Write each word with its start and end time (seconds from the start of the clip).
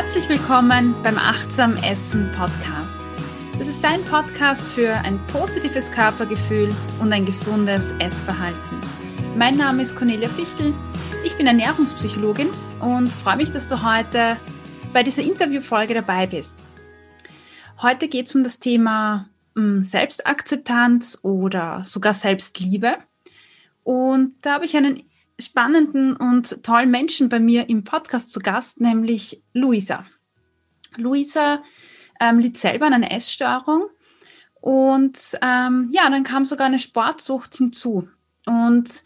Herzlich 0.00 0.30
willkommen 0.30 0.94
beim 1.02 1.18
Achtsam 1.18 1.74
Essen 1.84 2.32
Podcast. 2.34 2.98
Das 3.58 3.68
ist 3.68 3.84
dein 3.84 4.02
Podcast 4.04 4.64
für 4.64 4.94
ein 4.94 5.20
positives 5.26 5.92
Körpergefühl 5.92 6.74
und 7.02 7.12
ein 7.12 7.26
gesundes 7.26 7.92
Essverhalten. 7.98 8.80
Mein 9.36 9.58
Name 9.58 9.82
ist 9.82 9.94
Cornelia 9.94 10.30
Fichtel. 10.30 10.72
Ich 11.22 11.36
bin 11.36 11.46
Ernährungspsychologin 11.46 12.48
und 12.80 13.08
freue 13.08 13.36
mich, 13.36 13.50
dass 13.50 13.68
du 13.68 13.82
heute 13.82 14.38
bei 14.94 15.02
dieser 15.02 15.20
Interviewfolge 15.20 15.92
dabei 15.92 16.26
bist. 16.26 16.64
Heute 17.82 18.08
geht 18.08 18.26
es 18.26 18.34
um 18.34 18.42
das 18.42 18.58
Thema 18.58 19.28
hm, 19.54 19.82
Selbstakzeptanz 19.82 21.18
oder 21.20 21.84
sogar 21.84 22.14
Selbstliebe. 22.14 22.96
Und 23.84 24.32
da 24.40 24.54
habe 24.54 24.64
ich 24.64 24.74
einen 24.78 25.02
spannenden 25.40 26.16
und 26.16 26.62
tollen 26.62 26.90
Menschen 26.90 27.28
bei 27.28 27.40
mir 27.40 27.68
im 27.68 27.84
Podcast 27.84 28.32
zu 28.32 28.40
Gast, 28.40 28.80
nämlich 28.80 29.42
Luisa. 29.52 30.06
Luisa 30.96 31.62
ähm, 32.20 32.38
litt 32.38 32.58
selber 32.58 32.86
an 32.86 32.94
einer 32.94 33.12
Essstörung 33.12 33.88
und 34.60 35.18
ähm, 35.42 35.88
ja, 35.92 36.08
dann 36.10 36.24
kam 36.24 36.44
sogar 36.44 36.66
eine 36.66 36.78
Sportsucht 36.78 37.56
hinzu. 37.56 38.08
Und 38.46 39.02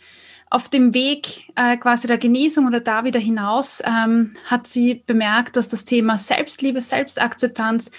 auf 0.51 0.69
dem 0.69 0.95
Weg 0.95 1.51
äh, 1.57 1.77
quasi 1.77 2.07
der 2.07 2.19
Genesung 2.19 2.67
oder 2.67 2.81
da 2.81 3.05
wieder 3.05 3.21
hinaus 3.21 3.83
ähm, 3.85 4.35
hat 4.45 4.67
sie 4.67 4.95
bemerkt, 4.95 5.57
dass 5.57 5.69
das 5.69 5.85
Thema 5.85 6.19
Selbstliebe, 6.19 6.81
Selbstakzeptanz 6.81 7.91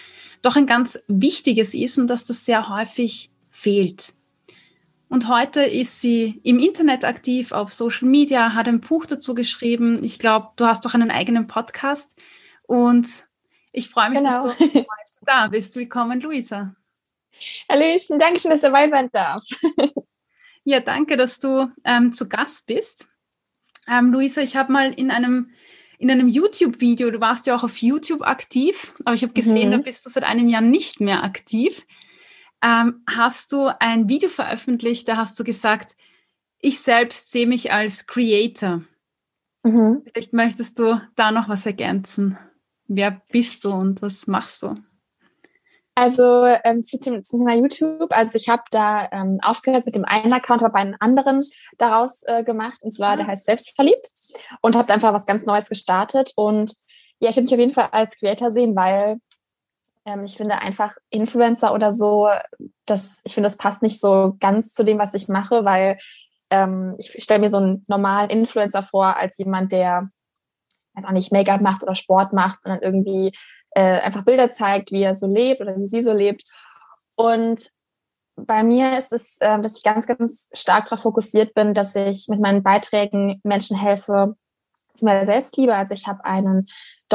doch 0.42 0.56
ein 0.56 0.66
ganz 0.66 1.00
wichtiges 1.08 1.74
ist 1.74 1.98
und 1.98 2.08
dass 2.08 2.26
das 2.26 2.46
sehr 2.46 2.70
häufig 2.70 3.32
fehlt. 3.50 4.14
Und 5.08 5.27
heute 5.27 5.64
ist 5.64 6.02
sie 6.02 6.40
im 6.44 6.59
Internet 6.59 7.05
aktiv, 7.05 7.52
auf 7.52 7.72
Social 7.72 8.08
Media, 8.08 8.54
hat 8.54 8.68
ein 8.68 8.82
Buch 8.82 9.05
dazu 9.05 9.35
geschrieben. 9.35 10.04
Ich 10.04 10.20
glaube, 10.20 10.49
du 10.55 10.66
hast 10.66 10.84
doch 10.85 10.93
einen 10.93 11.12
eigenen 11.12 11.48
Podcast. 11.48 12.16
Und 12.63 13.24
ich 13.71 13.90
freue 13.90 14.10
mich, 14.10 14.20
genau. 14.20 14.48
dass 14.48 14.57
du 14.57 14.85
da 15.26 15.48
bist. 15.48 15.76
Willkommen, 15.76 16.21
Luisa. 16.21 16.76
Hallöchen, 17.70 18.18
danke 18.18 18.40
schön, 18.40 18.52
dass 18.52 18.63
ich 18.63 18.70
dabei 18.70 18.90
sein 18.90 19.10
darf. 19.12 19.43
ja, 20.63 20.80
danke, 20.80 21.18
dass 21.18 21.40
du 21.40 21.70
ähm, 21.84 22.12
zu 22.12 22.27
Gast 22.27 22.65
bist. 22.65 23.08
Ähm, 23.87 24.12
Luisa, 24.12 24.41
ich 24.41 24.55
habe 24.55 24.71
mal 24.71 24.91
in 24.93 25.12
einem 25.12 25.52
in 25.98 26.12
einem 26.12 26.27
YouTube-Video, 26.27 27.10
du 27.10 27.21
warst 27.21 27.48
ja 27.48 27.55
auch 27.55 27.63
auf 27.63 27.77
YouTube 27.77 28.21
aktiv, 28.21 28.93
aber 29.05 29.15
ich 29.15 29.24
habe 29.24 29.32
gesehen, 29.32 29.70
mhm. 29.70 29.71
da 29.71 29.77
bist 29.77 30.05
du 30.05 30.10
seit 30.10 30.26
einem 30.26 30.49
Jahr 30.49 30.62
nicht 30.62 30.99
mehr 30.99 31.24
aktiv 31.24 31.85
ähm, 32.66 33.04
hast 33.08 33.52
du 33.52 33.70
ein 33.80 34.10
Video 34.10 34.27
veröffentlicht, 34.27 35.08
da 35.08 35.18
hast 35.18 35.40
du 35.40 35.44
gesagt, 35.44 35.96
ich 36.60 36.82
selbst 36.82 37.32
sehe 37.32 37.46
mich 37.46 37.71
als 37.71 38.08
Creator. 38.08 38.82
Mhm. 39.63 40.02
Vielleicht 40.04 40.34
möchtest 40.34 40.80
du 40.80 40.99
da 41.16 41.32
noch 41.32 41.48
was 41.48 41.68
ergänzen. 41.68 42.40
Wer 42.88 43.21
bist 43.32 43.66
du 43.66 43.71
und 43.71 44.02
was 44.02 44.26
machst 44.26 44.63
du? 44.63 44.76
Also 45.93 46.43
ähm, 46.63 46.84
zu, 46.84 46.98
zum, 46.98 47.21
Thema 47.21 47.55
YouTube, 47.55 48.12
also 48.12 48.36
ich 48.36 48.49
habe 48.49 48.63
da 48.71 49.10
ähm, 49.12 49.38
aufgehört 49.43 49.86
mit 49.86 49.96
dem 49.96 50.04
einen 50.04 50.34
Account, 50.34 50.63
habe 50.63 50.76
einen 50.76 50.96
anderen 50.99 51.41
daraus 51.77 52.24
äh, 52.24 52.43
gemacht, 52.43 52.80
und 52.82 52.91
zwar, 52.91 53.16
der 53.16 53.27
mhm. 53.27 53.30
heißt 53.30 53.46
Selbstverliebt 53.46 54.10
und 54.62 54.76
habe 54.76 54.91
einfach 54.91 55.13
was 55.13 55.26
ganz 55.26 55.46
Neues 55.46 55.70
gestartet 55.70 56.34
und 56.36 56.76
ja, 57.20 57.30
ich 57.30 57.38
würde 57.38 57.43
mich 57.43 57.54
auf 57.54 57.60
jeden 57.60 57.71
Fall 57.71 57.88
als 57.91 58.18
Creator 58.18 58.52
sehen, 58.52 58.76
weil 58.76 59.20
ich 60.24 60.38
finde 60.38 60.60
einfach 60.60 60.94
Influencer 61.10 61.74
oder 61.74 61.92
so, 61.92 62.30
das, 62.86 63.22
ich 63.24 63.34
finde, 63.34 63.48
das 63.48 63.58
passt 63.58 63.82
nicht 63.82 64.00
so 64.00 64.36
ganz 64.40 64.72
zu 64.72 64.84
dem, 64.84 65.00
was 65.00 65.14
ich 65.14 65.28
mache, 65.28 65.66
weil 65.66 65.98
ähm, 66.52 66.96
ich 67.00 67.24
stelle 67.24 67.40
mir 67.40 67.50
so 67.50 67.58
einen 67.58 67.84
normalen 67.88 68.30
Influencer 68.30 68.84
vor 68.84 69.18
als 69.18 69.38
jemand, 69.38 69.72
der, 69.72 70.08
weiß 70.94 71.06
auch 71.06 71.12
nicht, 71.12 71.31
Make-up 71.31 71.62
macht 71.62 71.81
oder 71.84 71.96
Sport 71.96 72.34
macht 72.34 72.59
und 72.64 72.72
dann 72.72 72.81
irgendwie 72.81 73.32
äh, 73.72 74.00
einfach 74.02 74.24
Bilder 74.24 74.52
zeigt, 74.52 74.92
wie 74.92 75.04
er 75.04 75.16
so 75.16 75.28
lebt 75.28 75.62
oder 75.62 75.76
wie 75.76 75.88
sie 75.88 76.02
so 76.02 76.14
lebt. 76.14 76.50
Und 77.18 77.70
bei 78.36 78.64
mir 78.64 78.98
ist 78.98 79.12
es, 79.12 79.38
äh, 79.40 79.60
dass 79.60 79.78
ich 79.78 79.84
ganz, 79.84 80.06
ganz 80.06 80.50
stark 80.54 80.86
darauf 80.86 81.02
fokussiert 81.02 81.54
bin, 81.54 81.74
dass 81.74 81.96
ich 81.96 82.28
mit 82.30 82.40
meinen 82.40 82.64
Beiträgen 82.64 83.40
Menschen 83.44 83.78
helfe, 83.78 84.36
zu 84.94 85.06
meiner 85.06 85.26
Selbstliebe. 85.26 85.76
Also 85.76 85.94
ich 85.94 86.08
habe 86.08 86.24
einen 86.26 86.66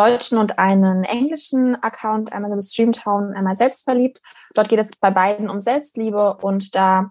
deutschen 0.01 0.39
und 0.39 0.59
einen 0.59 1.05
englischen 1.05 1.75
Account, 1.83 2.33
einmal 2.33 2.51
im 2.53 2.63
Streamtown, 2.63 3.35
einmal 3.35 3.55
selbstverliebt. 3.55 4.23
Dort 4.55 4.71
geht 4.71 4.79
es 4.79 4.93
bei 4.97 5.11
beiden 5.11 5.51
um 5.51 5.61
Selbstliebe 5.61 6.39
und 6.41 6.75
da 6.75 7.11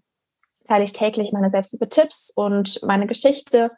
teile 0.67 0.83
ich 0.83 0.94
täglich 0.94 1.31
meine 1.31 1.51
Selbstliebe-Tipps 1.51 2.31
und 2.35 2.81
meine 2.81 3.05
Geschichte 3.05 3.69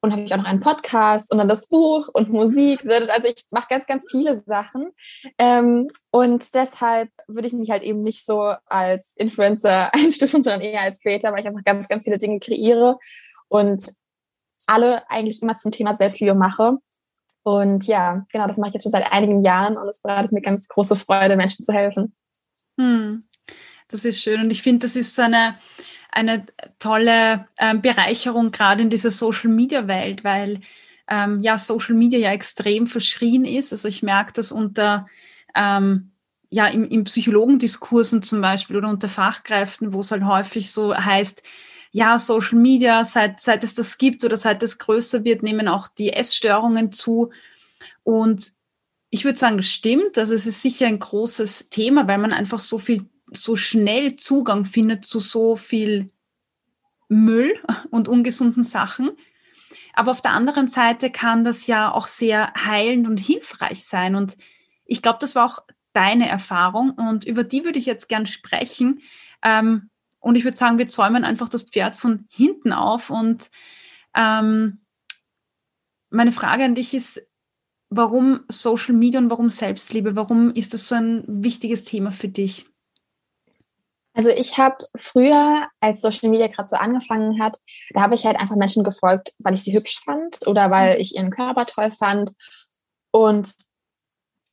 und 0.00 0.12
habe 0.12 0.22
ich 0.22 0.32
auch 0.32 0.38
noch 0.38 0.46
einen 0.46 0.60
Podcast 0.60 1.30
und 1.30 1.36
dann 1.36 1.48
das 1.48 1.68
Buch 1.68 2.08
und 2.14 2.30
Musik. 2.30 2.80
Also 3.10 3.28
ich 3.28 3.44
mache 3.50 3.68
ganz, 3.68 3.86
ganz 3.86 4.04
viele 4.10 4.42
Sachen. 4.46 4.88
Ähm, 5.36 5.88
und 6.10 6.54
deshalb 6.54 7.10
würde 7.28 7.48
ich 7.48 7.54
mich 7.54 7.70
halt 7.70 7.82
eben 7.82 7.98
nicht 7.98 8.24
so 8.24 8.54
als 8.64 9.12
Influencer 9.16 9.90
einstufen, 9.94 10.42
sondern 10.42 10.62
eher 10.62 10.80
als 10.80 11.00
Creator, 11.00 11.32
weil 11.32 11.40
ich 11.40 11.46
einfach 11.46 11.64
ganz, 11.64 11.88
ganz 11.88 12.04
viele 12.04 12.18
Dinge 12.18 12.40
kreiere 12.40 12.98
und 13.48 13.84
alle 14.66 15.02
eigentlich 15.10 15.42
immer 15.42 15.56
zum 15.56 15.72
Thema 15.72 15.92
Selbstliebe 15.92 16.34
mache. 16.34 16.78
Und 17.46 17.86
ja, 17.86 18.26
genau, 18.32 18.48
das 18.48 18.58
mache 18.58 18.70
ich 18.70 18.74
jetzt 18.74 18.82
schon 18.82 18.90
seit 18.90 19.12
einigen 19.12 19.44
Jahren 19.44 19.76
und 19.76 19.86
es 19.86 20.02
bereitet 20.02 20.32
mir 20.32 20.40
ganz 20.40 20.66
große 20.66 20.96
Freude, 20.96 21.36
Menschen 21.36 21.64
zu 21.64 21.72
helfen. 21.72 22.12
Hm, 22.76 23.22
das 23.86 24.04
ist 24.04 24.20
schön 24.20 24.40
und 24.40 24.50
ich 24.50 24.62
finde, 24.62 24.84
das 24.84 24.96
ist 24.96 25.14
so 25.14 25.22
eine, 25.22 25.56
eine 26.10 26.44
tolle 26.80 27.46
ähm, 27.56 27.82
Bereicherung 27.82 28.50
gerade 28.50 28.82
in 28.82 28.90
dieser 28.90 29.12
Social 29.12 29.48
Media 29.48 29.86
Welt, 29.86 30.24
weil 30.24 30.58
ähm, 31.08 31.40
ja 31.40 31.56
Social 31.56 31.94
Media 31.94 32.18
ja 32.18 32.32
extrem 32.32 32.88
verschrien 32.88 33.44
ist. 33.44 33.72
Also 33.72 33.86
ich 33.86 34.02
merke 34.02 34.32
das 34.32 34.50
unter 34.50 35.06
ähm, 35.54 36.10
ja 36.50 36.66
im, 36.66 36.88
im 36.88 37.04
Psychologendiskursen 37.04 38.24
zum 38.24 38.40
Beispiel 38.40 38.74
oder 38.74 38.88
unter 38.88 39.08
Fachkräften, 39.08 39.92
wo 39.92 40.00
es 40.00 40.10
halt 40.10 40.24
häufig 40.24 40.72
so 40.72 40.96
heißt, 40.96 41.44
ja, 41.96 42.18
Social 42.18 42.58
Media, 42.58 43.04
seit, 43.04 43.40
seit 43.40 43.64
es 43.64 43.74
das 43.74 43.96
gibt 43.96 44.22
oder 44.22 44.36
seit 44.36 44.62
es 44.62 44.78
größer 44.78 45.24
wird, 45.24 45.42
nehmen 45.42 45.66
auch 45.66 45.88
die 45.88 46.12
Essstörungen 46.12 46.92
zu. 46.92 47.30
Und 48.02 48.52
ich 49.08 49.24
würde 49.24 49.38
sagen, 49.38 49.56
das 49.56 49.68
stimmt. 49.68 50.18
Also 50.18 50.34
es 50.34 50.46
ist 50.46 50.60
sicher 50.60 50.88
ein 50.88 50.98
großes 50.98 51.70
Thema, 51.70 52.06
weil 52.06 52.18
man 52.18 52.34
einfach 52.34 52.60
so 52.60 52.76
viel, 52.76 53.08
so 53.32 53.56
schnell 53.56 54.16
Zugang 54.16 54.66
findet 54.66 55.06
zu 55.06 55.18
so 55.20 55.56
viel 55.56 56.10
Müll 57.08 57.54
und 57.90 58.08
ungesunden 58.08 58.62
Sachen. 58.62 59.12
Aber 59.94 60.10
auf 60.10 60.20
der 60.20 60.32
anderen 60.32 60.68
Seite 60.68 61.10
kann 61.10 61.44
das 61.44 61.66
ja 61.66 61.90
auch 61.90 62.08
sehr 62.08 62.52
heilend 62.62 63.08
und 63.08 63.16
hilfreich 63.18 63.84
sein. 63.84 64.16
Und 64.16 64.36
ich 64.84 65.00
glaube, 65.00 65.18
das 65.22 65.34
war 65.34 65.46
auch 65.46 65.60
deine 65.94 66.28
Erfahrung 66.28 66.90
und 66.90 67.24
über 67.24 67.42
die 67.42 67.64
würde 67.64 67.78
ich 67.78 67.86
jetzt 67.86 68.10
gern 68.10 68.26
sprechen. 68.26 69.00
Ähm, 69.42 69.88
und 70.26 70.34
ich 70.34 70.42
würde 70.42 70.56
sagen, 70.56 70.76
wir 70.76 70.88
zäumen 70.88 71.22
einfach 71.22 71.48
das 71.48 71.62
Pferd 71.62 71.94
von 71.94 72.26
hinten 72.28 72.72
auf. 72.72 73.10
Und 73.10 73.48
ähm, 74.16 74.80
meine 76.10 76.32
Frage 76.32 76.64
an 76.64 76.74
dich 76.74 76.94
ist, 76.94 77.22
warum 77.90 78.40
Social 78.48 78.96
Media 78.96 79.20
und 79.20 79.30
warum 79.30 79.50
Selbstliebe? 79.50 80.16
Warum 80.16 80.52
ist 80.52 80.74
das 80.74 80.88
so 80.88 80.96
ein 80.96 81.22
wichtiges 81.28 81.84
Thema 81.84 82.10
für 82.10 82.26
dich? 82.26 82.66
Also 84.14 84.30
ich 84.30 84.58
habe 84.58 84.78
früher, 84.96 85.68
als 85.78 86.00
Social 86.00 86.28
Media 86.28 86.48
gerade 86.48 86.70
so 86.70 86.76
angefangen 86.76 87.40
hat, 87.40 87.58
da 87.90 88.00
habe 88.00 88.16
ich 88.16 88.26
halt 88.26 88.36
einfach 88.36 88.56
Menschen 88.56 88.82
gefolgt, 88.82 89.32
weil 89.38 89.54
ich 89.54 89.62
sie 89.62 89.76
hübsch 89.76 90.00
fand 90.04 90.44
oder 90.48 90.72
weil 90.72 90.96
mhm. 90.96 91.00
ich 91.02 91.14
ihren 91.14 91.30
Körper 91.30 91.66
toll 91.66 91.92
fand. 91.92 92.32
Und 93.12 93.54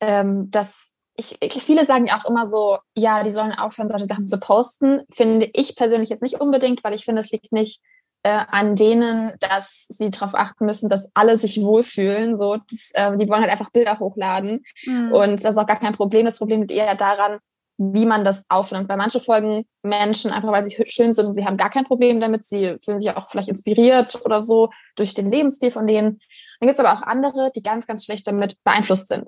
ähm, 0.02 0.52
das 0.52 0.93
ich, 1.16 1.38
viele 1.64 1.86
sagen 1.86 2.08
ja 2.08 2.20
auch 2.20 2.30
immer 2.30 2.48
so, 2.48 2.78
ja, 2.96 3.24
die 3.24 3.32
sollen 3.32 3.52
aufhören, 3.52 3.90
solche 3.90 4.08
Sachen 4.08 4.28
zu 4.28 4.40
posten. 4.40 5.02
Finde 5.12 5.50
ich 5.54 5.76
persönlich 5.76 6.10
jetzt 6.10 6.24
nicht 6.24 6.42
unbedingt, 6.42 6.84
weil 6.84 6.94
ich 6.94 7.06
finde, 7.06 7.22
es 7.22 7.32
liegt 7.32 7.52
nicht 7.52 7.82
äh, 8.24 8.46
an 8.50 8.76
denen, 8.76 9.34
dass 9.40 9.86
sie 9.90 10.10
darauf 10.10 10.34
achten 10.34 10.66
müssen, 10.66 10.90
dass 10.90 11.10
alle 11.14 11.38
sich 11.38 11.62
wohlfühlen. 11.62 12.36
So, 12.36 12.58
das, 12.70 12.92
äh, 12.94 13.16
die 13.16 13.30
wollen 13.30 13.42
halt 13.42 13.52
einfach 13.52 13.70
Bilder 13.70 14.00
hochladen. 14.00 14.64
Mhm. 14.86 15.12
Und 15.12 15.44
das 15.44 15.52
ist 15.52 15.58
auch 15.58 15.68
gar 15.68 15.80
kein 15.80 15.94
Problem. 15.94 16.26
Das 16.26 16.40
Problem 16.40 16.62
liegt 16.62 16.72
eher 16.72 16.96
daran, 16.96 17.40
wie 17.78 18.06
man 18.06 18.26
das 18.26 18.46
aufnimmt. 18.50 18.90
Weil 18.90 18.98
manche 18.98 19.20
folgen 19.20 19.66
Menschen 19.84 20.32
einfach, 20.32 20.52
weil 20.52 20.66
sie 20.66 20.84
schön 20.88 21.14
sind 21.14 21.28
und 21.28 21.36
sie 21.36 21.46
haben 21.46 21.58
gar 21.58 21.70
kein 21.70 21.86
Problem 21.86 22.20
damit. 22.20 22.44
Sie 22.46 22.76
fühlen 22.84 22.98
sich 22.98 23.12
auch 23.12 23.28
vielleicht 23.28 23.50
inspiriert 23.50 24.20
oder 24.26 24.40
so 24.40 24.70
durch 24.96 25.14
den 25.14 25.30
Lebensstil 25.32 25.70
von 25.70 25.86
denen. 25.86 26.20
Dann 26.60 26.68
gibt 26.68 26.80
es 26.80 26.84
aber 26.84 26.98
auch 26.98 27.04
andere, 27.04 27.52
die 27.56 27.62
ganz, 27.62 27.86
ganz 27.86 28.06
schlecht 28.06 28.28
damit 28.28 28.58
beeinflusst 28.64 29.10
sind. 29.10 29.28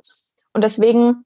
Und 0.53 0.63
deswegen 0.63 1.25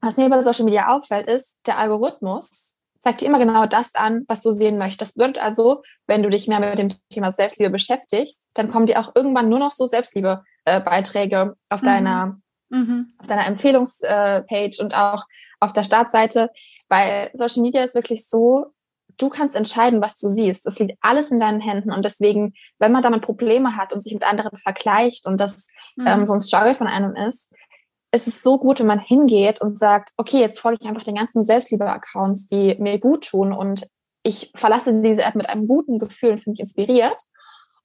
was 0.00 0.16
mir 0.16 0.30
bei 0.30 0.42
Social 0.42 0.64
Media 0.64 0.88
auffällt, 0.88 1.26
ist, 1.26 1.58
der 1.66 1.78
Algorithmus 1.78 2.76
zeigt 3.00 3.20
dir 3.20 3.26
immer 3.26 3.38
genau 3.38 3.66
das 3.66 3.94
an, 3.94 4.24
was 4.28 4.42
du 4.42 4.50
sehen 4.50 4.78
möchtest. 4.78 5.00
Das 5.00 5.12
bedeutet 5.14 5.42
also, 5.42 5.82
wenn 6.06 6.22
du 6.22 6.30
dich 6.30 6.48
mehr 6.48 6.60
mit 6.60 6.78
dem 6.78 6.92
Thema 7.10 7.32
Selbstliebe 7.32 7.70
beschäftigst, 7.70 8.48
dann 8.54 8.70
kommen 8.70 8.86
dir 8.86 9.00
auch 9.00 9.12
irgendwann 9.14 9.48
nur 9.48 9.58
noch 9.58 9.72
so 9.72 9.86
Selbstliebe-Beiträge 9.86 11.56
auf 11.70 11.82
mhm. 11.82 11.86
deiner, 11.86 12.40
mhm. 12.68 13.08
auf 13.18 13.26
deiner 13.26 13.46
Empfehlungspage 13.46 14.46
äh, 14.48 14.82
und 14.82 14.94
auch 14.94 15.24
auf 15.60 15.72
der 15.72 15.84
Startseite, 15.84 16.50
weil 16.88 17.30
Social 17.34 17.62
Media 17.62 17.82
ist 17.84 17.94
wirklich 17.94 18.28
so, 18.28 18.72
du 19.16 19.28
kannst 19.28 19.54
entscheiden, 19.54 20.02
was 20.02 20.18
du 20.18 20.28
siehst. 20.28 20.66
Es 20.66 20.78
liegt 20.78 20.98
alles 21.00 21.30
in 21.30 21.38
deinen 21.38 21.60
Händen 21.60 21.92
und 21.92 22.04
deswegen, 22.04 22.54
wenn 22.78 22.92
man 22.92 23.02
damit 23.02 23.22
Probleme 23.22 23.76
hat 23.76 23.92
und 23.92 24.00
sich 24.00 24.12
mit 24.12 24.22
anderen 24.22 24.56
vergleicht 24.56 25.26
und 25.26 25.38
das 25.38 25.68
mhm. 25.96 26.06
ähm, 26.06 26.26
so 26.26 26.34
ein 26.34 26.40
Struggle 26.40 26.74
von 26.74 26.86
einem 26.86 27.16
ist, 27.16 27.52
es 28.12 28.26
ist 28.26 28.42
so 28.42 28.58
gut, 28.58 28.80
wenn 28.80 28.86
man 28.86 28.98
hingeht 28.98 29.60
und 29.60 29.78
sagt, 29.78 30.10
okay, 30.16 30.40
jetzt 30.40 30.60
folge 30.60 30.78
ich 30.80 30.88
einfach 30.88 31.04
den 31.04 31.14
ganzen 31.14 31.44
Selbstliebe-Accounts, 31.44 32.48
die 32.48 32.74
mir 32.80 32.98
gut 32.98 33.28
tun 33.28 33.52
und 33.52 33.86
ich 34.22 34.52
verlasse 34.54 34.92
diese 35.00 35.22
App 35.22 35.34
mit 35.34 35.48
einem 35.48 35.66
guten 35.66 35.98
Gefühl 35.98 36.32
und 36.32 36.38
finde 36.38 36.52
mich 36.52 36.60
inspiriert. 36.60 37.16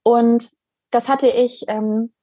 Und 0.04 0.52
das 0.92 1.08
hatte 1.08 1.28
ich, 1.28 1.64
ähm, 1.68 2.14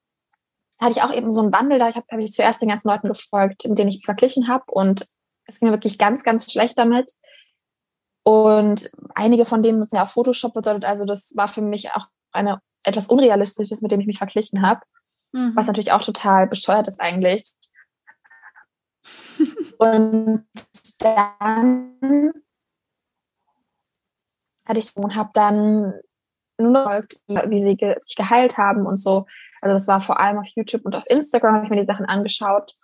hatte 0.81 0.93
ich 0.93 1.02
auch 1.02 1.12
eben 1.12 1.31
so 1.31 1.43
einen 1.43 1.52
Wandel, 1.52 1.78
da 1.78 1.87
habe 1.94 2.04
hab 2.10 2.19
ich 2.19 2.32
zuerst 2.32 2.60
den 2.60 2.69
ganzen 2.69 2.88
Leuten 2.88 3.08
gefolgt, 3.08 3.66
mit 3.69 3.78
denen 3.78 3.90
ich 3.90 4.05
verglichen 4.05 4.48
habe 4.48 4.64
und 4.69 5.06
es 5.46 5.58
ging 5.58 5.69
mir 5.69 5.75
wirklich 5.75 5.98
ganz, 5.98 6.22
ganz 6.22 6.50
schlecht 6.50 6.78
damit. 6.78 7.12
Und 8.25 8.90
einige 9.14 9.44
von 9.44 9.62
denen 9.62 9.81
nutzen 9.81 9.96
ja 9.96 10.05
auch 10.05 10.08
Photoshop 10.08 10.55
bedeutet, 10.55 10.84
also 10.84 11.05
das 11.05 11.32
war 11.37 11.48
für 11.48 11.62
mich 11.62 11.90
auch 11.93 12.06
eine 12.32 12.60
etwas 12.84 13.08
Unrealistisches, 13.08 13.82
mit 13.82 13.93
dem 13.93 14.00
ich 14.00 14.06
mich 14.06 14.19
verglichen 14.19 14.62
habe, 14.62 14.81
mhm. 15.32 15.52
was 15.55 15.66
natürlich 15.66 15.93
auch 15.93 16.00
total 16.00 16.46
bescheuert 16.48 16.88
ist 16.88 17.00
eigentlich. 17.00 17.52
Und 19.79 20.46
dann 21.00 22.32
hatte 24.67 24.79
ich 24.79 24.96
und 24.96 25.14
habe 25.14 25.31
dann 25.34 25.94
nur 26.58 26.70
noch 26.70 26.90
wie 27.49 27.61
sie 27.61 27.76
ge 27.76 27.99
sich 28.00 28.17
geheilt 28.17 28.58
haben 28.58 28.87
und 28.87 28.96
so. 28.96 29.25
Also 29.61 29.75
das 29.75 29.88
war 29.88 30.00
vor 30.00 30.20
allem 30.20 30.38
auf 30.38 30.49
YouTube 30.55 30.84
und 30.84 30.94
auf 30.94 31.05
Instagram 31.08 31.55
habe 31.55 31.64
ich 31.64 31.70
mir 31.70 31.81
die 31.81 31.87
Sachen 31.87 32.06
angeschaut. 32.06 32.75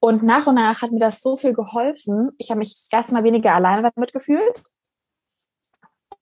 Und 0.00 0.22
nach 0.22 0.46
und 0.46 0.54
nach 0.54 0.82
hat 0.82 0.92
mir 0.92 1.00
das 1.00 1.22
so 1.22 1.36
viel 1.36 1.52
geholfen. 1.52 2.30
Ich 2.38 2.50
habe 2.50 2.58
mich 2.58 2.88
erstmal 2.92 3.24
weniger 3.24 3.54
alleine 3.54 3.90
damit 3.94 4.12
gefühlt. 4.12 4.62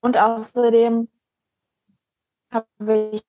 Und 0.01 0.17
außerdem 0.17 1.09
habe 2.51 3.11
ich 3.13 3.23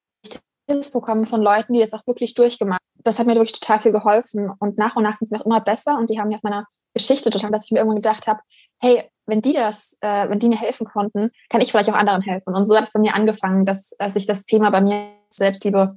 bekommen 0.68 1.25
von 1.25 1.42
Leuten, 1.42 1.74
die 1.74 1.80
das 1.80 1.94
auch 1.94 2.06
wirklich 2.08 2.34
durchgemacht 2.34 2.81
haben. 2.81 3.02
Das 3.04 3.19
hat 3.19 3.28
mir 3.28 3.36
wirklich 3.36 3.60
total 3.60 3.80
viel 3.80 3.92
geholfen. 3.92 4.52
Und 4.60 4.78
nach 4.78 4.96
und 4.96 5.04
nach 5.04 5.18
ging 5.18 5.25
es 5.25 5.31
mir 5.31 5.42
auch 5.42 5.46
immer 5.46 5.62
besser. 5.62 5.98
Und 5.98 6.10
die 6.10 6.19
haben 6.19 6.28
mir 6.28 6.36
auf 6.36 6.44
meiner 6.44 6.68
Geschichte 6.94 7.30
total, 7.30 7.52
dass 7.52 7.66
ich 7.66 7.72
mir 7.72 7.80
irgendwann 7.80 8.00
gedacht 8.00 8.28
habe, 8.28 8.40
hey, 8.80 9.10
wenn 9.25 9.42
die 9.42 9.54
das, 9.54 9.98
äh, 10.02 10.30
wenn 10.30 10.40
die 10.40 10.50
mir 10.50 10.58
helfen 10.58 10.86
konnten, 10.86 11.31
kann 11.50 11.62
ich 11.62 11.72
vielleicht 11.72 11.90
auch 11.90 11.96
anderen 11.96 12.22
helfen. 12.22 12.56
Und 12.56 12.66
so 12.66 12.75
hat 12.75 12.86
es 12.86 12.94
bei 12.94 13.00
mir 13.00 13.14
angefangen, 13.14 13.66
dass, 13.66 13.92
dass 13.98 14.14
sich 14.14 14.25
das 14.25 14.46
Thema 14.46 14.69
bei 14.69 14.81
mir 14.81 15.12
Selbstliebe 15.30 15.96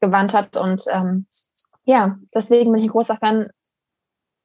gewandt 0.00 0.34
hat. 0.34 0.56
Und 0.56 0.84
ähm, 0.90 1.26
ja, 1.84 2.18
deswegen 2.34 2.70
bin 2.70 2.80
ich 2.80 2.86
ein 2.86 2.92
großer 2.92 3.16
Fan 3.16 3.50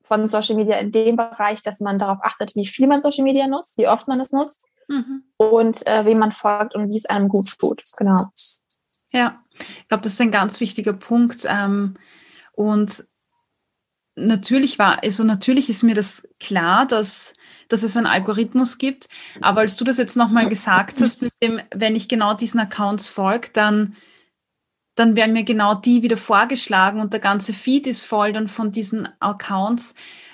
von 0.04 0.28
Social 0.28 0.56
Media 0.56 0.78
in 0.78 0.92
dem 0.92 1.16
Bereich, 1.16 1.64
dass 1.64 1.80
man 1.80 1.98
darauf 1.98 2.20
achtet, 2.22 2.56
wie 2.56 2.66
viel 2.66 2.88
man 2.88 3.02
Social 3.02 3.24
Media 3.24 3.48
nutzt, 3.48 3.78
wie 3.78 3.88
oft 3.88 4.08
man 4.08 4.20
es 4.20 4.32
nutzt 4.32 4.70
mhm. 4.88 5.24
und 5.38 5.86
äh, 5.88 6.06
wem 6.06 6.20
man 6.20 6.32
folgt 6.32 6.76
und 6.76 6.92
wie 6.92 6.98
es 6.98 7.06
einem 7.06 7.30
gut 7.30 7.58
tut. 7.58 7.84
Genau. 7.98 8.18
Ja, 9.14 9.44
ich 9.52 9.88
glaube, 9.88 10.04
das 10.04 10.14
ist 10.14 10.22
ein 10.22 10.32
ganz 10.32 10.60
wichtiger 10.60 10.94
Punkt. 10.94 11.46
Ähm, 11.48 11.96
und 12.54 13.06
natürlich 14.16 14.80
war, 14.80 15.04
also 15.04 15.24
natürlich 15.24 15.70
ist 15.70 15.84
mir 15.84 15.96
das 15.96 16.28
klar, 16.40 16.86
dass, 16.88 17.36
dass 17.68 17.84
es 17.84 17.96
einen 17.96 18.08
Algorithmus 18.08 18.78
gibt. 18.80 19.08
Aber 19.40 19.62
als 19.62 19.76
du 19.76 19.86
das 19.86 19.98
jetzt 19.98 20.18
nochmal 20.18 20.50
gesagt 20.50 21.00
hast, 21.00 21.22
mit 21.22 21.34
dem, 21.42 21.62
wenn 21.74 21.96
ich 21.96 22.08
genau 22.08 22.34
diesen 22.34 22.60
Accounts 22.60 23.08
folge, 23.08 23.50
dann, 23.54 23.96
dann 24.96 25.16
werden 25.16 25.34
mir 25.34 25.44
genau 25.44 25.76
die 25.76 26.02
wieder 26.02 26.18
vorgeschlagen 26.18 27.00
und 27.00 27.14
der 27.14 27.20
ganze 27.20 27.54
Feed 27.54 27.88
ist 27.88 28.04
voll 28.04 28.34
dann 28.34 28.48
von 28.48 28.72
diesen 28.72 29.10
Accounts. 29.20 29.94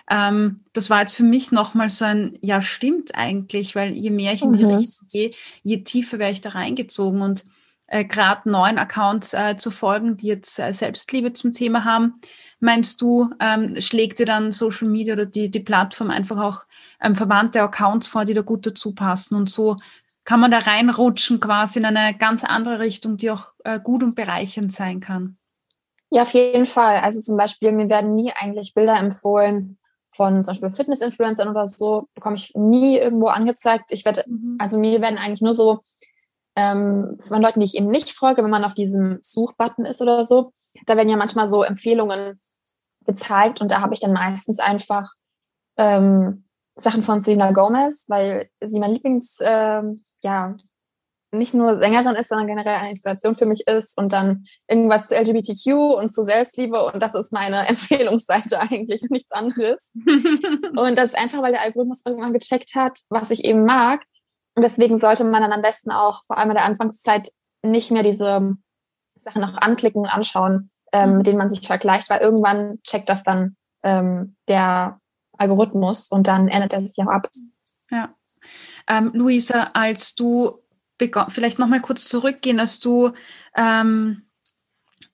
Ähm, 0.09 0.61
das 0.73 0.89
war 0.89 1.01
jetzt 1.01 1.15
für 1.15 1.23
mich 1.23 1.51
nochmal 1.51 1.89
so 1.89 2.03
ein, 2.03 2.37
ja, 2.41 2.61
stimmt 2.61 3.13
eigentlich, 3.13 3.75
weil 3.75 3.93
je 3.93 4.09
mehr 4.09 4.33
ich 4.33 4.41
in 4.41 4.53
die 4.53 4.63
mhm. 4.63 4.75
Richtung 4.75 5.07
gehe, 5.11 5.29
je 5.63 5.83
tiefer 5.83 6.17
wäre 6.17 6.31
ich 6.31 6.41
da 6.41 6.49
reingezogen 6.49 7.21
und 7.21 7.45
äh, 7.89 8.05
gerade 8.05 8.49
neuen 8.49 8.77
Accounts 8.77 9.33
äh, 9.33 9.57
zu 9.57 9.71
folgen, 9.71 10.17
die 10.17 10.27
jetzt 10.27 10.59
äh, 10.59 10.71
Selbstliebe 10.71 11.33
zum 11.33 11.51
Thema 11.51 11.83
haben. 11.83 12.19
Meinst 12.59 13.01
du, 13.01 13.29
ähm, 13.39 13.79
schlägt 13.79 14.19
dir 14.19 14.25
dann 14.25 14.51
Social 14.51 14.87
Media 14.87 15.13
oder 15.13 15.25
die, 15.25 15.49
die 15.49 15.59
Plattform 15.59 16.09
einfach 16.09 16.37
auch 16.37 16.65
ähm, 17.01 17.15
verwandte 17.15 17.61
Accounts 17.61 18.07
vor, 18.07 18.25
die 18.25 18.33
da 18.33 18.41
gut 18.41 18.65
dazu 18.65 18.93
passen 18.93 19.35
und 19.35 19.49
so 19.49 19.77
kann 20.29 20.41
man 20.41 20.51
da 20.51 20.59
reinrutschen 20.59 21.39
quasi 21.39 21.79
in 21.79 21.85
eine 21.85 22.15
ganz 22.15 22.43
andere 22.43 22.79
Richtung, 22.79 23.17
die 23.17 23.31
auch 23.31 23.53
äh, 23.63 23.79
gut 23.79 24.03
und 24.03 24.13
bereichernd 24.13 24.71
sein 24.71 24.99
kann? 24.99 25.37
Ja, 26.11 26.21
auf 26.21 26.33
jeden 26.33 26.67
Fall. 26.67 26.99
Also 26.99 27.19
zum 27.19 27.35
Beispiel, 27.35 27.71
mir 27.71 27.89
werden 27.89 28.13
nie 28.13 28.31
eigentlich 28.33 28.75
Bilder 28.75 28.97
empfohlen 28.97 29.79
von 30.07 30.43
zum 30.43 30.51
Beispiel 30.51 30.71
Fitness-Influencern 30.71 31.49
oder 31.49 31.65
so, 31.65 32.07
bekomme 32.13 32.35
ich 32.35 32.53
nie 32.53 32.97
irgendwo 32.97 33.27
angezeigt. 33.27 33.91
Ich 33.91 34.05
werde, 34.05 34.23
mhm. 34.27 34.57
also 34.59 34.79
mir 34.79 35.01
werden 35.01 35.17
eigentlich 35.17 35.41
nur 35.41 35.53
so 35.53 35.81
ähm, 36.59 37.17
von 37.21 37.41
Leuten, 37.41 37.61
die 37.61 37.65
ich 37.65 37.75
eben 37.75 37.87
nicht 37.87 38.09
folge, 38.09 38.43
wenn 38.43 38.49
man 38.49 38.65
auf 38.65 38.73
diesem 38.73 39.19
Suchbutton 39.21 39.85
ist 39.85 40.01
oder 40.01 40.25
so, 40.25 40.51
da 40.85 40.97
werden 40.97 41.09
ja 41.09 41.15
manchmal 41.15 41.47
so 41.47 41.63
Empfehlungen 41.63 42.39
gezeigt 43.05 43.61
und 43.61 43.71
da 43.71 43.79
habe 43.79 43.93
ich 43.93 44.01
dann 44.01 44.11
meistens 44.11 44.59
einfach 44.59 45.09
ähm, 45.77 46.43
Sachen 46.75 47.01
von 47.01 47.21
Selena 47.21 47.53
Gomez, 47.53 48.05
weil 48.09 48.49
sie 48.61 48.79
mein 48.79 48.91
Lieblings, 48.91 49.37
ähm, 49.41 49.93
ja, 50.21 50.57
nicht 51.31 51.53
nur 51.53 51.79
Sängerin 51.79 52.15
ist, 52.15 52.29
sondern 52.29 52.47
generell 52.47 52.75
eine 52.75 52.89
Inspiration 52.89 53.35
für 53.35 53.45
mich 53.45 53.67
ist 53.67 53.97
und 53.97 54.11
dann 54.11 54.45
irgendwas 54.67 55.07
zu 55.07 55.15
LGBTQ 55.15 55.95
und 55.97 56.13
zu 56.13 56.23
Selbstliebe 56.23 56.83
und 56.83 56.99
das 57.01 57.15
ist 57.15 57.31
meine 57.31 57.67
Empfehlungsseite 57.69 58.59
eigentlich 58.59 59.03
und 59.03 59.11
nichts 59.11 59.31
anderes. 59.31 59.91
und 60.75 60.95
das 60.97 61.11
ist 61.11 61.17
einfach, 61.17 61.41
weil 61.41 61.53
der 61.53 61.61
Algorithmus 61.61 62.01
irgendwann 62.05 62.33
gecheckt 62.33 62.75
hat, 62.75 62.99
was 63.09 63.31
ich 63.31 63.45
eben 63.45 63.63
mag 63.63 64.01
und 64.59 64.63
deswegen 64.63 64.97
sollte 64.97 65.23
man 65.23 65.41
dann 65.41 65.53
am 65.53 65.61
besten 65.61 65.89
auch 65.89 66.25
vor 66.25 66.37
allem 66.37 66.49
in 66.49 66.57
der 66.57 66.65
Anfangszeit 66.65 67.29
nicht 67.63 67.91
mehr 67.91 68.03
diese 68.03 68.57
Sachen 69.15 69.41
noch 69.41 69.55
anklicken 69.55 70.01
und 70.01 70.13
anschauen, 70.13 70.69
ähm, 70.91 71.15
mit 71.15 71.27
denen 71.27 71.37
man 71.37 71.49
sich 71.49 71.65
vergleicht, 71.65 72.09
weil 72.09 72.19
irgendwann 72.19 72.77
checkt 72.83 73.07
das 73.07 73.23
dann 73.23 73.55
ähm, 73.83 74.35
der 74.49 74.99
Algorithmus 75.37 76.09
und 76.09 76.27
dann 76.27 76.49
ändert 76.49 76.73
er 76.73 76.81
sich 76.81 76.97
auch 76.97 77.07
ab. 77.07 77.29
Ja. 77.89 78.09
Ähm, 78.89 79.11
Luisa, 79.13 79.69
als 79.75 80.13
du 80.13 80.53
vielleicht 81.29 81.57
noch 81.57 81.69
mal 81.69 81.79
kurz 81.79 82.09
zurückgehen, 82.09 82.59
als 82.59 82.81
du 82.81 83.13
ähm, 83.55 84.23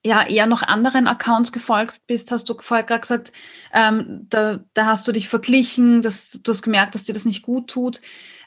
ja 0.04 0.26
eher 0.26 0.48
noch 0.48 0.64
anderen 0.64 1.06
Accounts 1.06 1.52
gefolgt 1.52 2.02
bist, 2.08 2.32
hast 2.32 2.50
du 2.50 2.56
vorher 2.60 2.84
gerade 2.84 3.02
gesagt, 3.02 3.32
ähm, 3.74 4.26
da, 4.28 4.60
da 4.74 4.88
hast 4.88 5.08
du 5.08 5.12
dich 5.12 5.30
verglichen, 5.30 6.02
dass 6.02 6.32
du 6.32 6.52
hast 6.52 6.64
gemerkt, 6.64 6.96
dass 6.96 7.04
dir 7.04 7.14
das 7.14 7.26
nicht 7.26 7.44
gut 7.44 7.68
tut. 7.68 8.02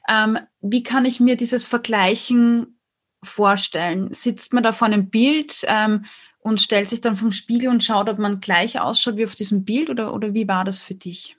Ähm, 0.09 0.39
wie 0.61 0.83
kann 0.83 1.05
ich 1.05 1.21
mir 1.21 1.37
dieses 1.37 1.67
Vergleichen 1.67 2.81
vorstellen? 3.23 4.13
Sitzt 4.13 4.53
man 4.53 4.63
da 4.63 4.73
vor 4.73 4.87
einem 4.87 5.11
Bild 5.11 5.65
ähm, 5.67 6.07
und 6.41 6.61
stellt 6.61 6.89
sich 6.89 7.01
dann 7.01 7.17
vom 7.17 7.33
Spiegel 7.33 7.69
und 7.69 7.85
schaut, 7.85 8.09
ob 8.09 8.19
man 8.19 8.41
gleich 8.41 8.81
ausschaut 8.81 9.17
wie 9.17 9.25
auf 9.25 9.35
diesem 9.35 9.65
Bild 9.65 9.91
oder, 9.91 10.15
oder 10.15 10.35
wie 10.35 10.49
war 10.49 10.65
das 10.65 10.81
für 10.81 10.95
dich? 10.95 11.37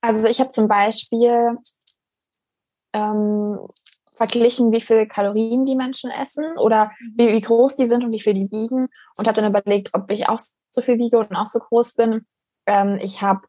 Also 0.00 0.28
ich 0.28 0.40
habe 0.40 0.50
zum 0.50 0.68
Beispiel 0.68 1.58
ähm, 2.94 3.58
verglichen, 4.16 4.72
wie 4.72 4.80
viel 4.80 5.06
Kalorien 5.06 5.64
die 5.64 5.76
Menschen 5.76 6.10
essen 6.10 6.44
oder 6.56 6.90
wie, 7.16 7.28
wie 7.32 7.40
groß 7.40 7.76
die 7.76 7.86
sind 7.86 8.04
und 8.04 8.12
wie 8.12 8.20
viel 8.20 8.34
die 8.34 8.50
wiegen 8.50 8.88
und 9.16 9.26
habe 9.28 9.40
dann 9.40 9.50
überlegt, 9.50 9.90
ob 9.92 10.10
ich 10.10 10.28
auch 10.28 10.38
so 10.70 10.80
viel 10.80 10.98
wiege 10.98 11.18
und 11.18 11.34
auch 11.36 11.46
so 11.46 11.58
groß 11.58 11.94
bin. 11.94 12.26
Ähm, 12.66 12.98
ich 13.00 13.22
habe 13.22 13.42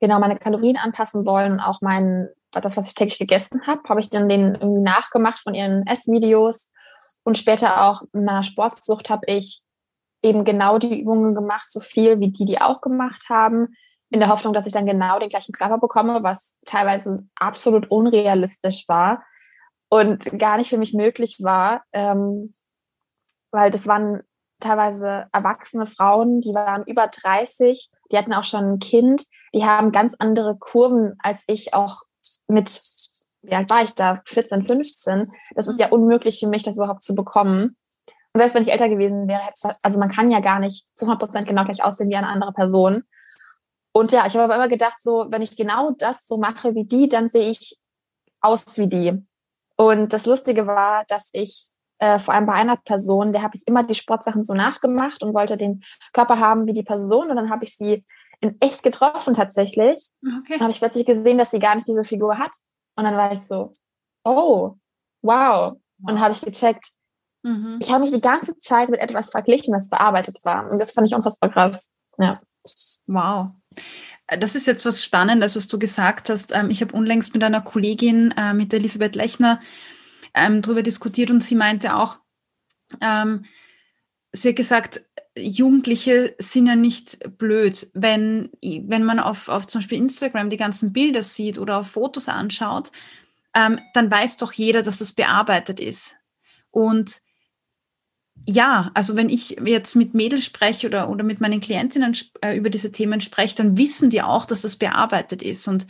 genau 0.00 0.18
meine 0.18 0.38
Kalorien 0.38 0.76
anpassen 0.76 1.26
wollen 1.26 1.52
und 1.52 1.60
auch 1.60 1.80
meinen 1.82 2.28
das, 2.52 2.76
was 2.76 2.88
ich 2.88 2.94
täglich 2.94 3.18
gegessen 3.18 3.66
habe, 3.66 3.82
habe 3.88 4.00
ich 4.00 4.10
dann 4.10 4.28
den 4.28 4.54
irgendwie 4.54 4.82
nachgemacht 4.82 5.42
von 5.42 5.54
ihren 5.54 5.86
Essvideos. 5.86 6.70
Und 7.22 7.38
später 7.38 7.84
auch 7.84 8.02
in 8.12 8.24
meiner 8.24 8.42
Sportsucht 8.42 9.10
habe 9.10 9.26
ich 9.26 9.62
eben 10.22 10.44
genau 10.44 10.78
die 10.78 11.00
Übungen 11.00 11.34
gemacht, 11.34 11.70
so 11.70 11.80
viel 11.80 12.20
wie 12.20 12.30
die, 12.30 12.44
die 12.44 12.60
auch 12.60 12.80
gemacht 12.80 13.26
haben, 13.28 13.74
in 14.10 14.18
der 14.18 14.28
Hoffnung, 14.28 14.52
dass 14.52 14.66
ich 14.66 14.72
dann 14.72 14.86
genau 14.86 15.18
den 15.18 15.28
gleichen 15.28 15.52
Körper 15.52 15.78
bekomme, 15.78 16.22
was 16.22 16.58
teilweise 16.66 17.26
absolut 17.36 17.90
unrealistisch 17.90 18.84
war 18.88 19.22
und 19.88 20.24
gar 20.38 20.56
nicht 20.56 20.68
für 20.68 20.78
mich 20.78 20.94
möglich 20.94 21.38
war, 21.40 21.84
ähm, 21.92 22.50
weil 23.52 23.70
das 23.70 23.86
waren 23.86 24.22
teilweise 24.58 25.28
erwachsene 25.32 25.86
Frauen, 25.86 26.40
die 26.40 26.54
waren 26.54 26.84
über 26.86 27.08
30, 27.08 27.88
die 28.10 28.18
hatten 28.18 28.32
auch 28.32 28.44
schon 28.44 28.72
ein 28.72 28.78
Kind, 28.78 29.24
die 29.54 29.64
haben 29.64 29.92
ganz 29.92 30.16
andere 30.18 30.56
Kurven 30.58 31.14
als 31.20 31.44
ich 31.46 31.72
auch 31.72 32.02
mit, 32.50 32.82
wie 33.42 33.54
alt 33.54 33.70
war 33.70 33.82
ich 33.82 33.94
da, 33.94 34.22
14, 34.26 34.62
15, 34.62 35.30
das 35.54 35.68
ist 35.68 35.80
ja 35.80 35.88
mhm. 35.88 35.94
unmöglich 35.94 36.40
für 36.40 36.48
mich, 36.48 36.62
das 36.62 36.76
überhaupt 36.76 37.02
zu 37.02 37.14
bekommen. 37.14 37.76
Und 38.32 38.38
selbst 38.38 38.54
wenn 38.54 38.62
ich 38.62 38.72
älter 38.72 38.88
gewesen 38.88 39.28
wäre, 39.28 39.42
also 39.82 39.98
man 39.98 40.10
kann 40.10 40.30
ja 40.30 40.40
gar 40.40 40.60
nicht 40.60 40.86
zu 40.94 41.04
100 41.04 41.18
Prozent 41.20 41.48
genau 41.48 41.64
gleich 41.64 41.82
aussehen 41.82 42.08
wie 42.08 42.16
eine 42.16 42.28
andere 42.28 42.52
Person. 42.52 43.02
Und 43.92 44.12
ja, 44.12 44.26
ich 44.26 44.34
habe 44.34 44.44
aber 44.44 44.54
immer 44.54 44.68
gedacht, 44.68 44.98
so, 45.00 45.26
wenn 45.30 45.42
ich 45.42 45.56
genau 45.56 45.90
das 45.98 46.26
so 46.26 46.38
mache 46.38 46.74
wie 46.74 46.84
die, 46.84 47.08
dann 47.08 47.28
sehe 47.28 47.50
ich 47.50 47.78
aus 48.40 48.78
wie 48.78 48.88
die. 48.88 49.26
Und 49.76 50.12
das 50.12 50.26
Lustige 50.26 50.66
war, 50.66 51.04
dass 51.08 51.30
ich 51.32 51.70
äh, 51.98 52.18
vor 52.18 52.34
allem 52.34 52.46
bei 52.46 52.54
einer 52.54 52.76
Person, 52.76 53.32
der 53.32 53.42
habe 53.42 53.56
ich 53.56 53.66
immer 53.66 53.82
die 53.82 53.94
Sportsachen 53.94 54.44
so 54.44 54.54
nachgemacht 54.54 55.22
und 55.22 55.34
wollte 55.34 55.56
den 55.56 55.82
Körper 56.12 56.38
haben 56.38 56.66
wie 56.66 56.72
die 56.72 56.82
Person. 56.82 57.30
Und 57.30 57.36
dann 57.36 57.50
habe 57.50 57.64
ich 57.64 57.76
sie 57.76 58.04
in 58.40 58.56
echt 58.60 58.82
getroffen 58.82 59.34
tatsächlich. 59.34 60.10
Okay. 60.22 60.54
Dann 60.54 60.60
habe 60.60 60.70
ich 60.70 60.78
plötzlich 60.78 61.06
gesehen, 61.06 61.38
dass 61.38 61.50
sie 61.50 61.58
gar 61.58 61.74
nicht 61.74 61.86
diese 61.86 62.04
Figur 62.04 62.38
hat. 62.38 62.54
Und 62.96 63.04
dann 63.04 63.16
war 63.16 63.32
ich 63.32 63.40
so, 63.40 63.70
oh, 64.24 64.76
wow. 65.22 65.72
Und 66.02 66.14
dann 66.14 66.20
habe 66.20 66.32
ich 66.32 66.40
gecheckt, 66.40 66.84
mhm. 67.42 67.78
ich 67.80 67.90
habe 67.90 68.00
mich 68.00 68.12
die 68.12 68.20
ganze 68.20 68.56
Zeit 68.58 68.88
mit 68.88 69.00
etwas 69.00 69.30
verglichen, 69.30 69.74
das 69.74 69.90
bearbeitet 69.90 70.38
war. 70.44 70.70
Und 70.70 70.80
das 70.80 70.92
fand 70.92 71.08
ich 71.08 71.14
unfassbar 71.14 71.50
krass. 71.50 71.90
Ja. 72.18 72.40
Wow. 73.06 73.48
Das 74.26 74.54
ist 74.54 74.66
jetzt 74.66 74.84
was 74.84 75.02
Spannendes, 75.02 75.56
was 75.56 75.68
du 75.68 75.78
gesagt 75.78 76.28
hast. 76.28 76.52
Ähm, 76.52 76.70
ich 76.70 76.82
habe 76.82 76.94
unlängst 76.94 77.34
mit 77.34 77.42
einer 77.42 77.62
Kollegin, 77.62 78.32
äh, 78.36 78.52
mit 78.52 78.72
Elisabeth 78.72 79.16
Lechner, 79.16 79.60
ähm, 80.34 80.62
darüber 80.62 80.82
diskutiert 80.82 81.30
und 81.30 81.42
sie 81.42 81.54
meinte 81.54 81.96
auch, 81.96 82.18
ähm, 83.00 83.44
sie 84.32 84.50
hat 84.50 84.56
gesagt, 84.56 85.02
Jugendliche 85.36 86.34
sind 86.38 86.66
ja 86.66 86.76
nicht 86.76 87.38
blöd. 87.38 87.88
Wenn, 87.94 88.50
wenn 88.62 89.04
man 89.04 89.20
auf, 89.20 89.48
auf 89.48 89.66
zum 89.66 89.80
Beispiel 89.80 89.98
Instagram 89.98 90.50
die 90.50 90.56
ganzen 90.56 90.92
Bilder 90.92 91.22
sieht 91.22 91.58
oder 91.58 91.78
auf 91.78 91.88
Fotos 91.88 92.28
anschaut, 92.28 92.90
ähm, 93.54 93.80
dann 93.94 94.10
weiß 94.10 94.36
doch 94.36 94.52
jeder, 94.52 94.82
dass 94.82 94.98
das 94.98 95.12
bearbeitet 95.12 95.80
ist. 95.80 96.16
Und 96.70 97.20
ja, 98.46 98.90
also 98.94 99.16
wenn 99.16 99.28
ich 99.28 99.56
jetzt 99.64 99.94
mit 99.96 100.14
Mädels 100.14 100.44
spreche 100.44 100.86
oder, 100.86 101.10
oder 101.10 101.24
mit 101.24 101.40
meinen 101.40 101.60
Klientinnen 101.60 102.16
äh, 102.40 102.56
über 102.56 102.70
diese 102.70 102.92
Themen 102.92 103.20
spreche, 103.20 103.56
dann 103.56 103.76
wissen 103.76 104.10
die 104.10 104.22
auch, 104.22 104.46
dass 104.46 104.62
das 104.62 104.76
bearbeitet 104.76 105.42
ist. 105.42 105.68
Und 105.68 105.86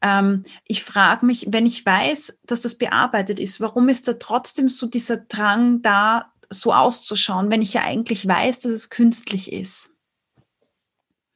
ähm, 0.00 0.44
ich 0.66 0.84
frage 0.84 1.26
mich, 1.26 1.48
wenn 1.50 1.66
ich 1.66 1.84
weiß, 1.84 2.40
dass 2.46 2.60
das 2.60 2.76
bearbeitet 2.76 3.40
ist, 3.40 3.60
warum 3.60 3.88
ist 3.88 4.06
da 4.06 4.14
trotzdem 4.14 4.68
so 4.68 4.86
dieser 4.86 5.16
Drang 5.16 5.82
da, 5.82 6.32
so 6.50 6.72
auszuschauen, 6.72 7.50
wenn 7.50 7.62
ich 7.62 7.74
ja 7.74 7.82
eigentlich 7.82 8.26
weiß, 8.26 8.60
dass 8.60 8.72
es 8.72 8.90
künstlich 8.90 9.52
ist? 9.52 9.90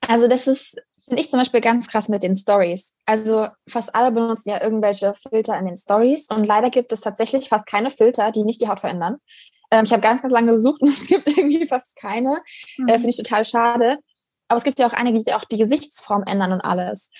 Also 0.09 0.27
das 0.27 0.47
ist, 0.47 0.81
finde 1.05 1.21
ich 1.21 1.31
zum 1.31 1.39
Beispiel 1.39 1.61
ganz 1.61 1.89
krass 1.89 2.09
mit 2.09 2.23
den 2.23 2.35
Stories. 2.35 2.97
Also 3.07 3.49
fast 3.69 3.95
alle 3.95 4.13
benutzen 4.13 4.51
ja 4.51 4.63
irgendwelche 4.63 5.13
Filter 5.15 5.59
in 5.59 5.67
den 5.67 5.77
Stories 5.77 6.29
und 6.29 6.45
leider 6.45 6.71
gibt 6.71 6.93
es 6.93 7.01
tatsächlich 7.01 7.49
fast 7.49 7.67
keine 7.67 7.91
Filter, 7.91 8.31
die 8.31 8.45
nicht 8.45 8.61
die 8.61 8.69
Haut 8.69 8.81
verändern. 8.81 9.19
Ähm, 9.71 9.85
ich 9.85 9.93
habe 9.93 10.03
ganz, 10.03 10.23
ganz 10.23 10.33
lange 10.33 10.53
gesucht 10.53 10.81
und 10.83 10.89
es 10.89 11.07
gibt 11.07 11.27
irgendwie 11.29 11.67
fast 11.67 11.97
keine. 11.97 12.39
Mhm. 12.79 12.89
Äh, 12.89 12.95
finde 12.95 13.11
ich 13.11 13.17
total 13.17 13.45
schade. 13.45 13.99
Aber 14.49 14.59
es 14.59 14.65
gibt 14.65 14.79
ja 14.79 14.87
auch 14.87 14.93
einige, 14.93 15.23
die 15.23 15.33
auch 15.33 15.45
die 15.45 15.57
Gesichtsform 15.57 16.25
ändern 16.25 16.53
und 16.53 16.61
alles. 16.61 17.11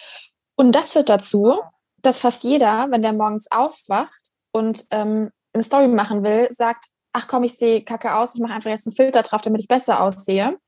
Und 0.55 0.73
das 0.73 0.93
führt 0.93 1.09
dazu, 1.09 1.61
dass 2.03 2.21
fast 2.21 2.45
jeder, 2.45 2.89
wenn 2.91 3.03
der 3.03 3.13
morgens 3.13 3.51
aufwacht 3.51 4.33
und 4.53 4.85
ähm, 4.91 5.31
eine 5.55 5.63
Story 5.63 5.89
machen 5.89 6.23
will, 6.25 6.49
sagt, 6.51 6.87
ach 7.13 7.27
komm, 7.29 7.45
ich 7.45 7.57
sehe 7.57 7.85
kacke 7.85 8.17
aus, 8.17 8.35
ich 8.35 8.41
mache 8.41 8.55
einfach 8.55 8.71
jetzt 8.71 8.87
einen 8.87 8.97
Filter 8.97 9.23
drauf, 9.23 9.43
damit 9.43 9.61
ich 9.61 9.69
besser 9.69 10.03
aussehe. 10.03 10.59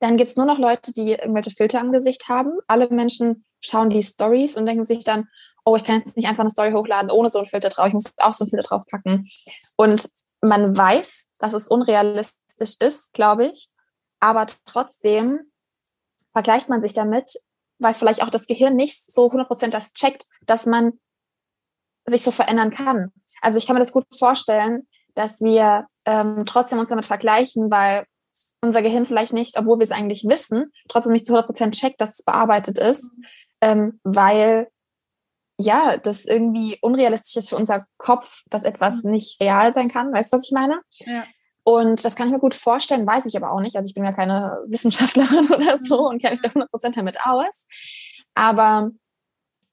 Dann 0.00 0.16
gibt's 0.16 0.36
nur 0.36 0.46
noch 0.46 0.58
Leute, 0.58 0.92
die 0.92 1.12
irgendwelche 1.12 1.50
Filter 1.50 1.80
am 1.80 1.92
Gesicht 1.92 2.28
haben. 2.28 2.52
Alle 2.66 2.88
Menschen 2.88 3.44
schauen 3.60 3.90
die 3.90 4.02
Stories 4.02 4.56
und 4.56 4.66
denken 4.66 4.84
sich 4.84 5.04
dann, 5.04 5.28
oh, 5.64 5.76
ich 5.76 5.84
kann 5.84 5.98
jetzt 5.98 6.16
nicht 6.16 6.26
einfach 6.26 6.40
eine 6.40 6.50
Story 6.50 6.72
hochladen 6.72 7.10
ohne 7.10 7.28
so 7.28 7.38
einen 7.38 7.46
Filter 7.46 7.68
drauf, 7.68 7.88
ich 7.88 7.92
muss 7.92 8.12
auch 8.18 8.32
so 8.32 8.44
einen 8.44 8.50
Filter 8.50 8.68
draufpacken. 8.68 9.26
Und 9.76 10.08
man 10.40 10.76
weiß, 10.76 11.30
dass 11.38 11.52
es 11.52 11.68
unrealistisch 11.68 12.76
ist, 12.80 13.12
glaube 13.12 13.46
ich, 13.46 13.68
aber 14.20 14.46
trotzdem 14.64 15.40
vergleicht 16.32 16.68
man 16.68 16.80
sich 16.80 16.94
damit, 16.94 17.32
weil 17.78 17.94
vielleicht 17.94 18.22
auch 18.22 18.30
das 18.30 18.46
Gehirn 18.46 18.76
nicht 18.76 19.04
so 19.12 19.30
100% 19.30 19.68
das 19.68 19.92
checkt, 19.92 20.26
dass 20.46 20.66
man 20.66 20.98
sich 22.06 22.22
so 22.22 22.30
verändern 22.30 22.70
kann. 22.70 23.12
Also 23.42 23.58
ich 23.58 23.66
kann 23.66 23.74
mir 23.74 23.80
das 23.80 23.92
gut 23.92 24.04
vorstellen, 24.16 24.86
dass 25.14 25.40
wir 25.40 25.86
ähm, 26.04 26.44
trotzdem 26.46 26.78
uns 26.78 26.90
damit 26.90 27.06
vergleichen, 27.06 27.70
weil 27.70 28.04
unser 28.62 28.82
Gehirn 28.82 29.06
vielleicht 29.06 29.32
nicht, 29.32 29.58
obwohl 29.58 29.78
wir 29.78 29.84
es 29.84 29.90
eigentlich 29.90 30.24
wissen, 30.24 30.72
trotzdem 30.88 31.12
nicht 31.12 31.26
zu 31.26 31.36
100% 31.36 31.72
checkt, 31.72 32.00
dass 32.00 32.18
es 32.18 32.24
bearbeitet 32.24 32.78
ist, 32.78 33.10
ähm, 33.60 34.00
weil 34.04 34.68
ja, 35.58 35.98
das 35.98 36.24
irgendwie 36.24 36.78
unrealistisch 36.80 37.36
ist 37.36 37.50
für 37.50 37.56
unser 37.56 37.84
Kopf, 37.98 38.42
dass 38.48 38.64
etwas 38.64 39.04
mhm. 39.04 39.12
nicht 39.12 39.40
real 39.40 39.72
sein 39.72 39.88
kann. 39.88 40.12
Weißt 40.12 40.32
du, 40.32 40.36
was 40.36 40.46
ich 40.46 40.52
meine? 40.52 40.80
Ja. 41.00 41.24
Und 41.64 42.04
das 42.04 42.16
kann 42.16 42.28
ich 42.28 42.32
mir 42.32 42.40
gut 42.40 42.54
vorstellen, 42.54 43.06
weiß 43.06 43.26
ich 43.26 43.36
aber 43.36 43.52
auch 43.52 43.60
nicht. 43.60 43.76
Also 43.76 43.88
ich 43.88 43.94
bin 43.94 44.04
ja 44.04 44.12
keine 44.12 44.58
Wissenschaftlerin 44.66 45.50
oder 45.54 45.78
so 45.78 46.00
mhm. 46.00 46.06
und 46.06 46.22
kenne 46.22 46.32
mich 46.32 46.42
da 46.42 46.48
100% 46.48 46.96
damit 46.96 47.18
aus. 47.24 47.66
Aber 48.34 48.90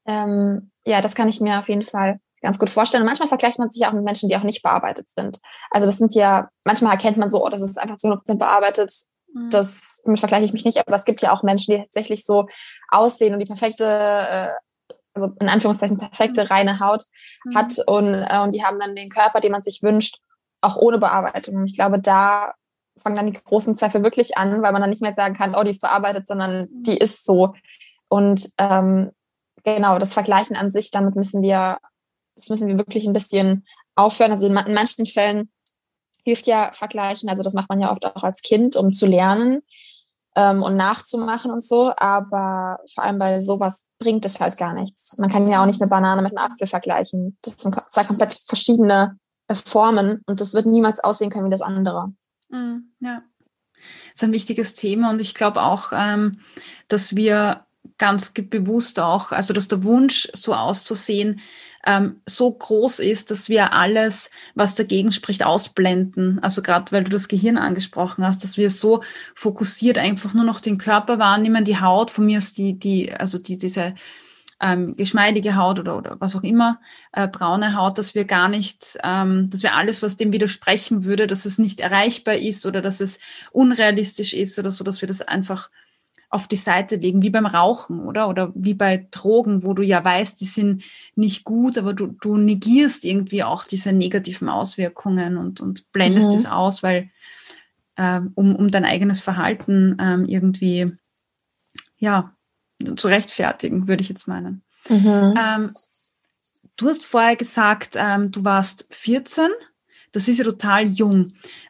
ähm, 0.06 0.72
ja, 0.86 1.02
das 1.02 1.16
kann 1.16 1.30
ich 1.30 1.40
mir 1.40 1.60
auf 1.60 1.70
jeden 1.70 1.84
Fall 1.84 2.20
ganz 2.48 2.60
gut 2.60 2.70
vorstellen. 2.70 3.04
Und 3.04 3.08
manchmal 3.08 3.28
vergleicht 3.28 3.60
man 3.60 3.70
sich 3.70 3.86
auch 3.86 3.92
mit 3.92 4.06
Menschen, 4.06 4.30
die 4.30 4.38
auch 4.38 4.44
nicht 4.44 4.64
bearbeitet 4.64 5.10
sind. 5.10 5.40
Also 5.70 5.86
das 5.86 5.98
sind 5.98 6.16
ja, 6.16 6.48
manchmal 6.64 6.94
erkennt 6.94 7.18
man 7.18 7.30
so, 7.30 7.46
oh, 7.46 7.50
das 7.50 7.62
ist 7.62 7.78
einfach 7.78 7.98
zu 7.98 8.08
100% 8.08 8.38
bearbeitet. 8.38 8.90
Mhm. 9.34 9.50
Das, 9.50 10.02
damit 10.06 10.20
vergleiche 10.20 10.46
ich 10.46 10.54
mich 10.54 10.64
nicht. 10.64 10.80
Aber 10.80 10.96
es 10.96 11.04
gibt 11.04 11.22
ja 11.22 11.34
auch 11.34 11.44
Menschen, 11.44 11.76
die 11.76 11.82
tatsächlich 11.82 12.26
so 12.26 12.48
aussehen 12.90 13.34
und 13.34 13.40
die 13.40 13.46
perfekte, 13.46 13.86
äh, 13.86 14.50
also 15.14 15.34
in 15.42 15.50
Anführungszeichen 15.50 15.98
perfekte 15.98 16.44
mhm. 16.44 16.48
reine 16.48 16.80
Haut 16.80 17.04
mhm. 17.44 17.58
hat 17.58 17.74
und, 17.86 18.14
äh, 18.14 18.40
und 18.42 18.54
die 18.54 18.64
haben 18.64 18.80
dann 18.80 18.96
den 18.96 19.10
Körper, 19.10 19.42
den 19.42 19.52
man 19.52 19.62
sich 19.62 19.84
wünscht, 19.84 20.20
auch 20.62 20.78
ohne 20.78 21.00
Bearbeitung. 21.00 21.66
Ich 21.66 21.76
glaube, 21.76 22.00
da 22.00 22.54
fangen 22.98 23.18
dann 23.18 23.28
die 23.28 23.34
großen 23.34 23.76
Zweifel 23.76 24.04
wirklich 24.04 24.38
an, 24.38 24.64
weil 24.64 24.72
man 24.72 24.82
dann 24.82 24.90
nicht 24.90 25.02
mehr 25.02 25.14
sagen 25.14 25.36
kann, 25.36 25.54
oh, 25.54 25.64
die 25.64 25.72
ist 25.72 25.82
bearbeitet, 25.82 26.28
sondern 26.28 26.70
die 26.72 26.98
ist 26.98 27.26
so. 27.26 27.54
Und 28.08 28.50
ähm, 28.58 29.12
genau, 29.66 29.98
das 30.00 30.14
Vergleichen 30.14 30.56
an 30.56 30.72
sich, 30.72 30.92
damit 30.92 31.16
müssen 31.16 31.42
wir 31.42 31.78
das 32.38 32.50
müssen 32.50 32.68
wir 32.68 32.78
wirklich 32.78 33.06
ein 33.06 33.14
bisschen 33.14 33.66
aufhören. 33.96 34.32
Also 34.32 34.48
in 34.48 34.54
manchen 34.54 35.06
Fällen 35.06 35.52
hilft 36.24 36.48
ja 36.48 36.72
Vergleichen. 36.74 37.30
Also 37.30 37.44
das 37.44 37.54
macht 37.54 37.70
man 37.70 37.82
ja 37.82 37.92
oft 37.92 38.06
auch 38.06 38.24
als 38.24 38.42
Kind, 38.42 38.76
um 38.76 38.94
zu 38.94 39.06
lernen 39.06 39.62
ähm, 40.36 40.62
und 40.62 40.76
nachzumachen 40.76 41.52
und 41.52 41.64
so. 41.64 41.94
Aber 41.98 42.80
vor 42.94 43.04
allem 43.04 43.18
bei 43.18 43.42
sowas 43.42 43.88
bringt 44.00 44.26
es 44.26 44.40
halt 44.40 44.58
gar 44.58 44.74
nichts. 44.74 45.18
Man 45.18 45.32
kann 45.32 45.48
ja 45.48 45.62
auch 45.62 45.66
nicht 45.66 45.82
eine 45.82 45.90
Banane 45.90 46.22
mit 46.22 46.38
einem 46.38 46.52
Apfel 46.52 46.68
vergleichen. 46.68 47.38
Das 47.42 47.58
sind 47.58 47.76
zwei 47.90 48.04
komplett 48.04 48.40
verschiedene 48.46 49.18
äh, 49.48 49.56
Formen 49.56 50.22
und 50.28 50.40
das 50.40 50.54
wird 50.54 50.66
niemals 50.66 51.04
aussehen 51.04 51.30
können 51.30 51.46
wie 51.46 51.52
das 51.52 51.62
andere. 51.62 52.14
Mm, 52.50 52.78
ja, 53.00 53.24
das 53.76 54.16
ist 54.16 54.24
ein 54.24 54.34
wichtiges 54.34 54.76
Thema 54.76 55.10
und 55.10 55.22
ich 55.22 55.34
glaube 55.34 55.62
auch, 55.62 55.92
ähm, 55.94 56.40
dass 56.88 57.16
wir 57.16 57.66
ganz 57.98 58.32
bewusst 58.34 59.00
auch, 59.00 59.32
also 59.32 59.54
dass 59.54 59.68
der 59.68 59.84
Wunsch, 59.84 60.30
so 60.34 60.54
auszusehen, 60.54 61.40
ähm, 61.88 62.22
so 62.26 62.52
groß 62.52 63.00
ist, 63.00 63.32
dass 63.32 63.48
wir 63.48 63.72
alles, 63.72 64.30
was 64.56 64.76
dagegen 64.76 65.14
spricht, 65.14 65.46
ausblenden. 65.46 66.38
Also 66.44 66.62
gerade 66.62 66.92
weil 66.92 67.06
du 67.06 67.10
das 67.10 67.30
Gehirn 67.30 67.58
angesprochen 67.58 68.26
hast, 68.26 68.44
dass 68.44 68.58
wir 68.58 68.70
so 68.70 69.04
fokussiert 69.34 69.98
einfach 69.98 70.34
nur 70.34 70.44
noch 70.44 70.60
den 70.60 70.78
Körper 70.78 71.18
wahrnehmen, 71.18 71.64
die 71.64 71.80
Haut, 71.80 72.12
von 72.12 72.26
mir 72.26 72.40
ist 72.40 72.58
die, 72.58 72.78
die, 72.78 73.14
also 73.14 73.40
die, 73.40 73.58
diese 73.58 73.96
ähm, 74.60 74.98
geschmeidige 74.98 75.56
Haut 75.56 75.80
oder, 75.80 75.98
oder 75.98 76.18
was 76.20 76.36
auch 76.36 76.44
immer, 76.44 76.82
äh, 77.14 77.28
braune 77.28 77.76
Haut, 77.76 77.98
dass 77.98 78.16
wir 78.16 78.26
gar 78.26 78.50
nicht, 78.50 78.98
ähm, 79.04 79.50
dass 79.50 79.64
wir 79.64 79.74
alles, 79.76 80.02
was 80.02 80.18
dem 80.18 80.34
widersprechen 80.34 81.06
würde, 81.06 81.26
dass 81.26 81.46
es 81.46 81.58
nicht 81.58 81.80
erreichbar 81.80 82.36
ist 82.36 82.66
oder 82.66 82.82
dass 82.82 83.00
es 83.00 83.20
unrealistisch 83.54 84.34
ist 84.34 84.60
oder 84.60 84.72
so, 84.72 84.84
dass 84.84 85.00
wir 85.02 85.08
das 85.08 85.22
einfach 85.22 85.70
auf 86.30 86.48
die 86.48 86.58
Seite 86.58 86.98
legen, 86.98 87.22
wie 87.22 87.30
beim 87.30 87.46
Rauchen, 87.46 88.02
oder? 88.02 88.28
Oder 88.28 88.52
wie 88.54 88.74
bei 88.74 89.08
Drogen, 89.12 89.64
wo 89.64 89.74
du 89.74 89.82
ja 89.82 90.04
weißt, 90.04 90.40
die 90.42 90.46
sind 90.46 90.84
nicht 91.16 91.46
gut, 91.46 91.78
aber 91.78 91.94
du, 91.94 92.08
du 92.08 92.38
negierst 92.38 93.06
irgendwie 93.06 93.44
auch 93.44 93.64
diese 93.64 93.94
negativen 93.94 94.50
Auswirkungen 94.50 95.38
und, 95.38 95.62
und 95.62 95.92
blendest 95.92 96.34
es 96.34 96.44
mhm. 96.44 96.52
aus, 96.52 96.84
weil 96.84 97.10
äh, 97.96 98.22
um, 98.36 98.56
um 98.56 98.70
dein 98.70 98.86
eigenes 98.86 99.22
Verhalten 99.22 99.98
ähm, 100.00 100.26
irgendwie 100.26 100.92
ja, 101.98 102.36
zu 102.96 103.08
rechtfertigen, 103.08 103.88
würde 103.88 104.02
ich 104.02 104.10
jetzt 104.10 104.28
meinen. 104.28 104.64
Mhm. 104.90 105.34
Ähm, 105.38 105.72
du 106.76 106.90
hast 106.90 107.06
vorher 107.06 107.36
gesagt, 107.36 107.96
ähm, 107.96 108.32
du 108.32 108.44
warst 108.44 108.88
14 108.92 109.50
das 110.18 110.28
ist 110.28 110.40
ja 110.40 110.46
total 110.46 110.88
jung. 110.88 111.28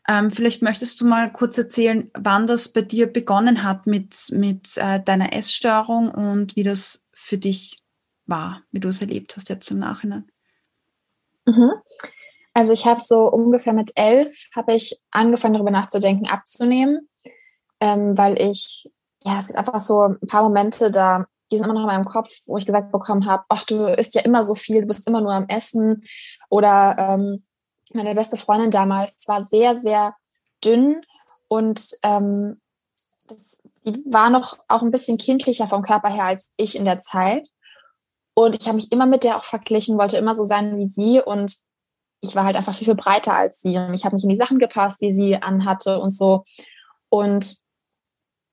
Ähm, 0.07 0.31
vielleicht 0.31 0.61
möchtest 0.61 1.01
du 1.01 1.05
mal 1.05 1.29
kurz 1.33 1.57
erzählen, 1.57 2.09
wann 2.17 2.47
das 2.47 2.69
bei 2.69 2.81
dir 2.81 3.11
begonnen 3.11 3.61
hat 3.61 3.87
mit, 3.87 4.29
mit 4.31 4.77
äh, 4.77 5.03
deiner 5.03 5.33
Essstörung 5.33 6.09
und 6.09 6.55
wie 6.55 6.63
das 6.63 7.09
für 7.11 7.37
dich 7.37 7.83
war, 8.25 8.61
wie 8.71 8.79
du 8.79 8.87
es 8.87 9.01
erlebt 9.01 9.35
hast 9.35 9.49
jetzt 9.49 9.69
im 9.69 9.79
Nachhinein. 9.79 10.31
Mhm. 11.45 11.73
Also 12.53 12.71
ich 12.71 12.85
habe 12.85 13.01
so 13.01 13.29
ungefähr 13.29 13.73
mit 13.73 13.91
elf 13.95 14.45
habe 14.55 14.75
ich 14.75 14.97
angefangen 15.11 15.55
darüber 15.55 15.71
nachzudenken, 15.71 16.27
abzunehmen, 16.27 17.09
ähm, 17.81 18.17
weil 18.17 18.41
ich 18.41 18.89
ja 19.25 19.39
es 19.39 19.47
gibt 19.47 19.59
einfach 19.59 19.81
so 19.81 20.03
ein 20.03 20.27
paar 20.27 20.43
Momente 20.43 20.89
da 20.89 21.25
die 21.51 21.57
sind 21.57 21.65
immer 21.65 21.75
noch 21.75 21.81
in 21.81 21.87
meinem 21.87 22.05
Kopf, 22.05 22.29
wo 22.45 22.57
ich 22.57 22.65
gesagt 22.65 22.91
bekommen 22.91 23.25
habe, 23.25 23.43
ach 23.49 23.63
du 23.63 23.85
isst 23.85 24.15
ja 24.15 24.21
immer 24.21 24.43
so 24.43 24.55
viel, 24.55 24.81
du 24.81 24.87
bist 24.87 25.07
immer 25.07 25.21
nur 25.21 25.33
am 25.33 25.47
Essen 25.47 26.03
oder 26.49 26.95
ähm, 26.97 27.43
meine 27.93 28.15
beste 28.15 28.37
Freundin 28.37 28.71
damals 28.71 29.27
war 29.27 29.45
sehr, 29.45 29.79
sehr 29.79 30.15
dünn 30.63 31.01
und 31.47 31.89
ähm, 32.03 32.61
das, 33.27 33.59
die 33.85 33.93
war 34.11 34.29
noch 34.29 34.57
auch 34.67 34.81
ein 34.81 34.91
bisschen 34.91 35.17
kindlicher 35.17 35.67
vom 35.67 35.81
Körper 35.81 36.09
her 36.09 36.25
als 36.25 36.51
ich 36.57 36.75
in 36.75 36.85
der 36.85 36.99
Zeit. 36.99 37.49
Und 38.33 38.59
ich 38.59 38.67
habe 38.67 38.75
mich 38.75 38.91
immer 38.91 39.05
mit 39.05 39.23
der 39.23 39.37
auch 39.37 39.43
verglichen, 39.43 39.97
wollte 39.97 40.17
immer 40.17 40.35
so 40.35 40.45
sein 40.45 40.77
wie 40.77 40.87
sie 40.87 41.21
und 41.21 41.55
ich 42.21 42.35
war 42.35 42.45
halt 42.45 42.55
einfach 42.55 42.73
viel, 42.73 42.85
viel 42.85 42.95
breiter 42.95 43.33
als 43.33 43.61
sie 43.61 43.77
und 43.77 43.93
ich 43.93 44.05
habe 44.05 44.15
nicht 44.15 44.23
in 44.23 44.29
die 44.29 44.37
Sachen 44.37 44.59
gepasst, 44.59 45.01
die 45.01 45.11
sie 45.11 45.35
anhatte 45.35 45.99
und 45.99 46.09
so. 46.09 46.43
Und 47.09 47.57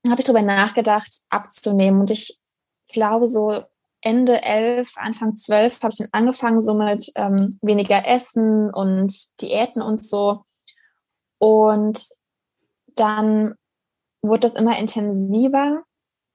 habe 0.08 0.20
ich 0.20 0.26
darüber 0.26 0.42
nachgedacht, 0.42 1.22
abzunehmen. 1.30 2.00
Und 2.00 2.10
ich 2.10 2.38
glaube, 2.88 3.26
so 3.26 3.64
Ende 4.04 4.42
elf, 4.42 4.94
Anfang 4.96 5.34
zwölf 5.34 5.82
habe 5.82 5.90
ich 5.92 5.98
dann 5.98 6.08
angefangen, 6.12 6.60
so 6.60 6.74
mit 6.74 7.10
ähm, 7.16 7.58
weniger 7.62 8.06
Essen 8.06 8.72
und 8.72 9.40
Diäten 9.40 9.80
und 9.80 10.04
so. 10.04 10.44
Und 11.38 12.06
dann 12.96 13.54
wurde 14.22 14.40
das 14.40 14.54
immer 14.54 14.78
intensiver 14.78 15.82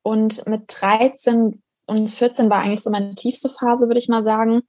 und 0.03 0.45
mit 0.47 0.63
13 0.67 1.61
und 1.85 2.09
14 2.09 2.49
war 2.49 2.59
eigentlich 2.59 2.83
so 2.83 2.89
meine 2.89 3.15
tiefste 3.15 3.49
Phase, 3.49 3.87
würde 3.87 3.99
ich 3.99 4.09
mal 4.09 4.23
sagen. 4.23 4.61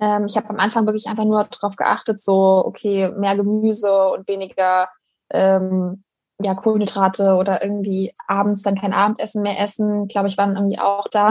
Ähm, 0.00 0.26
ich 0.26 0.36
habe 0.36 0.50
am 0.50 0.58
Anfang 0.58 0.86
wirklich 0.86 1.06
einfach 1.06 1.24
nur 1.24 1.44
darauf 1.44 1.76
geachtet, 1.76 2.20
so, 2.20 2.64
okay, 2.64 3.10
mehr 3.10 3.36
Gemüse 3.36 4.10
und 4.10 4.28
weniger 4.28 4.88
ähm, 5.30 6.04
ja, 6.42 6.54
Kohlenhydrate 6.54 7.34
oder 7.34 7.62
irgendwie 7.62 8.14
abends 8.26 8.62
dann 8.62 8.80
kein 8.80 8.92
Abendessen 8.92 9.42
mehr 9.42 9.60
essen. 9.60 10.06
Glaube 10.06 10.28
ich, 10.28 10.38
waren 10.38 10.56
irgendwie 10.56 10.78
auch 10.78 11.06
da. 11.10 11.30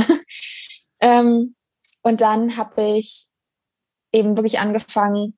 ähm, 1.01 1.55
und 2.01 2.21
dann 2.21 2.57
habe 2.57 2.81
ich 2.81 3.27
eben 4.11 4.35
wirklich 4.35 4.59
angefangen 4.59 5.37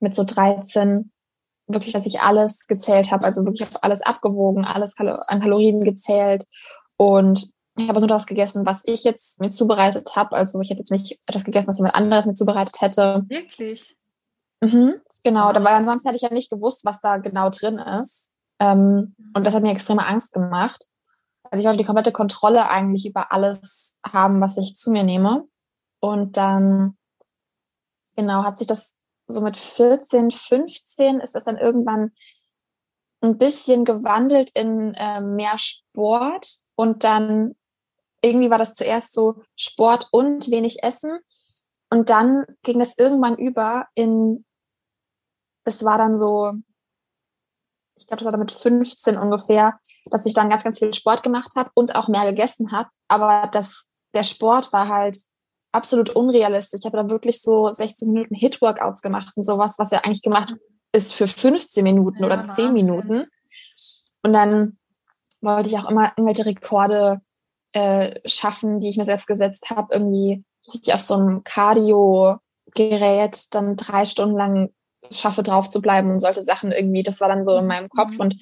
mit 0.00 0.14
so 0.14 0.24
13, 0.24 1.12
wirklich, 1.66 1.92
dass 1.92 2.06
ich 2.06 2.20
alles 2.20 2.66
gezählt 2.66 3.10
habe, 3.10 3.24
also 3.24 3.44
wirklich 3.44 3.68
habe 3.68 3.82
alles 3.82 4.02
abgewogen, 4.02 4.64
alles 4.64 4.96
an 4.98 5.40
Kalorien 5.40 5.84
gezählt 5.84 6.44
und 6.96 7.50
ich 7.78 7.88
habe 7.88 8.00
nur 8.00 8.08
das 8.08 8.26
gegessen, 8.26 8.66
was 8.66 8.82
ich 8.86 9.04
jetzt 9.04 9.40
mir 9.40 9.50
zubereitet 9.50 10.16
habe. 10.16 10.32
Also 10.34 10.60
ich 10.60 10.70
habe 10.70 10.80
jetzt 10.80 10.90
nicht 10.90 11.18
etwas 11.26 11.44
gegessen, 11.44 11.68
was 11.68 11.78
jemand 11.78 11.94
anderes 11.94 12.26
mir 12.26 12.34
zubereitet 12.34 12.80
hätte. 12.80 13.24
Wirklich? 13.28 13.96
Mhm, 14.60 14.94
genau, 15.22 15.48
weil 15.54 15.66
ansonsten 15.66 16.08
hätte 16.08 16.16
ich 16.16 16.22
ja 16.22 16.32
nicht 16.32 16.50
gewusst, 16.50 16.84
was 16.84 17.00
da 17.00 17.18
genau 17.18 17.50
drin 17.50 17.78
ist. 17.78 18.32
Ähm, 18.60 19.14
und 19.34 19.46
das 19.46 19.54
hat 19.54 19.62
mir 19.62 19.72
extreme 19.72 20.06
Angst 20.06 20.32
gemacht. 20.32 20.88
Also 21.50 21.62
ich 21.62 21.66
wollte 21.66 21.78
die 21.78 21.84
komplette 21.84 22.12
Kontrolle 22.12 22.68
eigentlich 22.68 23.06
über 23.06 23.32
alles 23.32 23.98
haben, 24.06 24.40
was 24.40 24.56
ich 24.56 24.74
zu 24.74 24.90
mir 24.90 25.04
nehme. 25.04 25.46
Und 26.00 26.36
dann, 26.36 26.96
genau, 28.16 28.44
hat 28.44 28.58
sich 28.58 28.66
das 28.66 28.96
so 29.26 29.40
mit 29.40 29.56
14, 29.56 30.30
15 30.30 31.20
ist 31.20 31.34
das 31.34 31.44
dann 31.44 31.58
irgendwann 31.58 32.12
ein 33.20 33.38
bisschen 33.38 33.84
gewandelt 33.84 34.50
in 34.54 34.94
äh, 34.94 35.20
mehr 35.20 35.58
Sport. 35.58 36.60
Und 36.76 37.04
dann 37.04 37.56
irgendwie 38.22 38.50
war 38.50 38.58
das 38.58 38.74
zuerst 38.74 39.14
so 39.14 39.42
Sport 39.56 40.08
und 40.12 40.50
wenig 40.50 40.82
Essen. 40.82 41.18
Und 41.90 42.10
dann 42.10 42.44
ging 42.62 42.78
das 42.78 42.98
irgendwann 42.98 43.36
über 43.36 43.86
in, 43.94 44.44
es 45.64 45.84
war 45.84 45.98
dann 45.98 46.16
so, 46.16 46.52
ich 47.98 48.06
glaube, 48.06 48.18
das 48.18 48.24
war 48.24 48.32
dann 48.32 48.40
mit 48.40 48.52
15 48.52 49.16
ungefähr, 49.16 49.78
dass 50.06 50.26
ich 50.26 50.34
dann 50.34 50.50
ganz, 50.50 50.64
ganz 50.64 50.78
viel 50.78 50.94
Sport 50.94 51.22
gemacht 51.22 51.52
habe 51.56 51.70
und 51.74 51.96
auch 51.96 52.08
mehr 52.08 52.26
gegessen 52.26 52.72
habe. 52.72 52.88
Aber 53.08 53.48
das, 53.52 53.86
der 54.14 54.24
Sport 54.24 54.72
war 54.72 54.88
halt 54.88 55.18
absolut 55.72 56.10
unrealistisch. 56.10 56.80
Ich 56.80 56.86
habe 56.86 56.96
da 56.96 57.10
wirklich 57.10 57.42
so 57.42 57.68
16 57.68 58.12
Minuten 58.12 58.34
Hit-Workouts 58.34 59.02
gemacht 59.02 59.32
und 59.36 59.42
sowas, 59.42 59.78
was 59.78 59.90
ja 59.90 60.00
eigentlich 60.00 60.22
gemacht 60.22 60.54
ist 60.92 61.12
für 61.14 61.26
15 61.26 61.84
Minuten 61.84 62.20
ja, 62.20 62.26
oder 62.26 62.44
10 62.44 62.72
Minuten. 62.72 63.26
Und 64.22 64.32
dann 64.32 64.78
wollte 65.40 65.68
ich 65.68 65.78
auch 65.78 65.90
immer 65.90 66.12
irgendwelche 66.16 66.46
Rekorde 66.46 67.20
äh, 67.72 68.18
schaffen, 68.26 68.80
die 68.80 68.88
ich 68.88 68.96
mir 68.96 69.04
selbst 69.04 69.26
gesetzt 69.26 69.68
habe. 69.70 69.92
Irgendwie, 69.92 70.42
dass 70.64 70.80
ich 70.82 70.94
auf 70.94 71.02
so 71.02 71.14
einem 71.14 71.44
Cardio-Gerät 71.44 73.54
dann 73.54 73.76
drei 73.76 74.06
Stunden 74.06 74.36
lang 74.36 74.72
schaffe, 75.10 75.42
drauf 75.42 75.68
zu 75.68 75.80
bleiben 75.80 76.10
und 76.10 76.18
solche 76.18 76.42
Sachen 76.42 76.72
irgendwie. 76.72 77.02
Das 77.02 77.20
war 77.20 77.28
dann 77.28 77.44
so 77.44 77.56
in 77.58 77.66
meinem 77.66 77.88
Kopf. 77.88 78.14
Mhm. 78.14 78.20
Und 78.20 78.36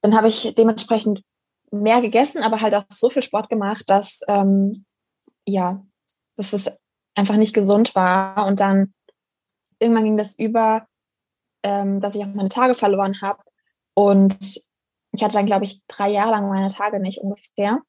dann 0.00 0.16
habe 0.16 0.28
ich 0.28 0.54
dementsprechend 0.56 1.22
mehr 1.70 2.00
gegessen, 2.00 2.42
aber 2.42 2.60
halt 2.60 2.74
auch 2.74 2.84
so 2.90 3.10
viel 3.10 3.22
Sport 3.22 3.48
gemacht, 3.48 3.84
dass 3.88 4.20
ähm, 4.28 4.84
ja, 5.46 5.82
dass 6.36 6.52
es 6.52 6.70
einfach 7.14 7.36
nicht 7.36 7.54
gesund 7.54 7.94
war. 7.94 8.46
Und 8.46 8.60
dann 8.60 8.94
irgendwann 9.78 10.04
ging 10.04 10.16
das 10.16 10.38
über, 10.38 10.86
ähm, 11.62 12.00
dass 12.00 12.14
ich 12.14 12.22
auch 12.22 12.34
meine 12.34 12.48
Tage 12.48 12.74
verloren 12.74 13.20
habe. 13.20 13.42
Und 13.94 14.38
ich 15.12 15.22
hatte 15.22 15.34
dann, 15.34 15.46
glaube 15.46 15.64
ich, 15.64 15.82
drei 15.86 16.08
Jahre 16.10 16.30
lang 16.30 16.48
meine 16.48 16.68
Tage 16.68 17.00
nicht 17.00 17.18
ungefähr. 17.18 17.80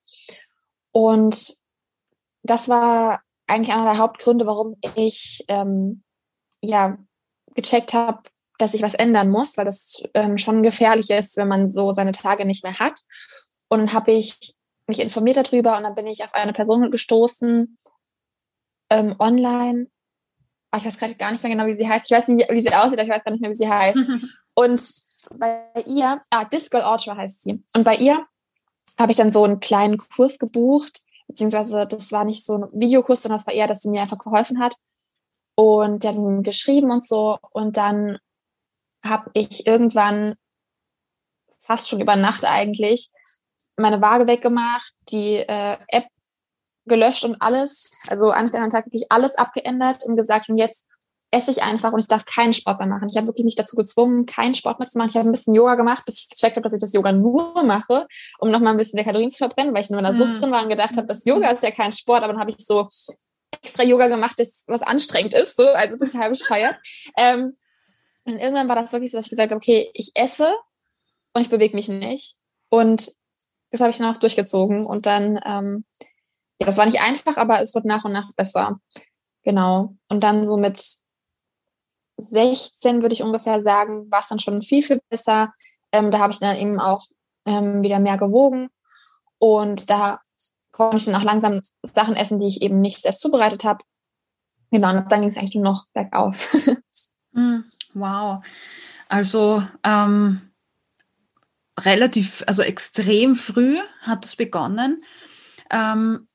Und 0.92 1.56
das 2.44 2.70
war 2.70 3.22
eigentlich 3.48 3.74
einer 3.74 3.86
der 3.86 3.98
Hauptgründe, 3.98 4.46
warum 4.46 4.76
ich 4.96 5.46
ähm, 5.48 6.04
ja 6.62 6.98
gecheckt 7.56 7.94
habe, 7.94 8.22
dass 8.58 8.74
ich 8.74 8.82
was 8.82 8.94
ändern 8.94 9.30
muss, 9.30 9.58
weil 9.58 9.66
das 9.66 10.04
ähm, 10.14 10.38
schon 10.38 10.64
gefährlich 10.64 11.10
ist, 11.10 11.38
wenn 11.38 11.48
man 11.48 11.68
so 11.68 11.92
seine 11.92 12.12
Tage 12.12 12.46
nicht 12.46 12.64
mehr 12.64 12.78
hat. 12.80 13.02
Und 13.70 13.80
dann 13.80 13.94
habe 13.94 14.12
ich 14.12 14.56
mich 14.88 15.00
informiert 15.00 15.38
darüber 15.38 15.78
und 15.78 15.84
dann 15.84 15.96
bin 15.96 16.08
ich 16.08 16.24
auf 16.24 16.34
eine 16.34 16.54
Person 16.54 16.92
gestoßen 16.92 17.78
ähm, 18.92 19.16
online. 19.20 19.88
Oh, 20.74 20.78
ich 20.78 20.86
weiß 20.86 20.98
gerade 20.98 21.16
gar 21.16 21.32
nicht 21.32 21.44
mehr 21.44 21.52
genau, 21.52 21.66
wie 21.66 21.74
sie 21.74 21.88
heißt. 21.88 22.10
Ich 22.10 22.16
weiß 22.16 22.28
nicht, 22.30 22.52
wie 22.52 22.62
sie 22.62 22.74
aussieht, 22.74 23.00
aber 23.00 23.08
ich 23.08 23.14
weiß 23.14 23.24
gar 23.24 23.32
nicht 23.32 23.42
mehr, 23.42 23.50
wie 23.50 23.56
sie 23.56 23.70
heißt. 23.70 24.00
und 24.54 24.82
bei 25.38 25.84
ihr, 25.86 26.22
ah, 26.30 26.46
Disco 26.46 26.78
Ultra 26.78 27.16
heißt 27.16 27.44
sie. 27.44 27.64
Und 27.76 27.84
bei 27.84 27.96
ihr 27.96 28.26
habe 29.00 29.12
ich 29.12 29.18
dann 29.18 29.32
so 29.32 29.44
einen 29.44 29.60
kleinen 29.60 29.98
Kurs 29.98 30.40
gebucht, 30.40 31.02
beziehungsweise 31.28 31.86
das 31.88 32.12
war 32.12 32.26
nicht 32.26 32.46
so 32.46 32.58
ein 32.58 32.66
Videokurs, 32.74 33.24
sondern 33.24 33.38
das 33.38 33.48
war 33.48 33.54
eher, 33.54 33.68
dass 33.68 33.82
sie 33.82 33.90
mir 33.90 34.02
einfach 34.02 34.20
geholfen 34.20 34.60
hat. 34.60 34.76
Und 35.56 36.04
die 36.04 36.12
mir 36.12 36.42
geschrieben 36.42 36.92
und 36.92 37.06
so. 37.06 37.38
Und 37.52 37.78
dann 37.78 38.18
habe 39.06 39.30
ich 39.34 39.68
irgendwann 39.68 40.36
fast 41.60 41.90
schon 41.90 42.02
über 42.02 42.16
Nacht 42.16 42.46
eigentlich 42.46 43.10
meine 43.78 44.02
Waage 44.02 44.28
weggemacht, 44.28 44.94
die 45.10 45.38
äh, 45.38 45.78
App 45.88 46.08
gelöscht 46.86 47.24
und 47.26 47.38
alles, 47.40 47.92
also 48.10 48.32
an 48.32 48.48
dem 48.48 48.70
Tag 48.70 48.86
wirklich 48.88 49.06
alles 49.10 49.36
abgeändert 49.36 50.04
und 50.04 50.16
gesagt, 50.16 50.50
und 50.50 50.56
jetzt 50.56 50.88
esse 51.34 51.52
ich 51.52 51.64
einfach 51.64 51.94
und 51.94 52.00
ich 52.00 52.08
darf 52.08 52.26
keinen 52.26 52.52
Sport 52.52 52.80
mehr 52.80 52.88
machen. 52.88 53.08
Ich 53.10 53.16
habe 53.16 53.28
wirklich 53.28 53.46
mich 53.46 53.56
dazu 53.56 53.78
gezwungen, 53.78 54.26
keinen 54.26 54.54
Sport 54.54 54.80
mehr 54.80 54.90
zu 54.90 54.98
machen. 54.98 55.10
Ich 55.10 55.16
habe 55.16 55.30
ein 55.30 55.32
bisschen 55.32 55.56
Yoga 55.56 55.76
gemacht, 55.76 56.04
bis 56.06 56.24
ich 56.24 56.30
gecheckt 56.30 56.58
habe, 56.58 56.64
dass 56.64 56.74
ich 56.74 56.82
das 56.82 56.92
Yoga 56.92 57.14
nur 57.14 57.64
mache, 57.64 58.06
um 58.40 58.52
nochmal 58.52 58.74
ein 58.74 58.78
bisschen 58.78 58.98
der 58.98 59.06
Kalorien 59.06 59.32
zu 59.32 59.38
verbrennen, 59.38 59.74
weil 59.74 59.84
ich 59.84 59.90
nur 59.90 60.00
in 60.00 60.06
der 60.06 60.14
Sucht 60.14 60.36
mhm. 60.36 60.42
drin 60.42 60.52
war 60.52 60.64
und 60.64 60.70
gedacht 60.70 60.98
habe, 60.98 61.08
das 61.08 61.24
Yoga 61.24 61.50
ist 61.52 61.64
ja 61.64 61.72
kein 61.72 61.94
Sport, 61.94 62.24
aber 62.24 62.34
dann 62.34 62.42
habe 62.42 62.50
ich 62.50 62.58
so 62.58 62.88
extra 63.52 63.84
Yoga 63.84 64.08
gemacht, 64.08 64.40
das 64.40 64.64
was 64.68 64.82
anstrengend 64.82 65.34
ist, 65.34 65.56
so, 65.58 65.68
also 65.68 65.98
total 65.98 66.30
bescheuert. 66.30 66.76
Ähm, 67.18 67.58
und 68.24 68.38
irgendwann 68.38 68.70
war 68.70 68.76
das 68.76 68.92
wirklich 68.92 69.12
so, 69.12 69.18
dass 69.18 69.26
ich 69.26 69.32
gesagt 69.32 69.50
habe, 69.50 69.58
okay, 69.58 69.90
ich 69.94 70.12
esse 70.16 70.54
und 71.34 71.42
ich 71.42 71.50
bewege 71.50 71.76
mich 71.76 71.88
nicht. 71.88 72.38
Und 72.70 73.12
das 73.72 73.82
habe 73.82 73.90
ich 73.90 73.98
dann 73.98 74.14
auch 74.14 74.20
durchgezogen. 74.20 74.86
Und 74.86 75.06
dann, 75.06 75.40
ähm, 75.44 75.86
ja, 76.60 76.68
das 76.68 76.78
war 76.78 76.86
nicht 76.86 77.02
einfach, 77.02 77.38
aber 77.38 77.62
es 77.62 77.74
wird 77.74 77.86
nach 77.86 78.06
und 78.06 78.14
nach 78.14 78.32
besser. 78.34 78.80
Genau. 79.44 79.96
Und 80.08 80.22
dann 80.22 80.46
so 80.46 80.58
mit 80.58 80.80
16 82.18 83.02
würde 83.02 83.14
ich 83.14 83.24
ungefähr 83.24 83.62
sagen, 83.62 84.12
war 84.12 84.20
es 84.20 84.28
dann 84.28 84.40
schon 84.40 84.62
viel, 84.62 84.84
viel 84.84 85.02
besser. 85.10 85.54
Ähm, 85.92 86.12
da 86.12 86.20
habe 86.20 86.32
ich 86.32 86.40
dann 86.40 86.58
eben 86.58 86.80
auch 86.80 87.08
ähm, 87.46 87.82
wieder 87.82 88.00
mehr 88.00 88.18
gewogen. 88.18 88.70
Und 89.40 89.90
da 89.90 90.22
konnte 90.72 90.98
ich 90.98 91.06
dann 91.06 91.16
auch 91.16 91.24
langsam 91.24 91.62
Sachen 91.84 92.16
essen, 92.16 92.40
die 92.40 92.48
ich 92.48 92.62
eben 92.62 92.82
nicht 92.82 93.02
selbst 93.02 93.22
zubereitet 93.22 93.64
habe. 93.64 93.84
Genau, 94.72 94.90
und 94.90 95.12
dann 95.12 95.20
ging 95.22 95.30
es 95.30 95.38
eigentlich 95.38 95.56
nur 95.56 95.66
noch 95.66 95.86
bergauf. 95.94 96.54
Hm, 97.34 97.64
wow. 97.94 98.44
Also 99.08 99.64
ähm, 99.86 100.52
relativ, 101.80 102.44
also 102.46 102.62
extrem 102.62 103.36
früh 103.36 103.80
hat 104.02 104.26
es 104.26 104.36
begonnen. 104.36 104.98
Ähm, 105.70 106.28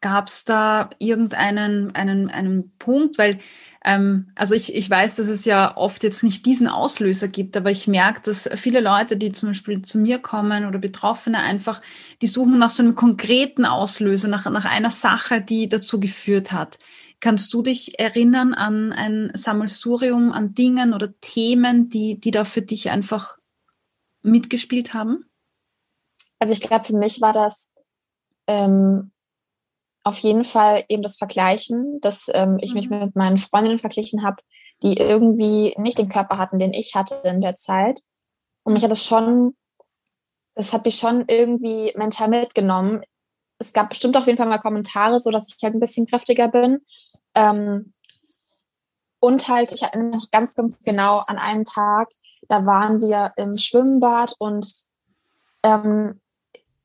Gab 0.00 0.28
es 0.28 0.44
da 0.44 0.90
irgendeinen 0.98 1.94
einen, 1.94 2.30
einen 2.30 2.72
Punkt? 2.78 3.18
Weil 3.18 3.38
ähm, 3.84 4.28
also 4.34 4.54
ich, 4.54 4.74
ich 4.74 4.88
weiß, 4.88 5.16
dass 5.16 5.28
es 5.28 5.44
ja 5.44 5.76
oft 5.76 6.02
jetzt 6.02 6.22
nicht 6.22 6.46
diesen 6.46 6.68
Auslöser 6.68 7.28
gibt, 7.28 7.56
aber 7.56 7.70
ich 7.70 7.88
merke, 7.88 8.22
dass 8.22 8.48
viele 8.54 8.80
Leute, 8.80 9.16
die 9.16 9.32
zum 9.32 9.50
Beispiel 9.50 9.82
zu 9.82 9.98
mir 9.98 10.18
kommen 10.18 10.66
oder 10.66 10.78
Betroffene 10.78 11.38
einfach, 11.38 11.82
die 12.20 12.26
suchen 12.26 12.58
nach 12.58 12.70
so 12.70 12.82
einem 12.82 12.94
konkreten 12.94 13.64
Auslöser, 13.64 14.28
nach, 14.28 14.48
nach 14.50 14.64
einer 14.64 14.90
Sache, 14.90 15.40
die 15.40 15.68
dazu 15.68 16.00
geführt 16.00 16.52
hat. 16.52 16.78
Kannst 17.20 17.54
du 17.54 17.62
dich 17.62 18.00
erinnern 18.00 18.52
an 18.52 18.92
ein 18.92 19.30
Sammelsurium 19.34 20.32
an 20.32 20.54
Dingen 20.54 20.92
oder 20.92 21.18
Themen, 21.20 21.88
die, 21.88 22.18
die 22.18 22.32
da 22.32 22.44
für 22.44 22.62
dich 22.62 22.90
einfach 22.90 23.38
mitgespielt 24.22 24.94
haben? 24.94 25.24
Also 26.40 26.52
ich 26.52 26.60
glaube, 26.60 26.84
für 26.84 26.96
mich 26.96 27.20
war 27.20 27.32
das 27.32 27.72
ähm, 28.48 29.11
auf 30.04 30.18
jeden 30.18 30.44
Fall 30.44 30.84
eben 30.88 31.02
das 31.02 31.16
Vergleichen, 31.16 32.00
dass 32.00 32.30
ähm, 32.32 32.58
ich 32.60 32.74
mich 32.74 32.90
mhm. 32.90 32.98
mit 32.98 33.16
meinen 33.16 33.38
Freundinnen 33.38 33.78
verglichen 33.78 34.24
habe, 34.24 34.42
die 34.82 34.96
irgendwie 34.96 35.74
nicht 35.78 35.98
den 35.98 36.08
Körper 36.08 36.38
hatten, 36.38 36.58
den 36.58 36.72
ich 36.72 36.94
hatte 36.94 37.14
in 37.24 37.40
der 37.40 37.56
Zeit. 37.56 38.00
Und 38.64 38.72
mich 38.72 38.82
hat 38.82 38.90
das 38.90 39.04
schon, 39.04 39.56
das 40.54 40.72
hat 40.72 40.84
mich 40.84 40.96
schon 40.96 41.24
irgendwie 41.28 41.92
mental 41.96 42.28
mitgenommen. 42.28 43.02
Es 43.58 43.72
gab 43.72 43.90
bestimmt 43.90 44.16
auf 44.16 44.26
jeden 44.26 44.38
Fall 44.38 44.48
mal 44.48 44.58
Kommentare, 44.58 45.20
so 45.20 45.30
dass 45.30 45.54
ich 45.54 45.62
halt 45.62 45.74
ein 45.74 45.80
bisschen 45.80 46.06
kräftiger 46.06 46.48
bin. 46.48 46.80
Ähm, 47.34 47.92
und 49.20 49.46
halt, 49.46 49.70
ich 49.70 49.82
erinnere 49.82 50.16
mich 50.16 50.30
ganz, 50.32 50.56
ganz 50.56 50.76
genau 50.80 51.22
an 51.28 51.38
einen 51.38 51.64
Tag, 51.64 52.08
da 52.48 52.66
waren 52.66 53.00
wir 53.00 53.32
im 53.36 53.56
Schwimmbad 53.56 54.34
und 54.40 54.66
ähm, 55.62 56.20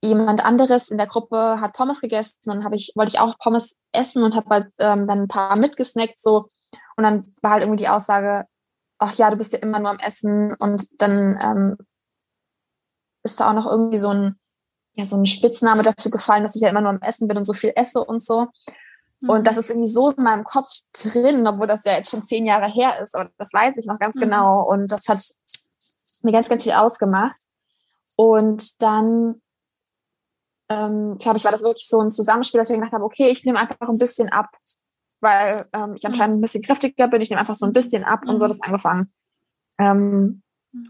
jemand 0.07 0.43
anderes 0.45 0.89
in 0.89 0.97
der 0.97 1.07
Gruppe 1.07 1.59
hat 1.61 1.73
Pommes 1.73 2.01
gegessen 2.01 2.37
und 2.45 2.63
habe 2.63 2.75
ich 2.75 2.93
wollte 2.95 3.11
ich 3.11 3.19
auch 3.19 3.37
Pommes 3.39 3.79
essen 3.91 4.23
und 4.23 4.35
habe 4.35 4.49
halt 4.49 4.67
ähm, 4.79 5.07
dann 5.07 5.21
ein 5.21 5.27
paar 5.27 5.55
mitgesnackt 5.57 6.19
so 6.19 6.49
und 6.95 7.03
dann 7.03 7.19
war 7.41 7.51
halt 7.51 7.63
irgendwie 7.63 7.83
die 7.83 7.89
Aussage 7.89 8.45
ach 8.99 9.13
ja 9.13 9.29
du 9.29 9.37
bist 9.37 9.53
ja 9.53 9.59
immer 9.59 9.79
nur 9.79 9.91
am 9.91 9.99
Essen 9.99 10.53
und 10.59 11.01
dann 11.01 11.37
ähm, 11.41 11.77
ist 13.27 13.39
da 13.39 13.49
auch 13.49 13.53
noch 13.53 13.65
irgendwie 13.65 13.97
so 13.97 14.09
ein, 14.09 14.39
ja, 14.93 15.05
so 15.05 15.17
ein 15.17 15.25
Spitzname 15.25 15.83
dafür 15.83 16.11
gefallen, 16.11 16.43
dass 16.43 16.55
ich 16.55 16.61
ja 16.61 16.69
immer 16.69 16.81
nur 16.81 16.89
am 16.89 17.01
Essen 17.01 17.27
bin 17.27 17.37
und 17.37 17.45
so 17.45 17.53
viel 17.53 17.71
esse 17.75 18.03
und 18.03 18.19
so. 18.19 18.47
Mhm. 19.19 19.29
Und 19.29 19.47
das 19.47 19.57
ist 19.57 19.69
irgendwie 19.69 19.89
so 19.89 20.11
in 20.11 20.23
meinem 20.23 20.43
Kopf 20.43 20.69
drin, 20.93 21.45
obwohl 21.45 21.67
das 21.67 21.83
ja 21.85 21.93
jetzt 21.93 22.09
schon 22.09 22.23
zehn 22.23 22.45
Jahre 22.45 22.71
her 22.71 22.99
ist, 23.01 23.15
aber 23.15 23.29
das 23.37 23.53
weiß 23.53 23.77
ich 23.77 23.85
noch 23.85 23.99
ganz 23.99 24.15
mhm. 24.15 24.21
genau. 24.21 24.67
Und 24.67 24.91
das 24.91 25.07
hat 25.07 25.23
mir 26.23 26.31
ganz, 26.31 26.49
ganz 26.49 26.63
viel 26.63 26.73
ausgemacht. 26.73 27.37
Und 28.15 28.81
dann, 28.81 29.41
ähm, 30.69 31.17
glaube 31.17 31.37
ich, 31.37 31.45
war 31.45 31.51
das 31.51 31.63
wirklich 31.63 31.87
so 31.87 31.99
ein 31.99 32.09
Zusammenspiel, 32.09 32.59
dass 32.59 32.69
ich 32.69 32.75
gedacht 32.75 32.93
habe, 32.93 33.03
okay, 33.03 33.29
ich 33.29 33.45
nehme 33.45 33.59
einfach 33.59 33.87
ein 33.87 33.97
bisschen 33.97 34.29
ab, 34.29 34.49
weil 35.21 35.65
ähm, 35.73 35.93
ich 35.95 36.05
anscheinend 36.05 36.37
ein 36.37 36.41
bisschen 36.41 36.63
kräftiger 36.63 37.07
bin. 37.07 37.21
Ich 37.21 37.29
nehme 37.29 37.39
einfach 37.39 37.55
so 37.55 37.65
ein 37.65 37.73
bisschen 37.73 38.03
ab 38.03 38.21
und 38.27 38.37
so 38.37 38.45
hat 38.45 38.51
es 38.51 38.61
angefangen. 38.61 39.11
Ähm, 39.79 40.41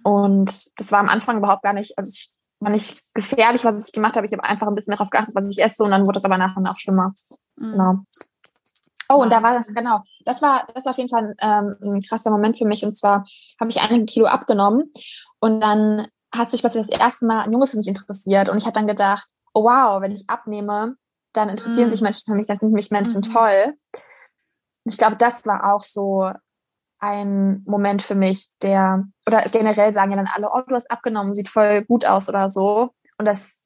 und 0.04 0.80
das 0.80 0.92
war 0.92 1.00
am 1.00 1.10
Anfang 1.10 1.38
überhaupt 1.38 1.63
gar 1.63 1.74
nicht, 1.74 1.98
also 1.98 2.10
es 2.10 2.30
war 2.60 2.72
nicht 2.72 3.13
gefährlich, 3.13 3.63
was 3.63 3.88
ich 3.88 3.94
gemacht 3.94 4.16
habe. 4.16 4.26
Ich 4.26 4.34
habe 4.34 4.44
einfach 4.44 4.68
ein 4.68 4.76
bisschen 4.76 4.92
darauf 4.92 5.10
geachtet, 5.10 5.36
was 5.36 5.50
ich 5.50 5.63
esse 5.63 5.84
und 5.84 5.92
dann 5.92 6.04
wurde 6.04 6.13
das 6.13 6.26
aber 6.26 6.38
nach 6.38 6.56
und 6.56 6.63
nach 6.63 6.80
schlimmer. 6.80 7.13
Mhm. 7.58 7.72
Genau. 7.72 7.96
Oh, 9.10 9.22
und 9.22 9.32
da 9.32 9.42
war, 9.42 9.63
genau, 9.63 10.02
das 10.26 10.42
war, 10.42 10.68
das 10.74 10.84
war 10.84 10.90
auf 10.90 10.98
jeden 10.98 11.10
Fall 11.10 11.34
ähm, 11.40 11.78
ein 11.82 12.02
krasser 12.02 12.30
Moment 12.30 12.58
für 12.58 12.66
mich. 12.66 12.84
Und 12.84 12.94
zwar 12.94 13.24
habe 13.60 13.70
ich 13.70 13.82
einige 13.82 14.06
Kilo 14.06 14.26
abgenommen 14.26 14.92
und 15.40 15.62
dann 15.62 16.08
hat 16.34 16.52
sich 16.52 16.62
plötzlich 16.62 16.88
das 16.88 17.00
erste 17.00 17.26
Mal 17.26 17.44
ein 17.44 17.54
Junge 17.54 17.68
für 17.68 17.78
mich 17.78 17.88
interessiert. 17.88 18.50
Und 18.50 18.58
ich 18.58 18.66
habe 18.66 18.74
dann 18.74 18.88
gedacht, 18.88 19.28
oh 19.58 19.63
wow, 19.63 20.02
wenn 20.02 20.12
ich 20.12 20.30
abnehme, 20.30 20.96
dann 21.34 21.50
interessieren 21.50 21.86
mhm. 21.86 21.91
sich 21.91 22.02
Menschen 22.02 22.24
für 22.26 22.36
mich, 22.36 22.48
dann 22.48 22.60
finden 22.60 22.76
mich 22.76 22.91
Menschen 22.91 23.22
mhm. 23.26 23.34
toll. 23.34 23.74
Ich 24.86 24.98
glaube, 24.98 25.15
das 25.17 25.46
war 25.46 25.74
auch 25.74 25.82
so 25.82 26.32
ein 27.00 27.63
Moment 27.65 28.02
für 28.02 28.15
mich, 28.15 28.50
der, 28.62 29.04
oder 29.28 29.41
generell 29.52 29.93
sagen 29.93 30.12
ja 30.12 30.17
dann 30.17 30.30
alle, 30.34 30.50
oh, 30.52 30.62
du 30.67 30.76
hast 30.76 30.89
abgenommen, 30.89 31.36
sieht 31.36 31.50
voll 31.50 31.84
gut 31.84 32.06
aus 32.06 32.30
oder 32.30 32.50
so. 32.50 32.91
Und 33.17 33.26
das 33.26 33.62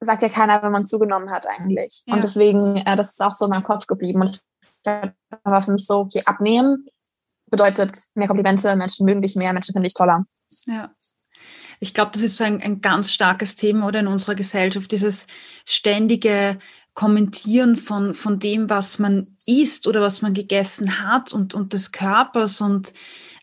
sagt 0.00 0.22
ja 0.22 0.28
keiner, 0.28 0.62
wenn 0.62 0.72
man 0.72 0.86
zugenommen 0.86 1.30
hat 1.30 1.46
eigentlich. 1.46 2.02
Ja. 2.06 2.14
Und 2.14 2.24
deswegen, 2.24 2.76
äh, 2.76 2.96
das 2.96 3.12
ist 3.12 3.22
auch 3.22 3.32
so 3.32 3.44
in 3.44 3.50
meinem 3.50 3.62
Kopf 3.62 3.86
geblieben. 3.86 4.22
Und 4.22 4.42
da 4.82 5.12
war 5.44 5.60
für 5.60 5.72
mich 5.72 5.86
so, 5.86 6.00
okay, 6.00 6.22
abnehmen 6.26 6.86
bedeutet 7.50 8.08
mehr 8.14 8.26
Komplimente, 8.26 8.74
Menschen 8.74 9.06
mögen 9.06 9.22
dich 9.22 9.36
mehr, 9.36 9.52
Menschen 9.52 9.72
finden 9.72 9.84
dich 9.84 9.94
toller. 9.94 10.24
Ja. 10.66 10.90
Ich 11.80 11.94
glaube, 11.94 12.10
das 12.12 12.22
ist 12.22 12.36
so 12.36 12.44
ein, 12.44 12.60
ein 12.60 12.80
ganz 12.80 13.12
starkes 13.12 13.56
Thema 13.56 13.86
oder 13.86 14.00
in 14.00 14.06
unserer 14.06 14.34
Gesellschaft, 14.34 14.90
dieses 14.92 15.26
ständige 15.64 16.58
Kommentieren 16.94 17.76
von, 17.76 18.14
von 18.14 18.38
dem, 18.38 18.70
was 18.70 18.98
man 18.98 19.26
isst 19.46 19.88
oder 19.88 20.00
was 20.00 20.22
man 20.22 20.32
gegessen 20.32 21.00
hat 21.00 21.32
und, 21.32 21.52
und 21.52 21.72
des 21.72 21.90
Körpers 21.90 22.60
und 22.60 22.94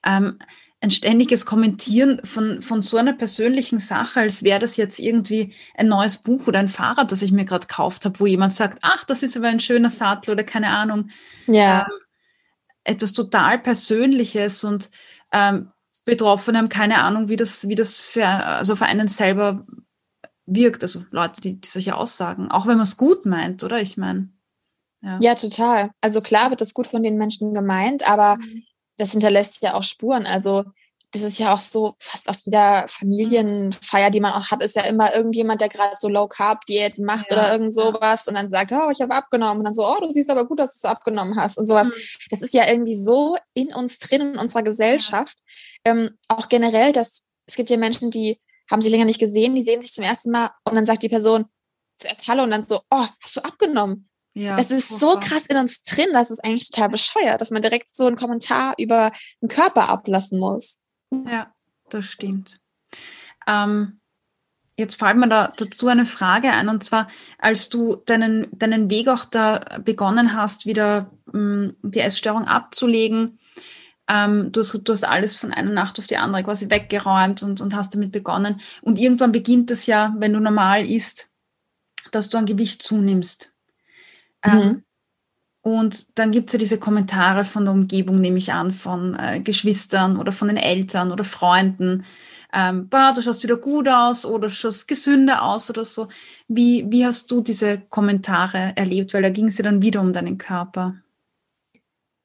ähm, 0.05 0.39
ein 0.81 0.89
ständiges 0.89 1.45
Kommentieren 1.45 2.19
von, 2.23 2.61
von 2.61 2.81
so 2.81 2.97
einer 2.97 3.13
persönlichen 3.13 3.77
Sache, 3.77 4.21
als 4.21 4.41
wäre 4.41 4.59
das 4.59 4.77
jetzt 4.77 4.99
irgendwie 4.99 5.53
ein 5.75 5.87
neues 5.87 6.17
Buch 6.17 6.47
oder 6.47 6.59
ein 6.59 6.69
Fahrrad, 6.69 7.11
das 7.11 7.21
ich 7.21 7.31
mir 7.31 7.45
gerade 7.45 7.67
gekauft 7.67 8.03
habe, 8.05 8.19
wo 8.19 8.25
jemand 8.25 8.53
sagt, 8.53 8.79
ach, 8.81 9.03
das 9.03 9.21
ist 9.21 9.37
aber 9.37 9.47
ein 9.47 9.59
schöner 9.59 9.91
Sattel 9.91 10.31
oder 10.31 10.43
keine 10.43 10.69
Ahnung. 10.69 11.09
Ja. 11.45 11.81
Ähm, 11.81 11.97
etwas 12.83 13.13
total 13.13 13.59
Persönliches 13.59 14.63
und 14.63 14.89
ähm, 15.31 15.71
Betroffene 16.05 16.57
haben 16.57 16.69
keine 16.69 17.01
Ahnung, 17.03 17.29
wie 17.29 17.35
das, 17.35 17.67
wie 17.67 17.75
das 17.75 17.97
für, 17.97 18.25
also 18.25 18.75
für 18.75 18.85
einen 18.85 19.07
selber 19.07 19.65
wirkt. 20.45 20.83
Also 20.83 21.03
Leute, 21.11 21.41
die, 21.41 21.61
die 21.61 21.67
solche 21.67 21.95
Aussagen, 21.95 22.51
auch 22.51 22.65
wenn 22.65 22.77
man 22.77 22.83
es 22.83 22.97
gut 22.97 23.25
meint, 23.25 23.63
oder? 23.63 23.79
Ich 23.79 23.97
meine. 23.97 24.29
Ja. 25.01 25.17
ja. 25.21 25.35
total. 25.35 25.91
Also 26.01 26.21
klar 26.21 26.49
wird 26.49 26.61
das 26.61 26.73
gut 26.73 26.87
von 26.87 27.03
den 27.03 27.17
Menschen 27.17 27.53
gemeint, 27.53 28.07
aber 28.09 28.37
mhm. 28.37 28.63
das 28.97 29.11
hinterlässt 29.11 29.61
ja 29.61 29.73
auch 29.75 29.83
Spuren. 29.83 30.25
Also 30.25 30.65
das 31.11 31.23
ist 31.23 31.39
ja 31.39 31.53
auch 31.53 31.59
so, 31.59 31.95
fast 31.99 32.29
auf 32.29 32.37
jeder 32.45 32.85
Familienfeier, 32.87 34.09
die 34.09 34.21
man 34.21 34.33
auch 34.33 34.49
hat, 34.49 34.63
ist 34.63 34.77
ja 34.77 34.83
immer 34.83 35.13
irgendjemand, 35.13 35.59
der 35.59 35.67
gerade 35.67 35.95
so 35.99 36.07
Low-Carb-Diäten 36.07 37.03
macht 37.03 37.29
ja, 37.29 37.37
oder 37.37 37.51
irgend 37.51 37.73
sowas 37.73 38.25
ja. 38.25 38.29
und 38.29 38.35
dann 38.35 38.49
sagt, 38.49 38.71
oh, 38.71 38.89
ich 38.89 39.01
habe 39.01 39.13
abgenommen 39.13 39.59
und 39.59 39.65
dann 39.65 39.73
so, 39.73 39.85
oh, 39.85 39.99
du 39.99 40.09
siehst 40.09 40.29
aber 40.29 40.45
gut, 40.45 40.59
dass 40.59 40.73
du 40.73 40.79
so 40.79 40.87
abgenommen 40.87 41.35
hast 41.35 41.57
und 41.57 41.67
sowas. 41.67 41.89
Mhm. 41.89 41.93
Das 42.29 42.41
ist 42.41 42.53
ja 42.53 42.67
irgendwie 42.67 42.95
so 42.95 43.37
in 43.53 43.73
uns 43.73 43.99
drin, 43.99 44.21
in 44.21 44.37
unserer 44.37 44.63
Gesellschaft. 44.63 45.39
Ja. 45.85 45.91
Ähm, 45.91 46.11
auch 46.29 46.47
generell, 46.47 46.93
dass 46.93 47.23
es 47.45 47.55
gibt 47.55 47.69
ja 47.69 47.77
Menschen, 47.77 48.09
die 48.09 48.39
haben 48.69 48.81
sie 48.81 48.89
länger 48.89 49.05
nicht 49.05 49.19
gesehen, 49.19 49.55
die 49.55 49.63
sehen 49.63 49.81
sich 49.81 49.93
zum 49.93 50.05
ersten 50.05 50.31
Mal 50.31 50.51
und 50.63 50.75
dann 50.75 50.85
sagt 50.85 51.03
die 51.03 51.09
Person 51.09 51.45
zuerst 51.97 52.27
Hallo 52.29 52.43
und 52.43 52.51
dann 52.51 52.61
so, 52.61 52.79
oh, 52.89 53.05
hast 53.21 53.35
du 53.35 53.41
abgenommen? 53.41 54.07
Ja, 54.33 54.55
das 54.55 54.71
ist 54.71 54.87
so 54.87 55.19
krass 55.19 55.45
in 55.47 55.57
uns 55.57 55.83
drin, 55.83 56.07
das 56.13 56.31
ist 56.31 56.39
eigentlich 56.39 56.69
total 56.69 56.87
bescheuert, 56.87 57.41
dass 57.41 57.51
man 57.51 57.61
direkt 57.61 57.93
so 57.93 58.07
einen 58.07 58.15
Kommentar 58.15 58.73
über 58.77 59.11
den 59.41 59.49
Körper 59.49 59.89
ablassen 59.89 60.39
muss. 60.39 60.80
Ja, 61.11 61.53
das 61.89 62.05
stimmt. 62.05 62.59
Ähm, 63.47 63.99
jetzt 64.77 64.95
fällt 64.95 65.17
mir 65.17 65.27
da 65.27 65.51
dazu 65.57 65.87
eine 65.87 66.05
Frage 66.05 66.51
ein, 66.51 66.69
und 66.69 66.83
zwar, 66.83 67.07
als 67.37 67.69
du 67.69 67.97
deinen, 67.97 68.47
deinen 68.51 68.89
Weg 68.89 69.07
auch 69.07 69.25
da 69.25 69.79
begonnen 69.83 70.33
hast, 70.35 70.65
wieder 70.65 71.11
ähm, 71.33 71.75
die 71.81 71.99
Essstörung 71.99 72.45
abzulegen, 72.45 73.39
ähm, 74.07 74.51
du, 74.51 74.61
hast, 74.61 74.73
du 74.73 74.91
hast 74.91 75.03
alles 75.03 75.37
von 75.37 75.53
einer 75.53 75.71
Nacht 75.71 75.99
auf 75.99 76.07
die 76.07 76.17
andere 76.17 76.43
quasi 76.43 76.69
weggeräumt 76.69 77.43
und, 77.43 77.61
und 77.61 77.75
hast 77.75 77.95
damit 77.95 78.11
begonnen. 78.11 78.59
Und 78.81 78.99
irgendwann 78.99 79.31
beginnt 79.31 79.71
es 79.71 79.85
ja, 79.85 80.13
wenn 80.17 80.33
du 80.33 80.39
normal 80.39 80.85
isst, 80.85 81.31
dass 82.11 82.29
du 82.29 82.37
an 82.37 82.45
Gewicht 82.45 82.81
zunimmst. 82.81 83.55
Ähm, 84.43 84.57
mhm. 84.57 84.83
Und 85.61 86.17
dann 86.17 86.31
gibt 86.31 86.49
es 86.49 86.53
ja 86.53 86.59
diese 86.59 86.79
Kommentare 86.79 87.45
von 87.45 87.65
der 87.65 87.73
Umgebung, 87.73 88.19
nehme 88.19 88.39
ich 88.39 88.51
an, 88.51 88.71
von 88.71 89.15
äh, 89.15 89.39
Geschwistern 89.41 90.17
oder 90.17 90.31
von 90.31 90.47
den 90.47 90.57
Eltern 90.57 91.11
oder 91.11 91.23
Freunden. 91.23 92.03
Ähm, 92.51 92.89
bah, 92.89 93.13
du 93.13 93.21
schaust 93.21 93.43
wieder 93.43 93.57
gut 93.57 93.87
aus 93.87 94.25
oder 94.25 94.47
du 94.47 94.53
schaust 94.53 94.87
gesünder 94.87 95.43
aus 95.43 95.69
oder 95.69 95.85
so. 95.85 96.07
Wie, 96.47 96.85
wie 96.89 97.05
hast 97.05 97.29
du 97.31 97.41
diese 97.41 97.79
Kommentare 97.79 98.73
erlebt? 98.75 99.13
Weil 99.13 99.21
da 99.21 99.29
ging 99.29 99.47
es 99.47 99.57
ja 99.57 99.63
dann 99.63 99.81
wieder 99.81 100.01
um 100.01 100.13
deinen 100.13 100.37
Körper. 100.37 100.95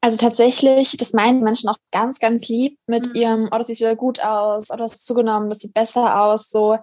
Also 0.01 0.17
tatsächlich, 0.19 0.97
das 0.97 1.13
meinen 1.13 1.43
Menschen 1.43 1.69
auch 1.69 1.79
ganz, 1.91 2.19
ganz 2.19 2.49
lieb 2.49 2.79
mit 2.87 3.09
mhm. 3.09 3.15
ihrem, 3.15 3.49
oh, 3.53 3.59
das 3.59 3.67
sieht 3.67 3.81
wieder 3.81 3.97
gut 3.97 4.21
aus, 4.21 4.71
oh, 4.71 4.77
das 4.77 4.95
ist 4.95 5.07
zugenommen, 5.07 5.51
das 5.51 5.59
sieht 5.59 5.75
besser 5.75 6.21
aus, 6.21 6.49
so, 6.49 6.79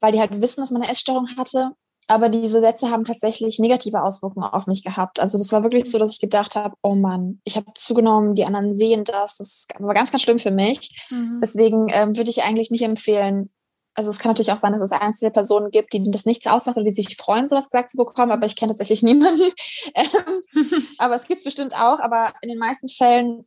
weil 0.00 0.12
die 0.12 0.20
halt 0.20 0.40
wissen, 0.40 0.60
dass 0.60 0.70
man 0.70 0.82
eine 0.82 0.90
Essstörung 0.90 1.26
hatte. 1.36 1.72
Aber 2.08 2.30
diese 2.30 2.60
Sätze 2.60 2.90
haben 2.90 3.04
tatsächlich 3.04 3.58
negative 3.58 4.02
Auswirkungen 4.02 4.46
auf 4.46 4.66
mich 4.66 4.82
gehabt. 4.82 5.20
Also 5.20 5.36
das 5.36 5.52
war 5.52 5.62
wirklich 5.62 5.90
so, 5.90 5.98
dass 5.98 6.14
ich 6.14 6.20
gedacht 6.20 6.56
habe, 6.56 6.74
oh 6.82 6.94
Mann, 6.94 7.40
ich 7.44 7.56
habe 7.56 7.66
zugenommen, 7.74 8.34
die 8.34 8.46
anderen 8.46 8.74
sehen 8.74 9.04
das. 9.04 9.36
Das 9.36 9.66
war 9.78 9.94
ganz, 9.94 10.10
ganz 10.10 10.22
schlimm 10.22 10.38
für 10.38 10.50
mich. 10.50 11.06
Mhm. 11.10 11.40
Deswegen 11.42 11.86
ähm, 11.90 12.16
würde 12.16 12.30
ich 12.30 12.42
eigentlich 12.42 12.70
nicht 12.70 12.82
empfehlen, 12.82 13.50
also 13.98 14.10
es 14.10 14.20
kann 14.20 14.30
natürlich 14.30 14.52
auch 14.52 14.58
sein, 14.58 14.72
dass 14.72 14.80
es 14.80 14.92
einzelne 14.92 15.32
Personen 15.32 15.72
gibt, 15.72 15.92
die 15.92 16.08
das 16.08 16.24
nichts 16.24 16.46
ausmacht 16.46 16.76
oder 16.76 16.84
die 16.84 16.92
sich 16.92 17.16
freuen, 17.16 17.48
sowas 17.48 17.68
gesagt 17.68 17.90
zu 17.90 17.96
bekommen, 17.96 18.30
aber 18.30 18.46
ich 18.46 18.54
kenne 18.54 18.70
tatsächlich 18.70 19.02
niemanden. 19.02 19.50
Ähm, 19.94 20.42
aber 20.98 21.16
es 21.16 21.26
gibt 21.26 21.38
es 21.38 21.44
bestimmt 21.44 21.74
auch, 21.74 21.98
aber 21.98 22.32
in 22.40 22.48
den 22.48 22.58
meisten 22.58 22.88
Fällen 22.88 23.44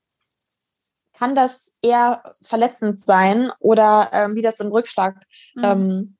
kann 1.13 1.35
das 1.35 1.71
eher 1.81 2.21
verletzend 2.41 2.99
sein 2.99 3.51
oder 3.59 4.09
ähm, 4.11 4.35
wieder 4.35 4.51
zum 4.51 4.67
Rückschlag 4.73 5.15
mhm. 5.55 5.63
ähm, 5.63 6.17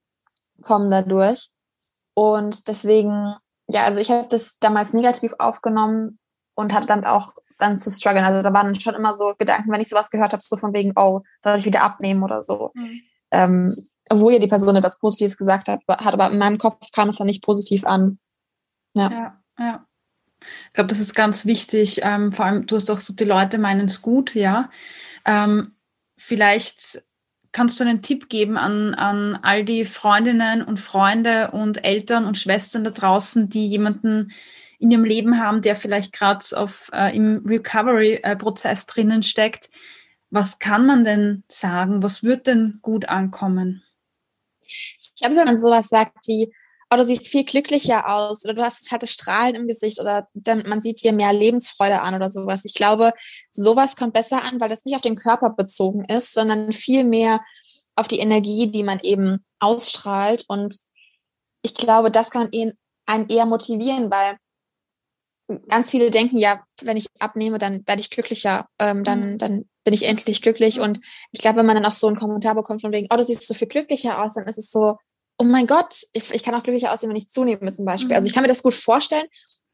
kommen 0.62 0.89
dadurch. 0.89 1.49
Und 2.13 2.67
deswegen, 2.67 3.36
ja, 3.69 3.84
also 3.84 4.00
ich 4.00 4.12
habe 4.12 4.28
das 4.30 4.60
damals 4.60 4.93
negativ 4.93 5.34
aufgenommen 5.39 6.19
und 6.56 6.74
hatte 6.74 6.88
dann 6.88 7.06
auch 7.06 7.34
dann 7.58 7.78
zu 7.78 7.89
strugglen. 7.89 8.26
Also 8.26 8.41
da 8.41 8.54
waren 8.54 8.76
schon 8.76 8.95
immer 8.95 9.13
so 9.13 9.34
Gedanken, 9.38 9.71
wenn 9.71 9.82
ich 9.82 9.89
sowas 9.89 10.10
gehört 10.10 10.34
habe, 10.34 10.43
so 10.43 10.58
von 10.58 10.74
wegen, 10.74 10.93
oh, 10.95 11.21
soll 11.41 11.58
ich 11.58 11.65
wieder 11.65 11.84
abnehmen 11.84 12.24
oder 12.24 12.41
so. 12.41 12.71
Mhm. 12.74 13.02
Ähm, 13.32 13.76
obwohl 14.10 14.34
ja 14.34 14.39
die 14.39 14.47
Person 14.47 14.76
etwas 14.76 15.00
Positives 15.00 15.38
gesagt 15.38 15.67
hat, 15.67 15.82
hat, 15.88 16.13
aber 16.13 16.30
in 16.32 16.38
meinem 16.38 16.58
Kopf 16.58 16.91
kam 16.93 17.10
es 17.10 17.17
dann 17.17 17.28
nicht 17.28 17.43
positiv 17.43 17.86
an. 17.86 18.19
Ja, 18.95 19.12
ja. 19.12 19.41
ja. 19.58 19.86
Ich 20.67 20.74
glaube, 20.74 20.88
das 20.88 21.00
ist 21.00 21.13
ganz 21.13 21.45
wichtig. 21.45 22.02
Ähm, 22.04 22.32
vor 22.32 22.45
allem, 22.45 22.65
du 22.65 22.76
hast 22.76 22.89
auch 22.89 23.00
so, 23.00 23.13
die 23.13 23.24
Leute 23.24 23.58
meinen 23.58 23.86
es 23.86 24.02
gut, 24.02 24.36
ja. 24.36 24.69
Ähm, 25.24 25.76
vielleicht 26.17 27.04
kannst 27.51 27.79
du 27.79 27.83
einen 27.83 28.01
Tipp 28.01 28.29
geben 28.29 28.57
an, 28.57 28.93
an 28.93 29.35
all 29.41 29.63
die 29.63 29.85
Freundinnen 29.85 30.63
und 30.63 30.79
Freunde 30.79 31.51
und 31.51 31.83
Eltern 31.83 32.25
und 32.25 32.37
Schwestern 32.37 32.83
da 32.83 32.91
draußen, 32.91 33.49
die 33.49 33.67
jemanden 33.67 34.31
in 34.79 34.91
ihrem 34.91 35.03
Leben 35.03 35.39
haben, 35.39 35.61
der 35.61 35.75
vielleicht 35.75 36.13
gerade 36.13 36.43
äh, 36.93 37.15
im 37.15 37.45
Recovery-Prozess 37.45 38.87
drinnen 38.87 39.21
steckt. 39.21 39.69
Was 40.31 40.59
kann 40.59 40.85
man 40.85 41.03
denn 41.03 41.43
sagen? 41.47 42.01
Was 42.01 42.23
wird 42.23 42.47
denn 42.47 42.79
gut 42.81 43.07
ankommen? 43.07 43.83
Ich 44.65 45.13
glaube, 45.19 45.35
wenn 45.35 45.45
man 45.45 45.59
sowas 45.59 45.89
sagt 45.89 46.27
wie, 46.27 46.51
oh, 46.91 46.97
du 46.97 47.04
siehst 47.06 47.30
viel 47.30 47.45
glücklicher 47.45 48.13
aus 48.13 48.43
oder 48.43 48.54
du 48.54 48.63
hast 48.63 48.88
total 48.88 49.08
Strahlen 49.08 49.56
im 49.56 49.67
Gesicht 49.67 49.99
oder 49.99 50.27
man 50.65 50.82
sieht 50.82 51.01
dir 51.04 51.13
mehr 51.13 51.32
Lebensfreude 51.32 52.01
an 52.01 52.15
oder 52.15 52.30
sowas. 52.30 52.65
Ich 52.65 52.73
glaube, 52.73 53.13
sowas 53.51 53.95
kommt 53.95 54.13
besser 54.13 54.43
an, 54.43 54.60
weil 54.60 54.69
das 54.69 54.84
nicht 54.84 54.95
auf 54.95 55.01
den 55.01 55.15
Körper 55.15 55.51
bezogen 55.51 56.04
ist, 56.06 56.34
sondern 56.34 56.73
viel 56.73 57.06
mehr 57.06 57.39
auf 57.95 58.10
die 58.10 58.19
Energie, 58.19 58.67
die 58.67 58.84
man 58.84 58.99
eben 59.04 59.45
ausstrahlt. 59.60 60.43
Und 60.49 60.75
ich 61.62 61.75
glaube, 61.75 62.12
das 62.12 62.30
kann 62.30 62.49
einen 63.06 63.30
eher 63.30 63.45
motivieren, 63.45 64.12
weil 64.12 64.38
ganz 65.69 65.91
viele 65.91 66.12
denken, 66.12 66.38
ja, 66.38 66.63
wenn 66.82 66.97
ich 66.97 67.08
abnehme, 67.19 67.58
dann 67.58 67.88
werde 67.88 68.01
ich 68.01 68.10
glücklicher, 68.10 68.67
ähm, 68.80 69.04
dann, 69.04 69.34
mhm. 69.34 69.38
dann 69.38 69.69
bin 69.86 69.93
ich 69.93 70.08
endlich 70.08 70.41
glücklich. 70.41 70.82
Und 70.82 70.99
ich 71.32 71.39
glaube, 71.39 71.60
wenn 71.60 71.65
man 71.65 71.75
dann 71.75 71.86
auch 71.86 71.91
so 71.93 72.08
einen 72.08 72.19
Kommentar 72.19 72.56
bekommt 72.56 72.82
von 72.82 72.91
wegen, 72.91 73.08
oh, 73.12 73.15
du 73.15 73.23
siehst 73.23 73.47
so 73.47 73.54
viel 73.54 73.67
glücklicher 73.67 74.21
aus, 74.21 74.34
dann 74.34 74.45
ist 74.45 74.58
es 74.58 74.71
so, 74.71 74.97
oh 75.41 75.43
mein 75.43 75.65
Gott, 75.65 76.04
ich, 76.13 76.32
ich 76.32 76.43
kann 76.43 76.54
auch 76.54 76.62
glücklicher 76.62 76.93
aussehen, 76.93 77.10
wenn 77.10 77.17
ich 77.17 77.30
zunehme 77.30 77.71
zum 77.71 77.86
Beispiel. 77.86 78.10
Mhm. 78.10 78.15
Also 78.15 78.27
ich 78.27 78.34
mhm. 78.34 78.36
kann 78.36 78.41
mir 78.43 78.49
das 78.49 78.62
gut 78.62 78.75
vorstellen. 78.75 79.25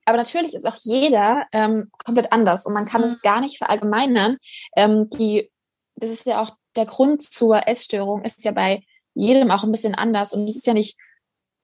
Aber 0.06 0.16
natürlich 0.16 0.54
ist 0.54 0.66
auch 0.66 0.78
jeder 0.84 1.46
ähm, 1.52 1.92
komplett 2.06 2.32
anders 2.32 2.66
und 2.66 2.74
man 2.74 2.86
kann 2.86 3.04
es 3.04 3.16
mhm. 3.16 3.22
gar 3.24 3.42
nicht 3.42 3.58
verallgemeinern. 3.58 4.38
Ähm, 4.78 5.10
die, 5.10 5.52
das 5.96 6.12
ist 6.12 6.26
ja 6.26 6.42
auch 6.42 6.52
der 6.78 6.86
Grund 6.86 7.22
zur 7.22 7.68
Essstörung, 7.68 8.24
ist 8.24 8.46
ja 8.46 8.54
bei 8.54 8.82
jedem 9.14 9.52
auch 9.52 9.66
ein 9.66 9.72
bisschen 9.74 9.96
anders. 9.96 10.32
Und 10.32 10.50
es 10.50 10.56
ist 10.56 10.68
ja 10.68 10.74
nicht 10.74 10.98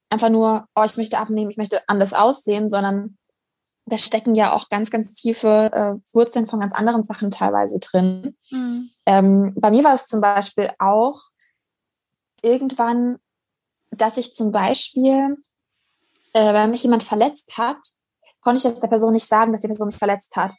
einfach 0.09 0.29
nur, 0.29 0.67
oh, 0.75 0.83
ich 0.83 0.97
möchte 0.97 1.19
abnehmen, 1.19 1.51
ich 1.51 1.57
möchte 1.57 1.81
anders 1.87 2.13
aussehen, 2.13 2.69
sondern 2.69 3.17
da 3.85 3.97
stecken 3.97 4.35
ja 4.35 4.51
auch 4.51 4.67
ganz, 4.67 4.91
ganz 4.91 5.13
tiefe 5.13 5.69
äh, 5.71 5.95
Wurzeln 6.13 6.47
von 6.47 6.59
ganz 6.59 6.73
anderen 6.73 7.03
Sachen 7.03 7.31
teilweise 7.31 7.79
drin. 7.79 8.35
Mhm. 8.51 8.89
Ähm, 9.05 9.53
bei 9.55 9.71
mir 9.71 9.85
war 9.85 9.93
es 9.93 10.07
zum 10.07 10.19
Beispiel 10.19 10.69
auch 10.79 11.21
irgendwann, 12.41 13.19
dass 13.97 14.17
ich 14.17 14.33
zum 14.33 14.51
Beispiel, 14.51 15.37
äh, 16.33 16.53
wenn 16.53 16.71
mich 16.71 16.83
jemand 16.83 17.03
verletzt 17.03 17.57
hat, 17.57 17.77
konnte 18.41 18.57
ich 18.57 18.63
das 18.63 18.79
der 18.79 18.87
Person 18.87 19.13
nicht 19.13 19.27
sagen, 19.27 19.51
dass 19.51 19.61
die 19.61 19.67
Person 19.67 19.87
mich 19.87 19.97
verletzt 19.97 20.35
hat. 20.35 20.53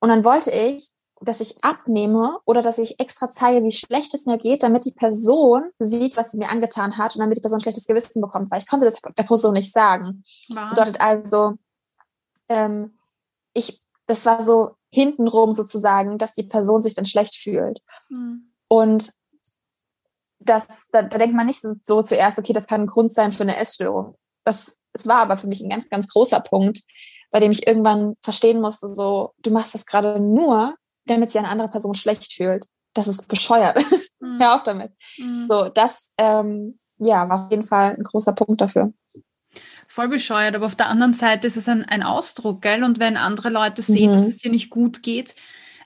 Und 0.00 0.08
dann 0.08 0.24
wollte 0.24 0.50
ich, 0.50 0.90
dass 1.22 1.40
ich 1.40 1.62
abnehme 1.62 2.38
oder 2.46 2.62
dass 2.62 2.78
ich 2.78 2.98
extra 2.98 3.30
zeige, 3.30 3.62
wie 3.62 3.72
schlecht 3.72 4.14
es 4.14 4.26
mir 4.26 4.38
geht, 4.38 4.62
damit 4.62 4.86
die 4.86 4.92
Person 4.92 5.70
sieht, 5.78 6.16
was 6.16 6.30
sie 6.30 6.38
mir 6.38 6.50
angetan 6.50 6.96
hat 6.96 7.14
und 7.14 7.20
damit 7.20 7.36
die 7.36 7.42
Person 7.42 7.58
ein 7.58 7.62
schlechtes 7.62 7.86
Gewissen 7.86 8.22
bekommt, 8.22 8.50
weil 8.50 8.60
ich 8.60 8.66
konnte 8.66 8.86
das 8.86 9.00
der 9.00 9.24
Person 9.24 9.52
nicht 9.52 9.72
sagen. 9.72 10.24
Was? 10.48 10.70
Bedeutet 10.70 11.00
also, 11.00 11.54
ähm, 12.48 12.98
ich, 13.52 13.80
das 14.06 14.24
war 14.24 14.44
so 14.44 14.76
hintenrum 14.90 15.52
sozusagen, 15.52 16.16
dass 16.16 16.34
die 16.34 16.42
Person 16.42 16.80
sich 16.80 16.94
dann 16.94 17.06
schlecht 17.06 17.36
fühlt. 17.36 17.82
Mhm. 18.08 18.52
Und 18.68 19.12
das, 20.40 20.88
da, 20.90 21.02
da 21.02 21.18
denkt 21.18 21.36
man 21.36 21.46
nicht 21.46 21.60
so, 21.60 21.74
so, 21.82 22.02
zuerst, 22.02 22.38
okay, 22.38 22.52
das 22.52 22.66
kann 22.66 22.82
ein 22.82 22.86
Grund 22.86 23.12
sein 23.12 23.32
für 23.32 23.42
eine 23.42 23.56
Essstörung. 23.56 24.16
Das, 24.44 24.76
das 24.92 25.06
war 25.06 25.18
aber 25.18 25.36
für 25.36 25.46
mich 25.46 25.62
ein 25.62 25.70
ganz, 25.70 25.88
ganz 25.88 26.12
großer 26.12 26.40
Punkt, 26.40 26.80
bei 27.30 27.40
dem 27.40 27.52
ich 27.52 27.66
irgendwann 27.66 28.16
verstehen 28.22 28.60
musste, 28.60 28.92
so, 28.92 29.32
du 29.42 29.50
machst 29.50 29.74
das 29.74 29.86
gerade 29.86 30.18
nur, 30.18 30.74
damit 31.06 31.30
sich 31.30 31.38
eine 31.38 31.50
andere 31.50 31.68
Person 31.68 31.94
schlecht 31.94 32.32
fühlt. 32.32 32.66
Das 32.94 33.06
ist 33.06 33.28
bescheuert. 33.28 33.78
Mhm. 34.20 34.38
Hör 34.40 34.54
auf 34.54 34.62
damit. 34.62 34.92
Mhm. 35.18 35.46
So, 35.48 35.68
das, 35.68 36.12
ähm, 36.18 36.78
ja, 36.98 37.28
war 37.28 37.44
auf 37.44 37.50
jeden 37.50 37.64
Fall 37.64 37.94
ein 37.96 38.02
großer 38.02 38.32
Punkt 38.32 38.60
dafür 38.60 38.92
voll 39.90 40.08
bescheuert, 40.08 40.54
aber 40.54 40.66
auf 40.66 40.76
der 40.76 40.88
anderen 40.88 41.14
Seite 41.14 41.48
ist 41.48 41.56
es 41.56 41.68
ein, 41.68 41.84
ein 41.84 42.04
Ausdruck, 42.04 42.62
gell? 42.62 42.84
Und 42.84 43.00
wenn 43.00 43.16
andere 43.16 43.50
Leute 43.50 43.82
sehen, 43.82 44.10
mhm. 44.10 44.14
dass 44.14 44.24
es 44.24 44.38
dir 44.38 44.50
nicht 44.50 44.70
gut 44.70 45.02
geht, 45.02 45.34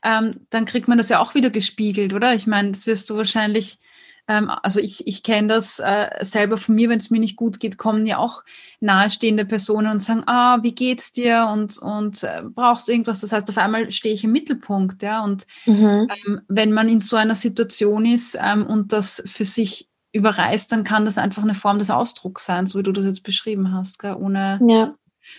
ähm, 0.02 0.46
dann 0.50 0.66
kriegt 0.66 0.88
man 0.88 0.98
das 0.98 1.08
ja 1.08 1.20
auch 1.20 1.34
wieder 1.34 1.48
gespiegelt, 1.48 2.12
oder? 2.12 2.34
Ich 2.34 2.46
meine, 2.46 2.72
das 2.72 2.86
wirst 2.86 3.08
du 3.08 3.16
wahrscheinlich, 3.16 3.78
ähm, 4.26 4.50
also 4.62 4.80
ich, 4.80 5.06
ich 5.06 5.22
kenne 5.22 5.48
das 5.48 5.80
äh, 5.80 6.08
selber 6.20 6.56
von 6.56 6.74
mir, 6.74 6.88
wenn 6.88 6.98
es 6.98 7.10
mir 7.10 7.18
nicht 7.18 7.36
gut 7.36 7.60
geht, 7.60 7.76
kommen 7.76 8.06
ja 8.06 8.18
auch 8.18 8.42
nahestehende 8.80 9.44
Personen 9.44 9.88
und 9.88 10.00
sagen, 10.00 10.24
ah, 10.26 10.62
wie 10.62 10.74
geht's 10.74 11.12
dir 11.12 11.48
und, 11.52 11.78
und 11.78 12.22
äh, 12.22 12.42
brauchst 12.42 12.88
du 12.88 12.92
irgendwas? 12.92 13.20
Das 13.20 13.32
heißt, 13.32 13.48
auf 13.50 13.58
einmal 13.58 13.90
stehe 13.90 14.14
ich 14.14 14.24
im 14.24 14.32
Mittelpunkt, 14.32 15.02
ja. 15.02 15.22
Und 15.22 15.46
mhm. 15.66 16.08
ähm, 16.26 16.40
wenn 16.48 16.72
man 16.72 16.88
in 16.88 17.00
so 17.00 17.16
einer 17.16 17.34
Situation 17.34 18.06
ist 18.06 18.38
ähm, 18.40 18.66
und 18.66 18.92
das 18.92 19.22
für 19.26 19.44
sich 19.44 19.88
überreißt, 20.12 20.72
dann 20.72 20.84
kann 20.84 21.04
das 21.04 21.18
einfach 21.18 21.42
eine 21.42 21.54
Form 21.54 21.78
des 21.78 21.90
Ausdrucks 21.90 22.46
sein, 22.46 22.66
so 22.66 22.78
wie 22.78 22.84
du 22.84 22.92
das 22.92 23.04
jetzt 23.04 23.24
beschrieben 23.24 23.74
hast, 23.74 23.98
gell? 23.98 24.14
ohne 24.14 24.60
ja. 24.66 24.94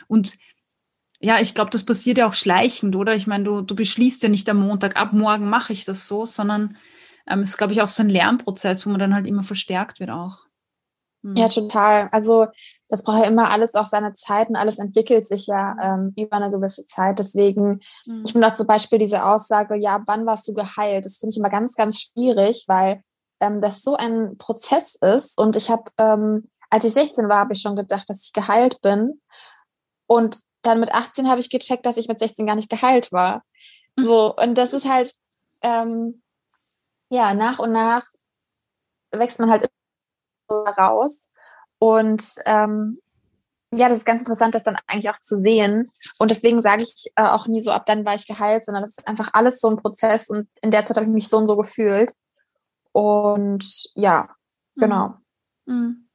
und 0.07 0.33
ja, 1.21 1.39
ich 1.39 1.55
glaube, 1.55 1.71
das 1.71 1.83
passiert 1.83 2.17
ja 2.17 2.27
auch 2.27 2.33
schleichend, 2.33 2.95
oder? 2.95 3.15
Ich 3.15 3.25
meine, 3.25 3.45
du, 3.45 3.61
du 3.61 3.73
beschließt 3.73 4.21
ja 4.21 4.29
nicht 4.29 4.49
am 4.49 4.57
Montag, 4.57 4.97
ab 4.97 5.13
morgen 5.13 5.49
mache 5.49 5.71
ich 5.71 5.85
das 5.85 6.07
so, 6.07 6.25
sondern 6.25 6.75
ähm, 7.27 7.41
es 7.41 7.49
ist, 7.49 7.57
glaube 7.57 7.73
ich, 7.73 7.81
auch 7.81 7.87
so 7.87 8.03
ein 8.03 8.09
Lernprozess, 8.09 8.85
wo 8.85 8.89
man 8.89 8.99
dann 8.99 9.13
halt 9.13 9.27
immer 9.27 9.43
verstärkt 9.43 9.99
wird 9.99 10.09
auch. 10.09 10.45
Hm. 11.23 11.35
Ja, 11.35 11.47
total. 11.49 12.07
Also 12.11 12.47
das 12.87 13.03
braucht 13.03 13.23
ja 13.23 13.27
immer 13.27 13.49
alles 13.49 13.73
auch 13.73 13.87
seine 13.87 14.13
Zeit 14.13 14.47
und 14.49 14.55
alles 14.55 14.77
entwickelt 14.77 15.25
sich 15.25 15.47
ja 15.47 15.75
ähm, 15.81 16.13
über 16.15 16.37
eine 16.37 16.51
gewisse 16.51 16.85
Zeit. 16.85 17.17
Deswegen, 17.17 17.79
hm. 18.05 18.23
ich 18.25 18.31
finde 18.31 18.47
auch 18.47 18.53
zum 18.53 18.67
Beispiel 18.67 18.99
diese 18.99 19.25
Aussage, 19.25 19.75
ja, 19.75 20.03
wann 20.05 20.25
warst 20.25 20.47
du 20.47 20.53
geheilt? 20.53 21.05
Das 21.05 21.17
finde 21.17 21.33
ich 21.33 21.37
immer 21.39 21.49
ganz, 21.49 21.75
ganz 21.75 21.99
schwierig, 22.01 22.65
weil 22.67 23.01
ähm, 23.39 23.59
das 23.59 23.81
so 23.81 23.95
ein 23.95 24.37
Prozess 24.37 24.95
ist. 24.95 25.39
Und 25.39 25.55
ich 25.55 25.69
habe, 25.69 25.91
ähm, 25.97 26.47
als 26.69 26.85
ich 26.85 26.93
16 26.93 27.27
war, 27.27 27.39
habe 27.39 27.53
ich 27.53 27.61
schon 27.61 27.75
gedacht, 27.75 28.07
dass 28.07 28.25
ich 28.25 28.33
geheilt 28.33 28.81
bin. 28.81 29.19
Und 30.07 30.39
dann 30.61 30.79
mit 30.79 30.93
18 30.93 31.27
habe 31.27 31.39
ich 31.39 31.49
gecheckt, 31.49 31.85
dass 31.85 31.97
ich 31.97 32.07
mit 32.07 32.19
16 32.19 32.45
gar 32.45 32.55
nicht 32.55 32.69
geheilt 32.69 33.11
war. 33.11 33.43
Mhm. 33.95 34.05
So, 34.05 34.35
und 34.35 34.57
das 34.57 34.73
ist 34.73 34.87
halt, 34.87 35.11
ähm, 35.63 36.21
ja, 37.15 37.33
nach 37.33 37.59
und 37.59 37.71
nach 37.71 38.05
wächst 39.11 39.39
man 39.39 39.49
halt 39.49 39.69
raus. 40.49 41.29
Und 41.79 42.23
ähm, 42.45 42.99
ja, 43.73 43.87
das 43.89 43.99
ist 43.99 44.05
ganz 44.05 44.21
interessant, 44.21 44.53
das 44.53 44.63
dann 44.63 44.77
eigentlich 44.87 45.09
auch 45.09 45.19
zu 45.19 45.39
sehen. 45.39 45.89
Und 46.19 46.29
deswegen 46.29 46.61
sage 46.61 46.83
ich 46.83 47.11
äh, 47.15 47.23
auch 47.23 47.47
nie 47.47 47.61
so, 47.61 47.71
ab 47.71 47.85
dann 47.85 48.05
war 48.05 48.15
ich 48.15 48.27
geheilt, 48.27 48.65
sondern 48.65 48.83
das 48.83 48.97
ist 48.97 49.07
einfach 49.07 49.29
alles 49.33 49.59
so 49.59 49.69
ein 49.69 49.77
Prozess. 49.77 50.29
Und 50.29 50.47
in 50.61 50.71
der 50.71 50.83
Zeit 50.83 50.97
habe 50.97 51.05
ich 51.05 51.11
mich 51.11 51.29
so 51.29 51.37
und 51.37 51.47
so 51.47 51.55
gefühlt. 51.55 52.11
Und 52.91 53.65
ja, 53.95 54.29
genau. 54.75 55.15
Mhm. 55.65 55.73
Mhm. 55.73 56.09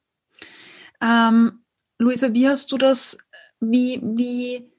Ähm, 1.01 1.65
Luisa, 1.99 2.33
wie 2.33 2.49
hast 2.49 2.73
du 2.73 2.79
das, 2.79 3.17
wie, 3.59 4.01
wie 4.03 4.71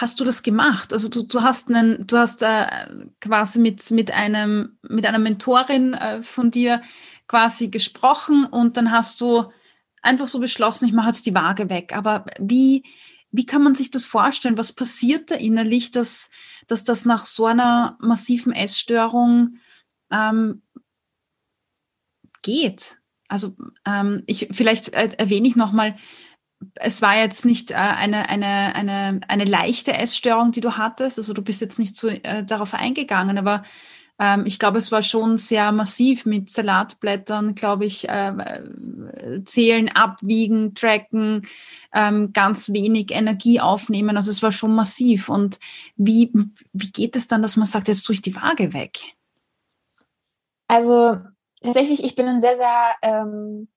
hast 0.00 0.20
du 0.20 0.24
das 0.24 0.42
gemacht? 0.42 0.92
Also 0.92 1.08
du, 1.08 1.22
du 1.22 1.42
hast 1.42 1.68
einen, 1.68 2.06
du 2.06 2.16
hast 2.16 2.42
äh, 2.42 2.66
quasi 3.20 3.58
mit, 3.58 3.90
mit 3.90 4.10
einem, 4.10 4.78
mit 4.82 5.06
einer 5.06 5.18
Mentorin 5.18 5.94
äh, 5.94 6.22
von 6.22 6.50
dir 6.50 6.82
quasi 7.26 7.68
gesprochen 7.68 8.46
und 8.46 8.76
dann 8.76 8.90
hast 8.90 9.20
du 9.20 9.50
einfach 10.02 10.28
so 10.28 10.38
beschlossen, 10.38 10.86
ich 10.86 10.92
mache 10.92 11.08
jetzt 11.08 11.26
die 11.26 11.34
Waage 11.34 11.68
weg. 11.68 11.94
Aber 11.94 12.24
wie, 12.38 12.84
wie 13.30 13.46
kann 13.46 13.62
man 13.62 13.74
sich 13.74 13.90
das 13.90 14.04
vorstellen? 14.04 14.58
Was 14.58 14.72
passiert 14.72 15.30
da 15.30 15.34
innerlich, 15.34 15.90
dass, 15.90 16.30
dass 16.66 16.84
das 16.84 17.04
nach 17.04 17.26
so 17.26 17.46
einer 17.46 17.96
massiven 18.00 18.52
Essstörung 18.52 19.58
ähm, 20.10 20.62
geht. 22.42 22.98
Also 23.28 23.54
ähm, 23.84 24.22
ich 24.26 24.48
vielleicht 24.52 24.94
äh, 24.94 25.10
erwähne 25.18 25.48
ich 25.48 25.56
nochmal, 25.56 25.96
es 26.74 27.02
war 27.02 27.16
jetzt 27.16 27.44
nicht 27.44 27.70
äh, 27.70 27.74
eine, 27.74 28.28
eine, 28.28 28.74
eine, 28.74 29.20
eine 29.28 29.44
leichte 29.44 29.92
Essstörung, 29.92 30.52
die 30.52 30.60
du 30.60 30.76
hattest. 30.76 31.18
Also 31.18 31.32
du 31.32 31.42
bist 31.42 31.60
jetzt 31.60 31.78
nicht 31.78 31.96
so 31.96 32.08
äh, 32.08 32.44
darauf 32.44 32.74
eingegangen, 32.74 33.38
aber 33.38 33.62
ähm, 34.18 34.44
ich 34.46 34.58
glaube, 34.58 34.78
es 34.78 34.90
war 34.90 35.02
schon 35.02 35.36
sehr 35.36 35.70
massiv 35.70 36.26
mit 36.26 36.50
Salatblättern, 36.50 37.54
glaube 37.54 37.84
ich, 37.84 38.08
äh, 38.08 38.32
zählen, 39.44 39.88
abwiegen, 39.88 40.74
tracken, 40.74 41.42
ähm, 41.92 42.32
ganz 42.32 42.72
wenig 42.72 43.12
Energie 43.12 43.60
aufnehmen. 43.60 44.16
Also 44.16 44.30
es 44.30 44.42
war 44.42 44.52
schon 44.52 44.74
massiv. 44.74 45.28
Und 45.28 45.60
wie, 45.96 46.32
wie 46.72 46.90
geht 46.90 47.14
es 47.14 47.28
dann, 47.28 47.42
dass 47.42 47.56
man 47.56 47.66
sagt, 47.66 47.86
jetzt 47.88 48.02
tue 48.02 48.14
ich 48.14 48.22
die 48.22 48.34
Waage 48.34 48.72
weg? 48.72 48.98
Also 50.66 51.18
tatsächlich, 51.62 52.04
ich 52.04 52.16
bin 52.16 52.26
ein 52.26 52.40
sehr, 52.40 52.56
sehr 52.56 52.94
ähm, 53.02 53.68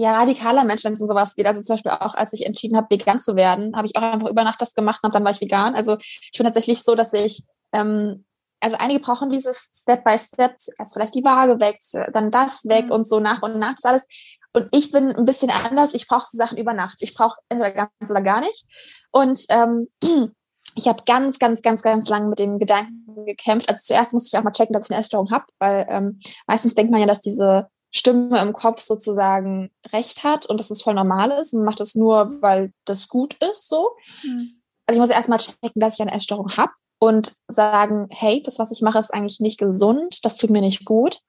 ja, 0.00 0.16
radikaler 0.16 0.64
Mensch, 0.64 0.82
wenn 0.84 0.94
es 0.94 1.02
um 1.02 1.08
sowas 1.08 1.34
geht. 1.34 1.46
Also 1.46 1.60
zum 1.60 1.74
Beispiel 1.74 1.92
auch, 1.92 2.14
als 2.14 2.32
ich 2.32 2.46
entschieden 2.46 2.76
habe, 2.76 2.86
vegan 2.88 3.18
zu 3.18 3.36
werden, 3.36 3.76
habe 3.76 3.86
ich 3.86 3.96
auch 3.96 4.02
einfach 4.02 4.30
über 4.30 4.44
Nacht 4.44 4.60
das 4.62 4.72
gemacht 4.72 5.00
und 5.02 5.14
dann 5.14 5.24
war 5.24 5.30
ich 5.30 5.42
vegan. 5.42 5.74
Also 5.74 5.96
ich 6.00 6.32
bin 6.36 6.46
tatsächlich 6.46 6.82
so, 6.82 6.94
dass 6.94 7.12
ich, 7.12 7.42
ähm, 7.74 8.24
also 8.62 8.76
einige 8.78 9.00
brauchen 9.00 9.28
dieses 9.28 9.70
Step 9.74 10.02
by 10.04 10.18
Step, 10.18 10.56
erst 10.78 10.94
vielleicht 10.94 11.14
die 11.14 11.24
Waage 11.24 11.60
weg, 11.60 11.78
dann 12.14 12.30
das 12.30 12.64
weg 12.64 12.86
mhm. 12.86 12.92
und 12.92 13.08
so 13.08 13.20
nach 13.20 13.42
und 13.42 13.58
nach, 13.58 13.74
das 13.74 13.84
alles. 13.84 14.06
Und 14.52 14.68
ich 14.72 14.90
bin 14.90 15.14
ein 15.14 15.26
bisschen 15.26 15.50
anders. 15.50 15.94
Ich 15.94 16.08
brauche 16.08 16.26
so 16.26 16.36
Sachen 16.36 16.58
über 16.58 16.72
Nacht. 16.72 16.98
Ich 17.00 17.14
brauche 17.14 17.36
entweder 17.50 17.72
ganz 17.72 18.10
oder 18.10 18.22
gar 18.22 18.40
nicht. 18.40 18.64
Und 19.12 19.44
ähm, 19.50 19.88
ich 20.76 20.88
habe 20.88 21.02
ganz, 21.04 21.38
ganz, 21.38 21.60
ganz, 21.60 21.82
ganz 21.82 22.08
lange 22.08 22.28
mit 22.28 22.38
dem 22.38 22.58
Gedanken 22.58 23.26
gekämpft. 23.26 23.68
Also 23.68 23.82
zuerst 23.84 24.14
musste 24.14 24.34
ich 24.34 24.38
auch 24.38 24.44
mal 24.44 24.52
checken, 24.52 24.72
dass 24.72 24.86
ich 24.86 24.92
eine 24.92 25.00
Essstörung 25.00 25.30
habe, 25.30 25.44
weil 25.58 25.86
ähm, 25.90 26.18
meistens 26.46 26.74
denkt 26.74 26.90
man 26.90 27.00
ja, 27.00 27.06
dass 27.06 27.20
diese 27.20 27.68
Stimme 27.90 28.40
im 28.40 28.52
Kopf 28.52 28.80
sozusagen 28.80 29.70
recht 29.92 30.22
hat 30.22 30.46
und 30.46 30.60
dass 30.60 30.70
es 30.70 30.82
voll 30.82 30.94
normal 30.94 31.30
ist. 31.32 31.52
Man 31.54 31.64
macht 31.64 31.80
das 31.80 31.94
nur, 31.94 32.28
weil 32.40 32.72
das 32.84 33.08
gut 33.08 33.34
ist, 33.42 33.68
so. 33.68 33.90
Mhm. 34.22 34.60
Also 34.86 35.00
ich 35.00 35.06
muss 35.06 35.16
erst 35.16 35.28
mal 35.28 35.38
checken, 35.38 35.80
dass 35.80 35.94
ich 35.94 36.02
eine 36.02 36.12
Essstörung 36.12 36.50
habe 36.56 36.72
und 36.98 37.34
sagen, 37.48 38.08
hey, 38.10 38.42
das, 38.42 38.58
was 38.58 38.70
ich 38.70 38.82
mache, 38.82 38.98
ist 38.98 39.12
eigentlich 39.12 39.40
nicht 39.40 39.58
gesund, 39.58 40.24
das 40.24 40.36
tut 40.36 40.50
mir 40.50 40.60
nicht 40.60 40.84
gut. 40.84 41.20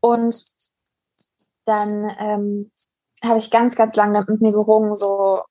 Und 0.00 0.42
dann 1.64 2.16
ähm, 2.18 2.70
habe 3.24 3.38
ich 3.38 3.50
ganz, 3.50 3.76
ganz 3.76 3.96
lange 3.96 4.24
mit 4.28 4.40
mir 4.40 4.52
gerungen, 4.52 4.94
so 4.94 5.42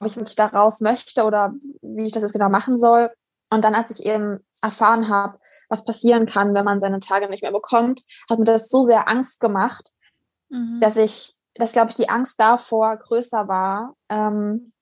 ob 0.00 0.06
ich 0.06 0.16
wirklich 0.16 0.36
da 0.36 0.46
raus 0.46 0.80
möchte 0.80 1.24
oder 1.24 1.54
wie 1.82 2.04
ich 2.04 2.12
das 2.12 2.22
jetzt 2.22 2.32
genau 2.32 2.48
machen 2.48 2.76
soll. 2.76 3.10
Und 3.50 3.64
dann, 3.64 3.74
als 3.74 3.98
ich 3.98 4.06
eben 4.06 4.40
erfahren 4.62 5.08
habe, 5.08 5.38
was 5.74 5.84
passieren 5.84 6.26
kann, 6.26 6.54
wenn 6.54 6.64
man 6.64 6.80
seine 6.80 7.00
Tage 7.00 7.28
nicht 7.28 7.42
mehr 7.42 7.52
bekommt, 7.52 8.02
hat 8.30 8.38
mir 8.38 8.44
das 8.46 8.68
so 8.68 8.82
sehr 8.82 9.08
Angst 9.08 9.40
gemacht, 9.40 9.92
mhm. 10.48 10.78
dass 10.80 10.96
ich, 10.96 11.36
dass 11.54 11.72
glaube 11.72 11.90
ich 11.90 11.96
die 11.96 12.08
Angst 12.08 12.40
davor 12.40 12.96
größer 12.96 13.48
war, 13.48 13.94
ähm, 14.08 14.72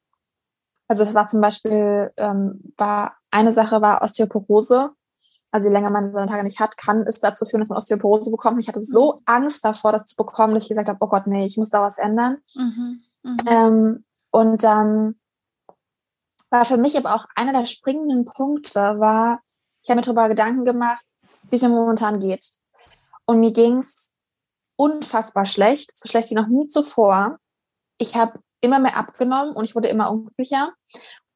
Also 0.89 1.05
es 1.05 1.15
war 1.15 1.27
zum 1.27 1.41
Beispiel, 1.41 2.13
ähm, 2.19 2.61
war 2.77 3.17
eine 3.31 3.51
Sache 3.53 3.81
war 3.81 4.03
Osteoporose. 4.03 4.91
Also 5.51 5.69
je 5.69 5.75
länger 5.75 5.91
man 5.91 6.13
seine 6.13 6.31
Tage 6.31 6.45
nicht 6.45 6.61
hat, 6.61 6.77
kann 6.77 7.03
es 7.07 7.21
dazu 7.21 7.45
führen, 7.45 7.61
dass 7.61 7.71
man 7.71 7.79
Osteoporose 7.79 8.31
bekommt. 8.31 8.59
Ich 8.61 8.69
hatte 8.69 8.81
so. 8.81 9.23
Angst 9.25 9.65
davor, 9.65 9.93
das 9.93 10.07
zu 10.07 10.17
bekommen, 10.17 10.55
dass 10.55 10.65
ich 10.65 10.69
gesagt 10.69 10.89
habe, 10.89 10.99
oh 11.01 11.09
Gott, 11.09 11.27
nee, 11.27 11.47
ich 11.47 11.57
muss 11.57 11.71
da 11.71 11.81
was 11.81 11.99
ändern. 11.99 12.39
Mhm. 12.55 13.03
Mhm. 13.23 13.37
Ähm, 13.47 14.05
und 14.31 14.63
dann 14.63 15.15
war 16.51 16.65
für 16.67 16.77
mich 16.77 16.97
aber 16.99 17.15
auch 17.15 17.27
einer 17.37 17.53
der 17.53 17.67
springenden 17.67 18.25
Punkte, 18.27 18.81
war, 18.99 19.41
ich 19.83 19.91
habe 19.91 19.97
mir 19.99 20.03
darüber 20.03 20.29
Gedanken 20.29 20.65
gemacht, 20.65 21.05
wie 21.51 21.57
es 21.57 21.63
mir 21.63 21.69
momentan 21.69 22.21
geht. 22.21 22.45
Und 23.27 23.41
mir 23.41 23.53
ging 23.53 23.79
es 23.79 24.13
unfassbar 24.77 25.45
schlecht, 25.45 25.97
so 25.97 26.09
schlecht 26.09 26.31
wie 26.31 26.35
noch 26.35 26.49
nie 26.49 26.67
zuvor. 26.69 27.39
Ich 27.99 28.17
habe 28.17 28.41
immer 28.61 28.79
mehr 28.79 28.97
abgenommen 28.97 29.55
und 29.55 29.65
ich 29.65 29.75
wurde 29.75 29.89
immer 29.89 30.11
unglücklicher. 30.11 30.73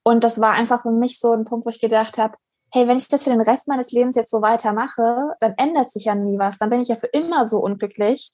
Und 0.03 0.25
das 0.25 0.41
war 0.41 0.53
einfach 0.53 0.83
für 0.83 0.91
mich 0.91 1.19
so 1.19 1.33
ein 1.33 1.45
Punkt, 1.45 1.67
wo 1.67 1.71
ich 1.71 1.81
gedacht 1.81 2.19
habe, 2.19 2.37
hey, 2.73 2.87
wenn 2.89 2.97
ich 2.97 3.09
das 3.09 3.25
für 3.25 3.31
den 3.31 3.41
Rest 3.41 3.69
meines 3.69 3.93
Lebens 3.93 4.17
jetzt 4.17 4.31
so 4.31 4.43
weitermache, 4.43 5.35
dann 5.41 5.55
ändert 5.59 5.91
sich 5.91 6.05
ja 6.05 6.15
nie 6.15 6.39
was. 6.39 6.59
Dann 6.59 6.71
bin 6.71 6.81
ich 6.81 6.89
ja 6.89 6.97
für 6.97 7.07
immer 7.07 7.45
so 7.45 7.59
unglücklich. 7.59 8.33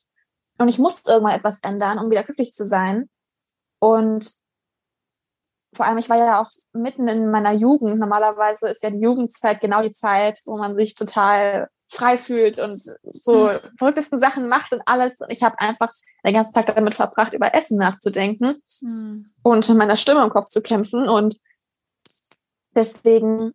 Und 0.58 0.68
ich 0.68 0.78
muss 0.78 1.00
irgendwann 1.06 1.36
etwas 1.36 1.60
ändern, 1.60 1.98
um 1.98 2.10
wieder 2.10 2.22
glücklich 2.22 2.52
zu 2.52 2.66
sein. 2.66 3.08
Und 3.78 4.41
vor 5.74 5.86
allem, 5.86 5.98
ich 5.98 6.10
war 6.10 6.18
ja 6.18 6.40
auch 6.40 6.50
mitten 6.72 7.08
in 7.08 7.30
meiner 7.30 7.52
Jugend. 7.52 7.98
Normalerweise 7.98 8.68
ist 8.68 8.82
ja 8.82 8.90
die 8.90 9.00
Jugendzeit 9.00 9.60
genau 9.60 9.80
die 9.80 9.92
Zeit, 9.92 10.40
wo 10.44 10.58
man 10.58 10.78
sich 10.78 10.94
total 10.94 11.68
frei 11.88 12.18
fühlt 12.18 12.58
und 12.58 12.78
so 13.04 13.48
mhm. 13.48 13.58
verrücktesten 13.78 14.18
Sachen 14.18 14.48
macht 14.48 14.72
und 14.72 14.82
alles. 14.86 15.20
Und 15.20 15.30
ich 15.30 15.42
habe 15.42 15.58
einfach 15.58 15.90
den 16.24 16.34
ganzen 16.34 16.54
Tag 16.54 16.74
damit 16.74 16.94
verbracht, 16.94 17.32
über 17.32 17.54
Essen 17.54 17.78
nachzudenken 17.78 18.60
mhm. 18.80 19.24
und 19.42 19.68
mit 19.68 19.78
meiner 19.78 19.96
Stimme 19.96 20.22
im 20.22 20.30
Kopf 20.30 20.48
zu 20.48 20.60
kämpfen. 20.62 21.08
Und 21.08 21.38
deswegen, 22.74 23.54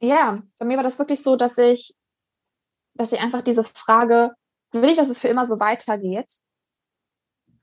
ja, 0.00 0.40
bei 0.58 0.66
mir 0.66 0.76
war 0.76 0.84
das 0.84 0.98
wirklich 0.98 1.22
so, 1.22 1.34
dass 1.34 1.58
ich, 1.58 1.94
dass 2.94 3.12
ich 3.12 3.22
einfach 3.22 3.42
diese 3.42 3.64
Frage, 3.64 4.34
will 4.72 4.90
ich, 4.90 4.96
dass 4.96 5.08
es 5.08 5.18
für 5.18 5.28
immer 5.28 5.46
so 5.46 5.58
weitergeht? 5.58 6.40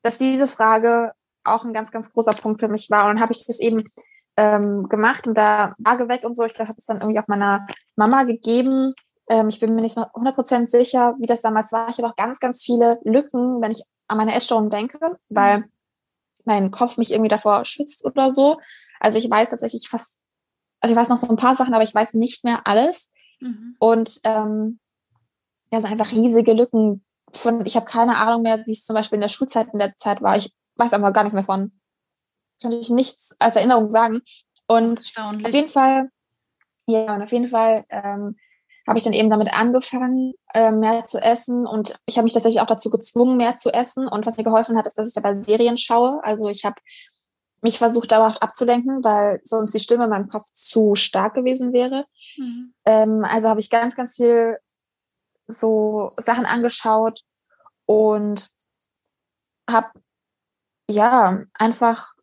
Dass 0.02 0.18
diese 0.18 0.48
Frage 0.48 1.13
auch 1.45 1.65
ein 1.65 1.73
ganz, 1.73 1.91
ganz 1.91 2.12
großer 2.12 2.34
Punkt 2.34 2.60
für 2.60 2.67
mich 2.67 2.89
war. 2.89 3.05
Und 3.05 3.15
dann 3.15 3.21
habe 3.21 3.34
ich 3.34 3.45
das 3.45 3.60
eben 3.60 3.84
ähm, 4.38 4.88
gemacht 4.89 5.27
und 5.27 5.36
da 5.36 5.73
Frage 5.84 6.10
weg 6.10 6.23
und 6.23 6.36
so. 6.36 6.43
Ich 6.43 6.53
glaube, 6.53 6.69
habe 6.69 6.77
es 6.77 6.86
dann 6.86 7.01
irgendwie 7.01 7.19
auch 7.19 7.27
meiner 7.27 7.65
Mama 7.95 8.23
gegeben. 8.23 8.93
Ähm, 9.29 9.47
ich 9.47 9.60
bin 9.60 9.75
mir 9.75 9.81
nicht 9.81 9.93
so 9.93 10.01
100% 10.01 10.67
sicher, 10.67 11.15
wie 11.19 11.27
das 11.27 11.41
damals 11.41 11.71
war. 11.71 11.89
Ich 11.89 11.97
habe 11.97 12.10
auch 12.10 12.15
ganz, 12.15 12.39
ganz 12.39 12.63
viele 12.63 12.99
Lücken, 13.03 13.62
wenn 13.62 13.71
ich 13.71 13.84
an 14.08 14.17
meine 14.17 14.36
Essstörung 14.36 14.69
denke, 14.69 14.99
weil 15.29 15.65
mein 16.43 16.71
Kopf 16.71 16.97
mich 16.97 17.12
irgendwie 17.12 17.29
davor 17.29 17.65
schützt 17.65 18.05
oder 18.05 18.29
so. 18.29 18.60
Also 18.99 19.17
ich 19.17 19.29
weiß 19.29 19.49
tatsächlich 19.49 19.89
fast, 19.89 20.17
also 20.79 20.93
ich 20.93 20.99
weiß 20.99 21.10
noch 21.10 21.17
so 21.17 21.27
ein 21.27 21.38
paar 21.38 21.55
Sachen, 21.55 21.73
aber 21.73 21.84
ich 21.84 21.95
weiß 21.95 22.13
nicht 22.13 22.43
mehr 22.43 22.62
alles. 22.65 23.12
Mhm. 23.39 23.75
Und 23.79 24.19
ähm, 24.23 24.79
ja, 25.71 25.81
sind 25.81 25.91
einfach 25.91 26.12
riesige 26.12 26.53
Lücken. 26.53 27.03
Von, 27.34 27.65
ich 27.65 27.75
habe 27.75 27.86
keine 27.86 28.17
Ahnung 28.17 28.43
mehr, 28.43 28.63
wie 28.65 28.71
es 28.71 28.86
zum 28.86 28.95
Beispiel 28.95 29.17
in 29.17 29.21
der 29.21 29.29
Schulzeit 29.29 29.67
in 29.73 29.79
der 29.79 29.97
Zeit 29.97 30.21
war. 30.21 30.38
Ich 30.38 30.53
weiß 30.78 30.94
aber 30.94 31.12
gar 31.12 31.24
nichts 31.24 31.36
mehr 31.36 31.44
von. 31.44 31.72
Könnte 32.62 32.78
ich 32.78 32.90
nichts 32.90 33.36
als 33.40 33.56
Erinnerung 33.56 33.90
sagen. 33.90 34.22
Und 34.68 35.02
auf 35.18 35.54
jeden 35.54 35.68
Fall, 35.68 36.10
ja, 36.88 37.14
und 37.14 37.22
auf 37.22 37.32
jeden 37.32 37.50
Fall 37.50 37.84
ähm, 37.90 38.38
habe 38.88 38.98
ich 38.98 39.04
dann 39.04 39.14
eben 39.14 39.30
damit 39.30 39.54
angefangen, 39.54 40.34
äh, 40.54 40.72
mehr 40.72 41.04
zu 41.04 41.20
essen. 41.20 41.66
Und 41.66 41.96
ich 42.06 42.18
habe 42.18 42.24
mich 42.24 42.34
tatsächlich 42.34 42.62
auch 42.62 42.68
dazu 42.68 42.90
gezwungen, 42.90 43.38
mehr 43.38 43.56
zu 43.56 43.74
essen. 43.74 44.08
Und 44.08 44.26
was 44.26 44.38
mir 44.38 44.44
geholfen 44.44 44.78
hat, 44.78 44.88
ist, 44.88 44.98
dass 44.98 45.08
ich 45.08 45.14
dabei 45.14 45.34
Serien 45.34 45.78
schaue. 45.78 46.24
Also 46.24 46.50
ich 46.50 46.66
habe 46.66 46.76
mich 47.62 47.78
versucht, 47.80 48.12
dauerhaft 48.12 48.44
abzulenken, 48.44 49.04
weil 49.04 49.42
sonst 49.44 49.74
die 49.74 49.80
Stimme 49.80 50.04
in 50.04 50.12
meinem 50.12 50.28
Kopf 50.28 50.52
zu 50.52 50.94
stark 50.96 51.34
gewesen 51.34 51.74
wäre. 51.74 52.06
Mhm. 52.38 52.74
Ähm, 52.86 53.26
also 53.26 53.50
habe 53.50 53.60
ich 53.60 53.70
ganz, 53.70 53.96
ganz 53.96 54.16
viel 54.16 54.58
so 55.48 56.12
Sachen 56.18 56.46
angeschaut 56.46 57.22
und 57.86 58.50
habe 59.70 59.90
ja, 60.89 61.39
einfach, 61.54 62.13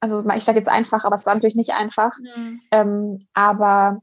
also 0.00 0.28
ich 0.34 0.44
sage 0.44 0.58
jetzt 0.58 0.70
einfach, 0.70 1.04
aber 1.04 1.16
es 1.16 1.26
war 1.26 1.34
natürlich 1.34 1.56
nicht 1.56 1.74
einfach. 1.74 2.12
Mhm. 2.18 2.60
Ähm, 2.70 3.18
aber 3.34 4.02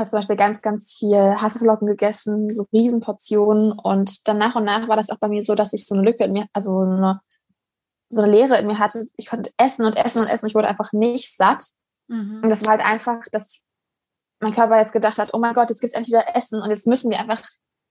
habe 0.00 0.10
zum 0.10 0.18
Beispiel 0.18 0.36
ganz, 0.36 0.62
ganz 0.62 0.92
viel 0.94 1.36
Haferflocken 1.36 1.86
gegessen, 1.86 2.48
so 2.48 2.66
Riesenportionen. 2.72 3.72
Und 3.72 4.26
dann 4.26 4.38
nach 4.38 4.56
und 4.56 4.64
nach 4.64 4.88
war 4.88 4.96
das 4.96 5.10
auch 5.10 5.18
bei 5.18 5.28
mir 5.28 5.42
so, 5.42 5.54
dass 5.54 5.72
ich 5.72 5.86
so 5.86 5.94
eine 5.94 6.04
Lücke 6.04 6.24
in 6.24 6.32
mir, 6.32 6.46
also 6.52 6.80
eine, 6.80 7.20
so 8.08 8.22
eine 8.22 8.32
Leere 8.32 8.58
in 8.58 8.66
mir 8.66 8.78
hatte. 8.78 9.04
Ich 9.16 9.28
konnte 9.28 9.50
essen 9.56 9.84
und 9.84 9.94
essen 9.94 10.20
und 10.20 10.28
essen. 10.28 10.46
Ich 10.46 10.54
wurde 10.54 10.68
einfach 10.68 10.92
nicht 10.92 11.36
satt. 11.36 11.66
Mhm. 12.08 12.40
Und 12.42 12.48
das 12.48 12.64
war 12.64 12.72
halt 12.72 12.84
einfach, 12.84 13.20
dass 13.30 13.62
mein 14.40 14.52
Körper 14.52 14.78
jetzt 14.78 14.92
gedacht 14.92 15.18
hat, 15.18 15.34
oh 15.34 15.38
mein 15.38 15.54
Gott, 15.54 15.68
jetzt 15.68 15.80
gibt's 15.80 15.94
endlich 15.94 16.12
wieder 16.12 16.34
Essen 16.34 16.62
und 16.62 16.70
jetzt 16.70 16.86
müssen 16.86 17.10
wir 17.10 17.20
einfach 17.20 17.42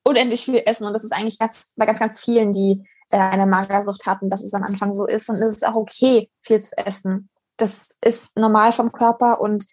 unendlich 0.04 0.46
viel 0.46 0.64
essen. 0.66 0.86
Und 0.86 0.94
das 0.94 1.04
ist 1.04 1.14
eigentlich 1.14 1.38
ganz, 1.38 1.74
bei 1.76 1.86
ganz, 1.86 2.00
ganz 2.00 2.24
vielen, 2.24 2.52
die 2.52 2.84
eine 3.18 3.48
Magersucht 3.48 4.06
hatten, 4.06 4.30
dass 4.30 4.44
es 4.44 4.54
am 4.54 4.64
Anfang 4.64 4.94
so 4.94 5.06
ist. 5.06 5.30
Und 5.30 5.36
es 5.36 5.56
ist 5.56 5.66
auch 5.66 5.76
okay, 5.76 6.30
viel 6.42 6.62
zu 6.62 6.78
essen. 6.78 7.30
Das 7.58 7.98
ist 8.04 8.38
normal 8.38 8.72
vom 8.72 8.92
Körper 8.92 9.42
und 9.42 9.66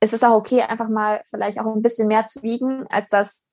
es 0.00 0.12
ist 0.12 0.24
auch 0.24 0.34
okay, 0.34 0.62
einfach 0.62 0.88
mal 0.88 1.22
vielleicht 1.24 1.58
auch 1.58 1.66
ein 1.66 1.82
bisschen 1.82 2.08
mehr 2.08 2.26
zu 2.26 2.42
wiegen, 2.42 2.86
als 2.88 3.08
das 3.08 3.44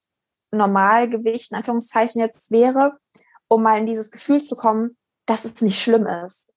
Normalgewicht 0.52 1.52
in 1.52 1.58
Anführungszeichen 1.58 2.20
jetzt 2.20 2.52
wäre, 2.52 2.98
um 3.48 3.64
mal 3.64 3.78
in 3.78 3.86
dieses 3.86 4.12
Gefühl 4.12 4.42
zu 4.42 4.56
kommen, 4.56 4.98
dass 5.26 5.46
es 5.46 5.62
nicht 5.62 5.82
schlimm 5.82 6.06
ist. 6.06 6.50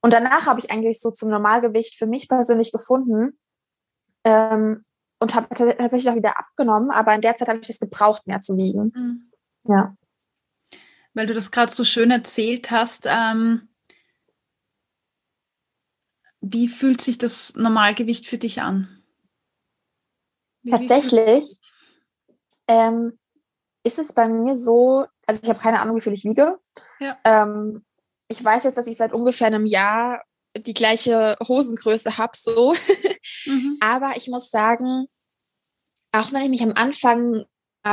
Und 0.00 0.12
danach 0.12 0.46
habe 0.46 0.58
ich 0.58 0.70
eigentlich 0.70 1.00
so 1.00 1.10
zum 1.10 1.30
Normalgewicht 1.30 1.94
für 1.94 2.06
mich 2.06 2.28
persönlich 2.28 2.72
gefunden 2.72 3.38
ähm, 4.24 4.82
und 5.20 5.34
habe 5.34 5.46
tatsächlich 5.54 6.10
auch 6.10 6.16
wieder 6.16 6.38
abgenommen, 6.38 6.90
aber 6.90 7.14
in 7.14 7.20
der 7.20 7.36
Zeit 7.36 7.48
habe 7.48 7.60
ich 7.62 7.70
es 7.70 7.78
gebraucht, 7.78 8.26
mehr 8.26 8.40
zu 8.40 8.56
wiegen. 8.56 8.92
Mhm. 8.94 9.32
Ja 9.68 9.96
weil 11.14 11.26
du 11.26 11.34
das 11.34 11.50
gerade 11.50 11.72
so 11.72 11.84
schön 11.84 12.10
erzählt 12.10 12.70
hast. 12.70 13.04
Ähm, 13.06 13.68
wie 16.40 16.68
fühlt 16.68 17.00
sich 17.00 17.16
das 17.16 17.54
Normalgewicht 17.54 18.26
für 18.26 18.38
dich 18.38 18.60
an? 18.60 19.02
Wie 20.62 20.70
Tatsächlich 20.70 21.58
ähm, 22.68 23.18
ist 23.84 23.98
es 23.98 24.12
bei 24.12 24.28
mir 24.28 24.54
so, 24.54 25.06
also 25.26 25.40
ich 25.42 25.48
habe 25.48 25.58
keine 25.58 25.80
Ahnung, 25.80 25.96
wie 25.96 26.00
viel 26.00 26.12
ich 26.12 26.24
wiege. 26.24 26.58
Ja. 27.00 27.16
Ähm, 27.24 27.84
ich 28.28 28.44
weiß 28.44 28.64
jetzt, 28.64 28.76
dass 28.76 28.86
ich 28.86 28.96
seit 28.96 29.12
ungefähr 29.12 29.46
einem 29.46 29.66
Jahr 29.66 30.22
die 30.56 30.74
gleiche 30.74 31.36
Hosengröße 31.46 32.18
habe, 32.18 32.32
so. 32.36 32.72
mhm. 33.46 33.78
Aber 33.80 34.12
ich 34.16 34.28
muss 34.28 34.50
sagen, 34.50 35.06
auch 36.12 36.32
wenn 36.32 36.42
ich 36.42 36.48
mich 36.48 36.62
am 36.62 36.72
Anfang 36.72 37.44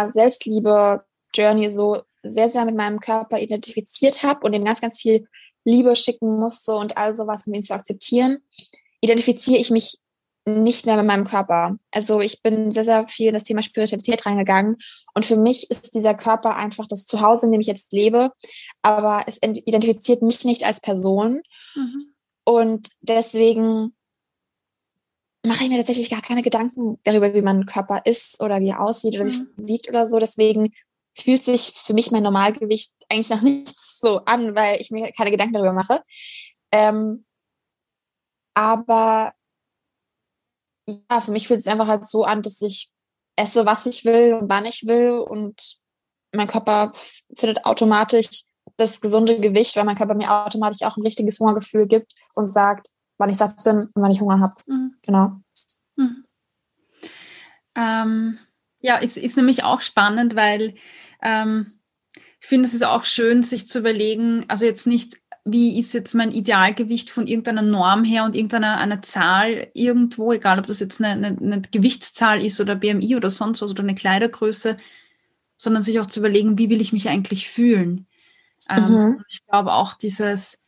Selbstliebe 0.07 1.03
Journey 1.36 1.69
so 1.69 2.03
sehr, 2.23 2.49
sehr 2.49 2.65
mit 2.65 2.75
meinem 2.75 2.99
Körper 2.99 3.39
identifiziert 3.39 4.23
habe 4.23 4.45
und 4.45 4.53
ihm 4.53 4.63
ganz, 4.63 4.81
ganz 4.81 4.99
viel 4.99 5.27
Liebe 5.63 5.95
schicken 5.95 6.39
musste 6.39 6.75
und 6.75 6.97
all 6.97 7.13
sowas, 7.13 7.47
um 7.47 7.53
ihn 7.53 7.63
zu 7.63 7.73
akzeptieren, 7.73 8.39
identifiziere 9.01 9.60
ich 9.60 9.71
mich 9.71 9.97
nicht 10.45 10.86
mehr 10.86 10.97
mit 10.97 11.05
meinem 11.05 11.25
Körper. 11.25 11.77
Also 11.91 12.19
ich 12.19 12.41
bin 12.41 12.71
sehr, 12.71 12.84
sehr 12.84 13.07
viel 13.07 13.27
in 13.27 13.34
das 13.34 13.43
Thema 13.43 13.62
Spiritualität 13.62 14.25
reingegangen. 14.25 14.77
Und 15.13 15.25
für 15.25 15.38
mich 15.38 15.69
ist 15.69 15.93
dieser 15.93 16.15
Körper 16.15 16.55
einfach 16.55 16.88
das 16.88 17.05
Zuhause, 17.05 17.45
in 17.45 17.51
dem 17.51 17.62
ich 17.62 17.67
jetzt 17.67 17.93
lebe. 17.93 18.31
Aber 18.81 19.23
es 19.27 19.38
identifiziert 19.41 20.23
mich 20.23 20.43
nicht 20.43 20.65
als 20.65 20.81
Person. 20.81 21.41
Mhm. 21.75 22.13
Und 22.43 22.89
deswegen 23.01 23.95
mache 25.45 25.63
ich 25.63 25.69
mir 25.69 25.77
tatsächlich 25.77 26.10
gar 26.10 26.21
keine 26.21 26.41
Gedanken 26.41 26.99
darüber, 27.03 27.34
wie 27.34 27.41
mein 27.41 27.65
Körper 27.65 28.01
ist 28.05 28.41
oder 28.41 28.60
wie 28.62 28.69
er 28.69 28.81
aussieht 28.81 29.15
oder 29.15 29.25
wie 29.25 29.38
mhm. 29.38 29.53
er 29.57 29.67
wiegt 29.67 29.89
oder 29.89 30.07
so. 30.07 30.17
Deswegen 30.17 30.73
fühlt 31.17 31.43
sich 31.43 31.74
für 31.76 31.93
mich 31.93 32.12
mein 32.12 32.24
Normalgewicht 32.24 32.93
eigentlich 33.10 33.30
noch 33.30 33.41
nicht 33.41 33.74
so 33.78 34.19
an, 34.26 34.56
weil 34.56 34.80
ich 34.80 34.91
mir 34.91 35.12
keine 35.12 35.32
Gedanken 35.32 35.54
darüber 35.54 35.74
mache. 35.74 36.04
Ähm, 36.71 37.26
aber 38.54 39.33
ja, 40.88 41.19
für 41.21 41.31
mich 41.31 41.48
fühlt 41.48 41.60
es 41.60 41.67
einfach 41.67 41.88
halt 41.88 42.06
so 42.06 42.23
an, 42.23 42.42
dass 42.42 42.62
ich 42.62 42.92
esse, 43.35 43.65
was 43.65 43.85
ich 43.85 44.06
will 44.06 44.33
und 44.35 44.50
wann 44.50 44.65
ich 44.65 44.85
will 44.88 45.12
und 45.12 45.79
mein 46.33 46.48
Körper 46.48 46.92
findet 47.35 47.65
automatisch 47.65 48.46
das 48.77 49.02
gesunde 49.02 49.40
Gewicht, 49.40 49.75
weil 49.75 49.83
mein 49.83 49.96
Körper 49.96 50.15
mir 50.15 50.31
automatisch 50.31 50.81
auch 50.83 50.98
ein 50.98 51.04
richtiges 51.04 51.40
Hungergefühl 51.40 51.88
gibt 51.88 52.13
und 52.35 52.52
sagt, 52.52 52.88
wann 53.17 53.29
ich 53.29 53.38
satt 53.38 53.63
bin 53.63 53.77
und 53.77 53.92
wann 53.96 54.12
ich 54.12 54.21
Hunger 54.21 54.40
habe. 54.40 54.54
Mhm. 54.67 54.96
Genau. 55.02 55.31
Mhm. 55.96 56.25
Ähm, 57.75 58.40
ja, 58.82 59.00
es 59.02 59.17
ist 59.17 59.38
nämlich 59.38 59.63
auch 59.63 59.82
spannend, 59.82 60.36
weil 60.36 60.75
ähm, 61.23 61.67
ich 62.40 62.48
finde, 62.48 62.67
es 62.67 62.73
ist 62.73 62.84
auch 62.84 63.06
schön, 63.06 63.44
sich 63.44 63.67
zu 63.67 63.79
überlegen, 63.79 64.46
also 64.48 64.65
jetzt 64.65 64.88
nicht, 64.88 65.17
wie 65.46 65.79
ist 65.79 65.94
jetzt 65.94 66.13
mein 66.13 66.32
Idealgewicht 66.32 67.10
von 67.10 67.27
irgendeiner 67.27 67.62
Norm 67.62 68.04
her 68.04 68.25
und 68.25 68.36
irgendeiner 68.36 68.77
einer 68.77 69.02
Zahl 69.02 69.69
irgendwo, 69.73 70.34
egal 70.34 70.60
ob 70.60 70.67
das 70.67 70.79
jetzt 70.79 71.02
eine, 71.02 71.27
eine, 71.27 71.38
eine 71.38 71.62
Gewichtszahl 71.62 72.44
ist 72.44 72.60
oder 72.60 72.75
BMI 72.75 73.15
oder 73.15 73.29
sonst 73.29 73.62
was 73.62 73.71
oder 73.71 73.84
eine 73.84 73.96
Kleidergröße, 73.96 74.77
sondern 75.56 75.84
sich 75.84 76.00
auch 76.00 76.08
zu 76.08 76.19
überlegen, 76.19 76.58
wie 76.58 76.69
will 76.69 76.82
ich 76.82 76.94
mich 76.94 77.10
eigentlich 77.10 77.48
fühlen. 77.48 78.08
Ähm, 78.69 78.84
mhm. 78.84 79.25
Ich 79.29 79.46
glaube 79.46 79.73
auch 79.73 79.94
dieses, 79.94 80.63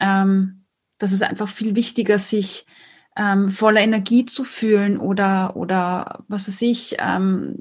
ähm, 0.00 0.64
das 0.98 1.12
ist 1.12 1.22
einfach 1.22 1.48
viel 1.48 1.76
wichtiger, 1.76 2.18
sich 2.18 2.66
ähm, 3.16 3.50
voller 3.50 3.80
Energie 3.80 4.24
zu 4.24 4.44
fühlen 4.44 4.98
oder, 4.98 5.56
oder 5.56 6.24
was 6.28 6.48
weiß 6.48 6.62
ich, 6.62 6.96
ähm, 6.98 7.56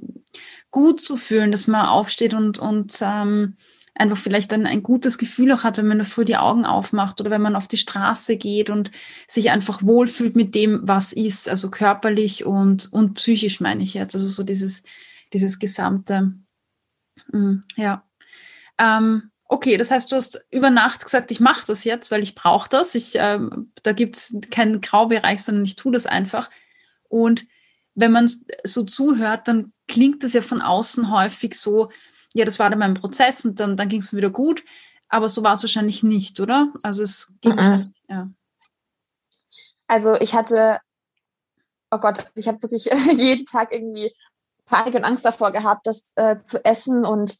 gut 0.71 1.01
zu 1.01 1.17
fühlen, 1.17 1.51
dass 1.51 1.67
man 1.67 1.85
aufsteht 1.85 2.33
und, 2.33 2.59
und 2.59 2.97
ähm, 3.01 3.57
einfach 3.93 4.17
vielleicht 4.17 4.53
ein, 4.53 4.65
ein 4.65 4.83
gutes 4.83 5.17
Gefühl 5.17 5.51
auch 5.51 5.63
hat, 5.63 5.77
wenn 5.77 5.87
man 5.87 6.03
früh 6.03 6.23
die 6.23 6.37
Augen 6.37 6.65
aufmacht 6.65 7.19
oder 7.19 7.29
wenn 7.29 7.41
man 7.41 7.55
auf 7.55 7.67
die 7.67 7.77
Straße 7.77 8.37
geht 8.37 8.69
und 8.69 8.91
sich 9.27 9.51
einfach 9.51 9.83
wohlfühlt 9.83 10.35
mit 10.35 10.55
dem, 10.55 10.79
was 10.83 11.11
ist, 11.11 11.49
also 11.49 11.69
körperlich 11.69 12.45
und, 12.45 12.91
und 12.93 13.15
psychisch 13.15 13.59
meine 13.59 13.83
ich 13.83 13.93
jetzt, 13.93 14.15
also 14.15 14.27
so 14.27 14.43
dieses, 14.43 14.83
dieses 15.33 15.59
gesamte, 15.59 16.33
mm, 17.31 17.57
ja. 17.75 18.03
Ähm, 18.77 19.30
okay, 19.51 19.75
das 19.75 19.91
heißt, 19.91 20.09
du 20.09 20.15
hast 20.15 20.45
über 20.49 20.69
Nacht 20.69 21.03
gesagt, 21.03 21.29
ich 21.29 21.41
mache 21.41 21.65
das 21.67 21.83
jetzt, 21.83 22.09
weil 22.09 22.23
ich 22.23 22.35
brauche 22.35 22.69
das. 22.69 22.95
Ich, 22.95 23.15
ähm, 23.15 23.73
da 23.83 23.91
gibt 23.91 24.15
es 24.15 24.33
keinen 24.49 24.79
Graubereich, 24.79 25.43
sondern 25.43 25.65
ich 25.65 25.75
tue 25.75 25.91
das 25.91 26.05
einfach. 26.05 26.49
Und 27.09 27.45
wenn 27.93 28.13
man 28.13 28.31
so 28.63 28.83
zuhört, 28.83 29.49
dann 29.49 29.73
klingt 29.89 30.23
das 30.23 30.31
ja 30.31 30.41
von 30.41 30.61
außen 30.61 31.11
häufig 31.11 31.59
so, 31.59 31.91
ja, 32.33 32.45
das 32.45 32.59
war 32.59 32.69
dann 32.69 32.79
mein 32.79 32.93
Prozess 32.93 33.43
und 33.43 33.59
dann, 33.59 33.75
dann 33.75 33.89
ging 33.89 33.99
es 33.99 34.13
mir 34.13 34.19
wieder 34.19 34.29
gut. 34.29 34.63
Aber 35.09 35.27
so 35.27 35.43
war 35.43 35.55
es 35.55 35.63
wahrscheinlich 35.63 36.01
nicht, 36.01 36.39
oder? 36.39 36.71
Also 36.81 37.03
es 37.03 37.33
ging, 37.41 37.51
mm 37.51 37.59
-mm. 37.59 37.91
ja. 38.07 38.29
Also 39.87 40.15
ich 40.21 40.33
hatte, 40.33 40.77
oh 41.91 41.97
Gott, 41.97 42.23
ich 42.35 42.47
habe 42.47 42.63
wirklich 42.63 42.85
jeden 43.17 43.43
Tag 43.43 43.73
irgendwie 43.73 44.13
Panik 44.65 44.95
und 44.95 45.03
Angst 45.03 45.25
davor 45.25 45.51
gehabt, 45.51 45.87
das 45.87 46.13
äh, 46.15 46.37
zu 46.41 46.63
essen 46.63 47.05
und 47.05 47.35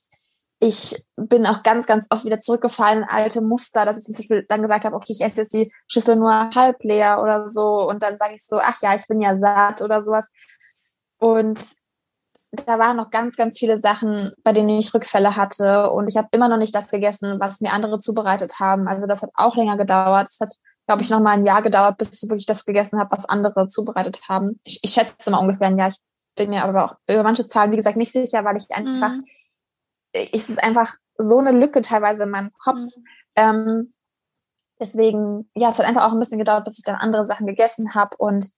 ich 0.64 1.08
bin 1.16 1.48
auch 1.48 1.64
ganz, 1.64 1.88
ganz 1.88 2.06
oft 2.12 2.24
wieder 2.24 2.40
zurückgefallen 2.40 3.00
in 3.00 3.10
alte 3.10 3.42
Muster, 3.42 3.84
dass 3.84 3.98
ich 3.98 4.06
zum 4.06 4.14
Beispiel 4.14 4.46
dann 4.48 4.62
gesagt 4.62 4.86
habe, 4.86 4.96
okay, 4.96 5.12
ich 5.12 5.22
esse 5.22 5.42
jetzt 5.42 5.54
die 5.56 5.74
Schüssel 5.88 6.16
nur 6.16 6.52
halb 6.52 6.84
leer 6.84 7.20
oder 7.22 7.48
so 7.48 7.90
und 7.90 8.04
dann 8.04 8.16
sage 8.18 8.36
ich 8.36 8.46
so, 8.46 8.60
ach 8.60 8.80
ja, 8.84 8.96
ich 8.96 9.08
bin 9.08 9.22
ja 9.22 9.36
satt 9.40 9.82
oder 9.82 10.04
sowas. 10.04 10.30
Und 11.18 11.60
da 12.52 12.78
waren 12.78 12.98
noch 12.98 13.10
ganz, 13.10 13.38
ganz 13.38 13.58
viele 13.58 13.80
Sachen, 13.80 14.34
bei 14.44 14.54
denen 14.54 14.70
ich 14.70 14.94
Rückfälle 14.94 15.36
hatte 15.36 15.90
und 15.90 16.08
ich 16.08 16.16
habe 16.16 16.28
immer 16.32 16.48
noch 16.48 16.58
nicht 16.58 16.76
das 16.76 16.92
gegessen, 16.92 17.40
was 17.40 17.62
mir 17.62 17.74
andere 17.74 17.98
zubereitet 17.98 18.60
haben. 18.60 18.88
Also 18.88 19.08
das 19.08 19.24
hat 19.24 19.32
auch 19.34 19.56
länger 19.56 19.78
gedauert. 19.78 20.28
Es 20.28 20.40
hat, 20.42 20.54
glaube 20.86 21.02
ich, 21.02 21.10
noch 21.10 21.22
mal 21.22 21.32
ein 21.32 21.46
Jahr 21.46 21.64
gedauert, 21.64 21.98
bis 21.98 22.22
ich 22.22 22.30
wirklich 22.30 22.46
das 22.46 22.66
gegessen 22.66 23.00
habe, 23.00 23.10
was 23.12 23.26
andere 23.26 23.66
zubereitet 23.66 24.20
haben. 24.30 24.60
Ich, 24.64 24.80
ich 24.84 24.92
schätze 24.92 25.32
mal 25.32 25.40
ungefähr 25.40 25.68
ein 25.68 25.80
Jahr. 25.80 25.90
Ich 25.90 25.98
bin 26.36 26.52
mir 26.52 26.64
aber 26.64 26.86
auch 26.86 26.96
über 27.12 27.24
manche 27.24 27.48
Zahlen, 27.48 27.72
wie 27.72 27.78
gesagt, 27.78 27.98
nicht 27.98 28.12
sicher, 28.12 28.46
weil 28.46 28.58
ich 28.58 28.70
einfach 28.76 29.14
mhm 29.14 29.24
ist 30.14 30.50
es 30.50 30.58
einfach 30.58 30.94
so 31.18 31.40
eine 31.40 31.52
Lücke 31.52 31.82
teilweise 31.82 32.24
in 32.24 32.30
meinem 32.30 32.52
Kopf. 32.64 32.80
Mhm. 32.80 33.06
Ähm, 33.36 33.94
deswegen, 34.80 35.50
ja, 35.56 35.70
es 35.70 35.80
hat 35.80 35.86
einfach 35.86 36.08
auch 36.08 36.14
ein 36.14 36.20
bisschen 36.20 36.40
gedauert, 36.40 36.66
bis 36.66 36.78
ich 36.78 36.84
dann 36.84 36.96
andere 36.96 37.26
Sachen 37.26 37.48
gegessen 37.48 37.94
habe 37.94 38.16
und 38.18 38.52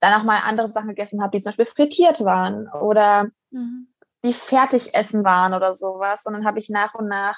dann 0.00 0.14
auch 0.14 0.24
mal 0.24 0.40
andere 0.44 0.70
Sachen 0.70 0.88
gegessen 0.88 1.22
habe, 1.22 1.36
die 1.36 1.42
zum 1.42 1.50
Beispiel 1.50 1.66
frittiert 1.66 2.24
waren 2.24 2.68
oder 2.68 3.28
mhm. 3.50 3.88
die 4.24 4.32
fertig 4.32 4.94
essen 4.94 5.24
waren 5.24 5.54
oder 5.54 5.74
sowas. 5.74 6.24
Und 6.24 6.34
dann 6.34 6.44
habe 6.44 6.58
ich 6.58 6.68
nach 6.68 6.94
und 6.94 7.08
nach 7.08 7.36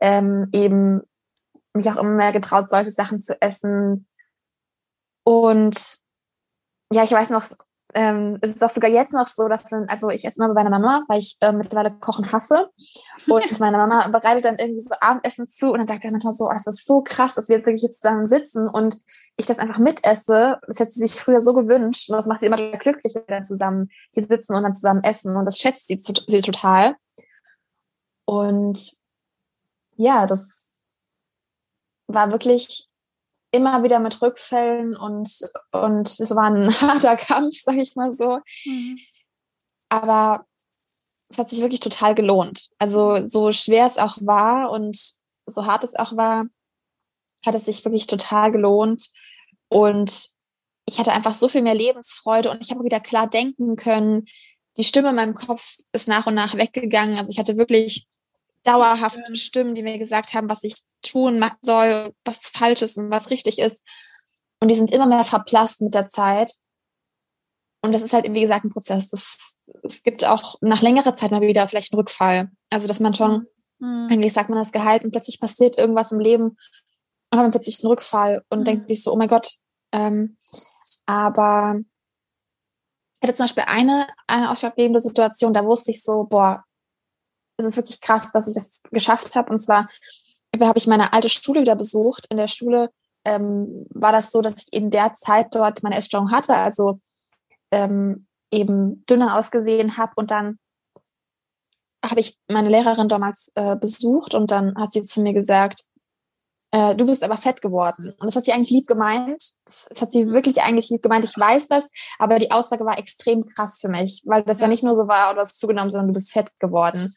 ähm, 0.00 0.48
eben 0.52 1.02
mich 1.72 1.88
auch 1.90 1.96
immer 1.96 2.10
mehr 2.10 2.32
getraut, 2.32 2.68
solche 2.68 2.90
Sachen 2.90 3.20
zu 3.20 3.40
essen. 3.40 4.08
Und 5.24 6.00
ja, 6.92 7.04
ich 7.04 7.12
weiß 7.12 7.30
noch, 7.30 7.44
ähm, 7.94 8.38
es 8.40 8.52
ist 8.52 8.62
auch 8.62 8.70
sogar 8.70 8.90
jetzt 8.90 9.12
noch 9.12 9.26
so, 9.26 9.48
dass 9.48 9.70
wenn, 9.72 9.88
also 9.88 10.10
ich 10.10 10.24
esse 10.24 10.38
immer 10.38 10.48
bei 10.48 10.62
meiner 10.62 10.70
Mama, 10.70 11.04
weil 11.08 11.18
ich 11.18 11.36
äh, 11.40 11.52
mittlerweile 11.52 11.90
Kochen 11.90 12.30
hasse. 12.30 12.70
Und 13.26 13.60
meine 13.60 13.76
Mama 13.76 14.06
bereitet 14.12 14.44
dann 14.44 14.56
irgendwie 14.56 14.80
so 14.80 14.94
Abendessen 15.00 15.48
zu 15.48 15.72
und 15.72 15.78
dann 15.78 15.88
sagt 15.88 16.04
er 16.04 16.12
manchmal 16.12 16.34
so, 16.34 16.46
oh, 16.46 16.52
das 16.52 16.66
ist 16.66 16.86
so 16.86 17.02
krass, 17.02 17.34
dass 17.34 17.48
wir 17.48 17.56
jetzt 17.56 17.66
wirklich 17.66 17.82
jetzt 17.82 18.02
zusammen 18.02 18.26
sitzen 18.26 18.68
und 18.68 18.96
ich 19.36 19.46
das 19.46 19.58
einfach 19.58 19.78
mitesse. 19.78 20.58
Das 20.66 20.78
hätte 20.78 20.90
sie 20.92 21.06
sich 21.06 21.20
früher 21.20 21.40
so 21.40 21.52
gewünscht 21.54 22.10
und 22.10 22.16
das 22.16 22.26
macht 22.26 22.40
sie 22.40 22.46
immer 22.46 22.56
glücklich, 22.56 23.14
wenn 23.14 23.26
wir 23.26 23.36
dann 23.36 23.44
zusammen 23.44 23.90
hier 24.14 24.24
sitzen 24.24 24.54
und 24.54 24.62
dann 24.62 24.74
zusammen 24.74 25.02
essen 25.02 25.36
und 25.36 25.44
das 25.44 25.58
schätzt 25.58 25.88
sie, 25.88 26.00
sie 26.02 26.42
total. 26.42 26.96
Und 28.24 28.92
ja, 29.96 30.26
das 30.26 30.68
war 32.06 32.30
wirklich 32.30 32.89
immer 33.52 33.82
wieder 33.82 33.98
mit 33.98 34.22
Rückfällen 34.22 34.96
und, 34.96 35.28
und 35.72 36.08
es 36.08 36.30
war 36.34 36.50
ein 36.50 36.70
harter 36.80 37.16
Kampf, 37.16 37.56
sag 37.62 37.76
ich 37.76 37.96
mal 37.96 38.12
so. 38.12 38.40
Mhm. 38.64 38.98
Aber 39.88 40.46
es 41.30 41.38
hat 41.38 41.50
sich 41.50 41.60
wirklich 41.60 41.80
total 41.80 42.14
gelohnt. 42.14 42.68
Also 42.78 43.28
so 43.28 43.52
schwer 43.52 43.86
es 43.86 43.98
auch 43.98 44.18
war 44.20 44.70
und 44.70 44.96
so 45.46 45.66
hart 45.66 45.84
es 45.84 45.94
auch 45.94 46.16
war, 46.16 46.46
hat 47.44 47.54
es 47.54 47.64
sich 47.64 47.84
wirklich 47.84 48.06
total 48.06 48.52
gelohnt. 48.52 49.10
Und 49.68 50.30
ich 50.88 50.98
hatte 50.98 51.12
einfach 51.12 51.34
so 51.34 51.48
viel 51.48 51.62
mehr 51.62 51.74
Lebensfreude 51.74 52.50
und 52.50 52.64
ich 52.64 52.72
habe 52.72 52.84
wieder 52.84 53.00
klar 53.00 53.28
denken 53.28 53.76
können. 53.76 54.26
Die 54.76 54.84
Stimme 54.84 55.10
in 55.10 55.16
meinem 55.16 55.34
Kopf 55.34 55.78
ist 55.92 56.08
nach 56.08 56.26
und 56.26 56.34
nach 56.34 56.54
weggegangen. 56.54 57.18
Also 57.18 57.30
ich 57.30 57.38
hatte 57.38 57.56
wirklich 57.56 58.06
dauerhaft 58.64 59.20
ja. 59.28 59.34
Stimmen, 59.34 59.74
die 59.74 59.82
mir 59.82 59.98
gesagt 59.98 60.34
haben, 60.34 60.50
was 60.50 60.64
ich 60.64 60.74
tun 61.02 61.44
soll, 61.62 62.12
was 62.24 62.48
falsch 62.48 62.82
ist 62.82 62.98
und 62.98 63.10
was 63.10 63.30
richtig 63.30 63.58
ist. 63.58 63.84
Und 64.60 64.68
die 64.68 64.74
sind 64.74 64.90
immer 64.90 65.06
mehr 65.06 65.24
verblasst 65.24 65.80
mit 65.80 65.94
der 65.94 66.08
Zeit. 66.08 66.54
Und 67.82 67.92
das 67.92 68.02
ist 68.02 68.12
halt, 68.12 68.30
wie 68.30 68.40
gesagt, 68.40 68.64
ein 68.64 68.70
Prozess. 68.70 69.08
Das, 69.08 69.56
es 69.82 70.02
gibt 70.02 70.24
auch 70.26 70.56
nach 70.60 70.82
längerer 70.82 71.14
Zeit 71.14 71.30
mal 71.30 71.40
wieder 71.40 71.66
vielleicht 71.66 71.92
einen 71.92 72.00
Rückfall. 72.00 72.50
Also, 72.68 72.86
dass 72.86 73.00
man 73.00 73.14
schon, 73.14 73.46
mhm. 73.78 74.08
eigentlich 74.10 74.34
sagt 74.34 74.50
man 74.50 74.58
das 74.58 74.72
Gehalt 74.72 75.02
und 75.02 75.12
plötzlich 75.12 75.40
passiert 75.40 75.78
irgendwas 75.78 76.12
im 76.12 76.20
Leben 76.20 76.44
und 77.30 77.38
hat 77.38 77.44
man 77.44 77.50
plötzlich 77.50 77.82
einen 77.82 77.90
Rückfall 77.90 78.44
und 78.50 78.60
mhm. 78.60 78.64
denkt 78.64 78.88
sich 78.88 79.02
so, 79.02 79.12
oh 79.12 79.16
mein 79.16 79.28
Gott. 79.28 79.52
Ähm, 79.92 80.36
aber 81.06 81.80
ich 83.20 83.28
hatte 83.28 83.36
zum 83.36 83.44
Beispiel 83.44 83.64
eine, 83.66 84.06
eine 84.26 84.50
ausschlaggebende 84.50 85.00
Situation, 85.00 85.54
da 85.54 85.64
wusste 85.64 85.90
ich 85.90 86.02
so, 86.02 86.24
boah, 86.24 86.64
es 87.60 87.66
ist 87.66 87.76
wirklich 87.76 88.00
krass, 88.00 88.32
dass 88.32 88.48
ich 88.48 88.54
das 88.54 88.82
geschafft 88.90 89.34
habe. 89.36 89.50
Und 89.50 89.58
zwar 89.58 89.88
habe 90.60 90.78
ich 90.78 90.86
meine 90.86 91.12
alte 91.12 91.28
Schule 91.28 91.60
wieder 91.60 91.76
besucht. 91.76 92.26
In 92.30 92.36
der 92.36 92.48
Schule 92.48 92.90
ähm, 93.24 93.86
war 93.90 94.12
das 94.12 94.32
so, 94.32 94.40
dass 94.40 94.62
ich 94.62 94.72
in 94.72 94.90
der 94.90 95.14
Zeit 95.14 95.54
dort 95.54 95.82
meine 95.82 95.96
Essstörung 95.96 96.30
hatte, 96.30 96.54
also 96.54 96.98
ähm, 97.70 98.26
eben 98.52 99.02
dünner 99.06 99.36
ausgesehen 99.36 99.96
habe. 99.96 100.12
Und 100.16 100.30
dann 100.30 100.58
habe 102.04 102.20
ich 102.20 102.38
meine 102.50 102.70
Lehrerin 102.70 103.08
damals 103.08 103.52
äh, 103.54 103.76
besucht 103.76 104.34
und 104.34 104.50
dann 104.50 104.74
hat 104.76 104.92
sie 104.92 105.04
zu 105.04 105.20
mir 105.20 105.34
gesagt, 105.34 105.84
äh, 106.72 106.94
du 106.94 107.04
bist 107.04 107.22
aber 107.22 107.36
fett 107.36 107.60
geworden. 107.60 108.14
Und 108.18 108.26
das 108.26 108.36
hat 108.36 108.44
sie 108.44 108.52
eigentlich 108.52 108.70
lieb 108.70 108.86
gemeint. 108.86 109.54
Das, 109.64 109.86
das, 109.88 110.02
hat 110.02 110.12
sie 110.12 110.28
wirklich 110.28 110.62
eigentlich 110.62 110.88
lieb 110.90 111.02
gemeint. 111.02 111.24
Ich 111.24 111.36
weiß 111.36 111.68
das, 111.68 111.90
aber 112.18 112.38
die 112.38 112.50
Aussage 112.52 112.84
war 112.84 112.98
extrem 112.98 113.42
krass 113.42 113.80
für 113.80 113.88
mich, 113.88 114.22
weil 114.24 114.44
das 114.44 114.60
ja, 114.60 114.68
nicht 114.68 114.84
nur 114.84 114.94
so 114.94 115.08
war, 115.08 115.34
du 115.34 115.40
hast 115.40 115.58
zugenommen, 115.58 115.90
sondern 115.90 116.08
du 116.08 116.14
bist 116.14 116.32
fett 116.32 116.50
geworden. 116.58 117.14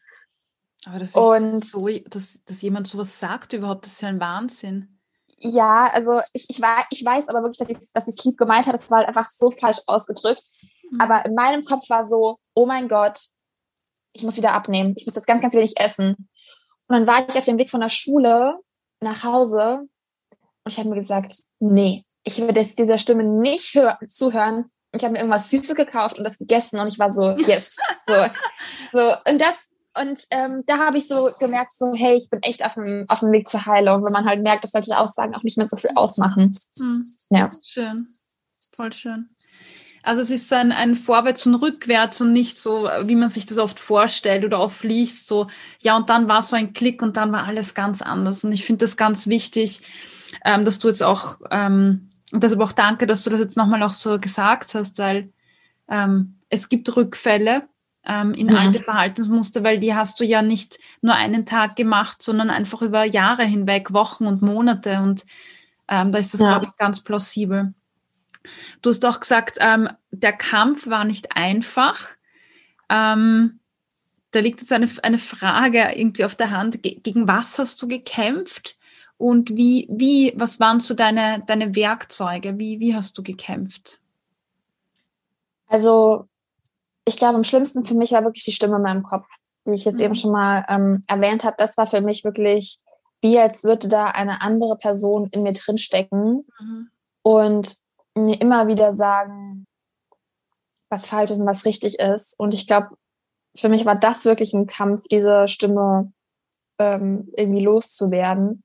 Aber 0.86 0.98
das 0.98 1.14
und 1.14 1.64
so, 1.64 1.88
dass, 2.06 2.42
dass 2.44 2.62
jemand 2.62 2.86
sowas 2.86 3.18
sagt 3.18 3.52
überhaupt, 3.52 3.86
das 3.86 3.92
ist 3.92 4.02
ja 4.02 4.08
ein 4.08 4.20
Wahnsinn. 4.20 5.00
Ja, 5.38 5.90
also 5.92 6.20
ich, 6.32 6.46
ich, 6.48 6.60
war, 6.60 6.84
ich 6.90 7.04
weiß 7.04 7.28
aber 7.28 7.42
wirklich, 7.42 7.58
dass 7.58 7.68
ich 7.68 7.92
dass 7.92 8.08
es 8.08 8.24
lieb 8.24 8.36
gemeint 8.36 8.66
hat. 8.66 8.74
Das 8.74 8.90
war 8.90 8.98
halt 8.98 9.08
einfach 9.08 9.28
so 9.30 9.50
falsch 9.50 9.80
ausgedrückt. 9.86 10.42
Mhm. 10.90 11.00
Aber 11.00 11.24
in 11.24 11.34
meinem 11.34 11.62
Kopf 11.62 11.88
war 11.90 12.06
so, 12.06 12.38
oh 12.54 12.66
mein 12.66 12.88
Gott, 12.88 13.18
ich 14.12 14.22
muss 14.22 14.36
wieder 14.36 14.52
abnehmen. 14.52 14.94
Ich 14.96 15.06
muss 15.06 15.14
jetzt 15.14 15.26
ganz, 15.26 15.42
ganz 15.42 15.54
wenig 15.54 15.74
essen. 15.78 16.28
Und 16.86 16.96
dann 16.96 17.06
war 17.06 17.26
ich 17.28 17.36
auf 17.36 17.44
dem 17.44 17.58
Weg 17.58 17.70
von 17.70 17.80
der 17.80 17.88
Schule 17.88 18.58
nach 19.00 19.24
Hause 19.24 19.88
und 20.64 20.72
ich 20.72 20.78
habe 20.78 20.88
mir 20.88 20.96
gesagt, 20.96 21.40
nee, 21.60 22.04
ich 22.24 22.40
werde 22.40 22.60
jetzt 22.60 22.78
dieser 22.78 22.98
Stimme 22.98 23.22
nicht 23.22 23.74
hör 23.74 23.98
zuhören. 24.06 24.70
Ich 24.92 25.02
habe 25.02 25.12
mir 25.12 25.18
irgendwas 25.18 25.50
Süßes 25.50 25.74
gekauft 25.74 26.18
und 26.18 26.24
das 26.24 26.38
gegessen 26.38 26.78
und 26.78 26.88
ich 26.88 26.98
war 26.98 27.12
so, 27.12 27.30
yes. 27.32 27.76
so, 28.08 28.14
so. 28.92 29.14
Und 29.28 29.40
das, 29.40 29.70
und 30.00 30.20
ähm, 30.30 30.64
da 30.66 30.78
habe 30.78 30.98
ich 30.98 31.06
so 31.06 31.30
gemerkt, 31.38 31.72
so, 31.72 31.92
hey, 31.94 32.16
ich 32.16 32.28
bin 32.30 32.42
echt 32.42 32.64
auf 32.64 32.74
dem, 32.74 33.04
auf 33.08 33.20
dem 33.20 33.32
Weg 33.32 33.48
zur 33.48 33.64
Heilung, 33.66 34.04
wenn 34.04 34.12
man 34.12 34.24
halt 34.24 34.42
merkt, 34.42 34.64
dass 34.64 34.72
solche 34.72 34.98
Aussagen 34.98 35.34
auch 35.34 35.42
nicht 35.42 35.56
mehr 35.56 35.68
so 35.68 35.76
viel 35.76 35.90
ausmachen. 35.94 36.56
Mhm. 36.78 37.04
Ja. 37.30 37.50
Schön. 37.64 38.06
Voll 38.76 38.92
schön. 38.92 39.28
Also 40.02 40.20
es 40.20 40.30
ist 40.30 40.48
so 40.48 40.56
ein, 40.56 40.72
ein 40.72 40.96
Vorwärts 40.96 41.46
und 41.46 41.54
Rückwärts 41.54 42.20
und 42.20 42.32
nicht 42.32 42.58
so, 42.58 42.90
wie 43.04 43.14
man 43.14 43.30
sich 43.30 43.46
das 43.46 43.58
oft 43.58 43.80
vorstellt 43.80 44.44
oder 44.44 44.60
oft 44.60 44.84
liest, 44.84 45.28
so, 45.28 45.46
ja, 45.80 45.96
und 45.96 46.10
dann 46.10 46.28
war 46.28 46.42
so 46.42 46.56
ein 46.56 46.74
Klick 46.74 47.00
und 47.00 47.16
dann 47.16 47.32
war 47.32 47.46
alles 47.46 47.74
ganz 47.74 48.02
anders. 48.02 48.44
Und 48.44 48.52
ich 48.52 48.64
finde 48.64 48.84
das 48.84 48.96
ganz 48.96 49.28
wichtig, 49.28 49.80
ähm, 50.44 50.64
dass 50.64 50.78
du 50.78 50.88
jetzt 50.88 51.02
auch, 51.02 51.38
ähm, 51.50 52.10
und 52.32 52.42
deshalb 52.42 52.60
auch 52.60 52.72
danke, 52.72 53.06
dass 53.06 53.24
du 53.24 53.30
das 53.30 53.40
jetzt 53.40 53.56
nochmal 53.56 53.82
auch 53.82 53.92
so 53.92 54.18
gesagt 54.18 54.74
hast, 54.74 54.98
weil 54.98 55.32
ähm, 55.88 56.40
es 56.48 56.68
gibt 56.68 56.94
Rückfälle 56.96 57.62
ähm, 58.06 58.34
in 58.34 58.48
mhm. 58.48 58.56
alte 58.56 58.80
Verhaltensmuster, 58.80 59.62
weil 59.62 59.78
die 59.78 59.94
hast 59.94 60.20
du 60.20 60.24
ja 60.24 60.42
nicht 60.42 60.78
nur 61.00 61.14
einen 61.14 61.46
Tag 61.46 61.76
gemacht, 61.76 62.22
sondern 62.22 62.50
einfach 62.50 62.82
über 62.82 63.04
Jahre 63.04 63.44
hinweg, 63.44 63.92
Wochen 63.92 64.26
und 64.26 64.42
Monate. 64.42 65.00
Und 65.00 65.24
ähm, 65.88 66.12
da 66.12 66.18
ist 66.18 66.34
das, 66.34 66.40
ja. 66.40 66.48
glaube 66.48 66.66
ich, 66.66 66.76
ganz 66.76 67.00
plausibel. 67.00 67.74
Du 68.82 68.90
hast 68.90 69.04
auch 69.06 69.20
gesagt, 69.20 69.58
ähm, 69.60 69.88
der 70.10 70.34
Kampf 70.34 70.86
war 70.86 71.04
nicht 71.04 71.34
einfach. 71.36 72.08
Ähm, 72.90 73.60
da 74.32 74.40
liegt 74.40 74.60
jetzt 74.60 74.72
eine, 74.72 74.88
eine 75.02 75.18
Frage 75.18 75.92
irgendwie 75.94 76.24
auf 76.24 76.34
der 76.34 76.50
Hand. 76.50 76.82
Ge 76.82 77.00
gegen 77.02 77.26
was 77.26 77.58
hast 77.58 77.80
du 77.80 77.88
gekämpft? 77.88 78.76
Und 79.16 79.56
wie, 79.56 79.86
wie, 79.90 80.32
was 80.36 80.60
waren 80.60 80.80
so 80.80 80.92
deine, 80.92 81.42
deine 81.46 81.74
Werkzeuge? 81.74 82.58
Wie, 82.58 82.80
wie 82.80 82.94
hast 82.94 83.16
du 83.16 83.22
gekämpft? 83.22 84.00
Also, 85.68 86.28
ich 87.04 87.16
glaube, 87.16 87.36
am 87.36 87.44
schlimmsten 87.44 87.84
für 87.84 87.94
mich 87.94 88.12
war 88.12 88.24
wirklich 88.24 88.44
die 88.44 88.52
Stimme 88.52 88.76
in 88.76 88.82
meinem 88.82 89.02
Kopf, 89.02 89.26
die 89.66 89.72
ich 89.72 89.84
jetzt 89.84 89.96
mhm. 89.96 90.04
eben 90.04 90.14
schon 90.14 90.32
mal 90.32 90.64
ähm, 90.68 91.02
erwähnt 91.08 91.44
habe. 91.44 91.56
Das 91.58 91.76
war 91.76 91.86
für 91.86 92.00
mich 92.00 92.24
wirklich 92.24 92.80
wie, 93.22 93.38
als 93.38 93.64
würde 93.64 93.88
da 93.88 94.06
eine 94.06 94.42
andere 94.42 94.76
Person 94.76 95.28
in 95.30 95.42
mir 95.42 95.52
drinstecken 95.52 96.46
mhm. 96.60 96.90
und 97.22 97.76
mir 98.14 98.40
immer 98.40 98.68
wieder 98.68 98.92
sagen, 98.94 99.66
was 100.90 101.08
falsch 101.08 101.30
ist 101.30 101.40
und 101.40 101.46
was 101.46 101.64
richtig 101.64 101.98
ist. 101.98 102.38
Und 102.38 102.54
ich 102.54 102.66
glaube, 102.66 102.90
für 103.56 103.68
mich 103.68 103.86
war 103.86 103.96
das 103.96 104.24
wirklich 104.24 104.52
ein 104.52 104.66
Kampf, 104.66 105.04
diese 105.10 105.48
Stimme 105.48 106.12
ähm, 106.78 107.32
irgendwie 107.36 107.62
loszuwerden. 107.62 108.62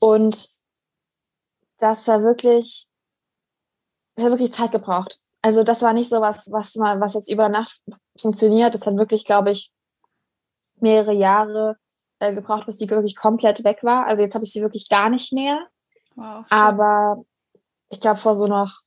Und 0.00 0.48
das 1.78 2.06
war 2.08 2.22
wirklich, 2.22 2.88
das 4.16 4.24
hat 4.24 4.32
wirklich 4.32 4.52
Zeit 4.52 4.72
gebraucht. 4.72 5.20
Also 5.42 5.62
das 5.62 5.82
war 5.82 5.92
nicht 5.92 6.08
so 6.08 6.20
was, 6.20 6.50
was 6.50 6.74
mal, 6.74 7.00
was 7.00 7.14
jetzt 7.14 7.30
über 7.30 7.48
Nacht 7.48 7.80
funktioniert. 8.18 8.74
Das 8.74 8.86
hat 8.86 8.96
wirklich, 8.96 9.24
glaube 9.24 9.52
ich, 9.52 9.70
mehrere 10.80 11.12
Jahre 11.12 11.76
äh, 12.18 12.34
gebraucht, 12.34 12.66
bis 12.66 12.78
die 12.78 12.90
wirklich 12.90 13.16
komplett 13.16 13.64
weg 13.64 13.78
war. 13.82 14.06
Also 14.06 14.22
jetzt 14.22 14.34
habe 14.34 14.44
ich 14.44 14.52
sie 14.52 14.62
wirklich 14.62 14.88
gar 14.88 15.10
nicht 15.10 15.32
mehr. 15.32 15.66
Wow, 16.16 16.44
Aber 16.50 17.24
ich 17.90 18.00
glaube, 18.00 18.18
vor 18.18 18.34
so 18.34 18.46
noch 18.46 18.80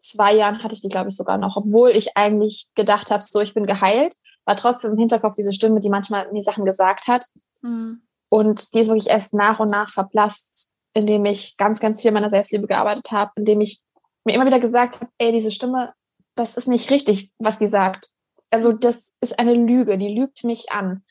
zwei 0.00 0.34
Jahren 0.34 0.62
hatte 0.62 0.74
ich 0.74 0.80
die, 0.80 0.88
glaube 0.88 1.08
ich, 1.08 1.16
sogar 1.16 1.38
noch, 1.38 1.56
obwohl 1.56 1.90
ich 1.90 2.16
eigentlich 2.16 2.68
gedacht 2.74 3.10
habe, 3.10 3.22
so 3.22 3.40
ich 3.40 3.54
bin 3.54 3.66
geheilt, 3.66 4.14
war 4.44 4.56
trotzdem 4.56 4.92
im 4.92 4.98
Hinterkopf 4.98 5.36
diese 5.36 5.52
Stimme, 5.52 5.80
die 5.80 5.90
manchmal 5.90 6.30
mir 6.32 6.42
Sachen 6.42 6.64
gesagt 6.64 7.06
hat. 7.06 7.26
Mhm. 7.60 8.02
Und 8.28 8.74
die 8.74 8.80
ist 8.80 8.88
wirklich 8.88 9.10
erst 9.10 9.34
nach 9.34 9.60
und 9.60 9.70
nach 9.70 9.90
verblasst, 9.90 10.68
indem 10.94 11.24
ich 11.26 11.56
ganz, 11.56 11.80
ganz 11.80 12.00
viel 12.00 12.10
meiner 12.10 12.30
Selbstliebe 12.30 12.66
gearbeitet 12.66 13.10
habe, 13.12 13.30
indem 13.36 13.60
ich 13.60 13.80
mir 14.30 14.36
immer 14.36 14.46
wieder 14.46 14.60
gesagt 14.60 15.00
habe, 15.00 15.10
ey, 15.18 15.32
diese 15.32 15.50
Stimme, 15.50 15.92
das 16.36 16.56
ist 16.56 16.68
nicht 16.68 16.90
richtig, 16.90 17.32
was 17.38 17.58
die 17.58 17.66
sagt. 17.66 18.10
Also 18.50 18.72
das 18.72 19.14
ist 19.20 19.38
eine 19.38 19.54
Lüge, 19.54 19.98
die 19.98 20.14
lügt 20.14 20.44
mich 20.44 20.72
an. 20.72 21.04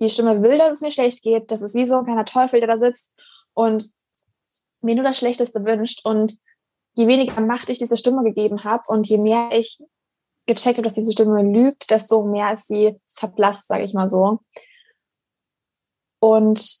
Die 0.00 0.10
Stimme 0.10 0.42
will, 0.42 0.58
dass 0.58 0.74
es 0.74 0.80
mir 0.80 0.90
schlecht 0.90 1.22
geht. 1.22 1.50
Das 1.50 1.62
ist 1.62 1.74
wie 1.74 1.86
so 1.86 1.96
ein 1.96 2.04
kleiner 2.04 2.24
Teufel, 2.24 2.60
der 2.60 2.68
da 2.68 2.78
sitzt 2.78 3.12
und 3.54 3.90
mir 4.82 4.94
nur 4.94 5.04
das 5.04 5.18
Schlechteste 5.18 5.64
wünscht. 5.64 6.04
Und 6.04 6.38
je 6.94 7.06
weniger 7.06 7.40
Macht 7.40 7.70
ich 7.70 7.78
dieser 7.78 7.96
Stimme 7.96 8.22
gegeben 8.22 8.64
habe 8.64 8.82
und 8.88 9.08
je 9.08 9.18
mehr 9.18 9.50
ich 9.52 9.78
gecheckt 10.46 10.78
habe, 10.78 10.82
dass 10.82 10.94
diese 10.94 11.12
Stimme 11.12 11.42
lügt, 11.42 11.90
desto 11.90 12.24
mehr 12.24 12.52
ist 12.52 12.68
sie 12.68 13.00
verblasst, 13.08 13.68
sage 13.68 13.84
ich 13.84 13.94
mal 13.94 14.08
so. 14.08 14.40
Und 16.20 16.80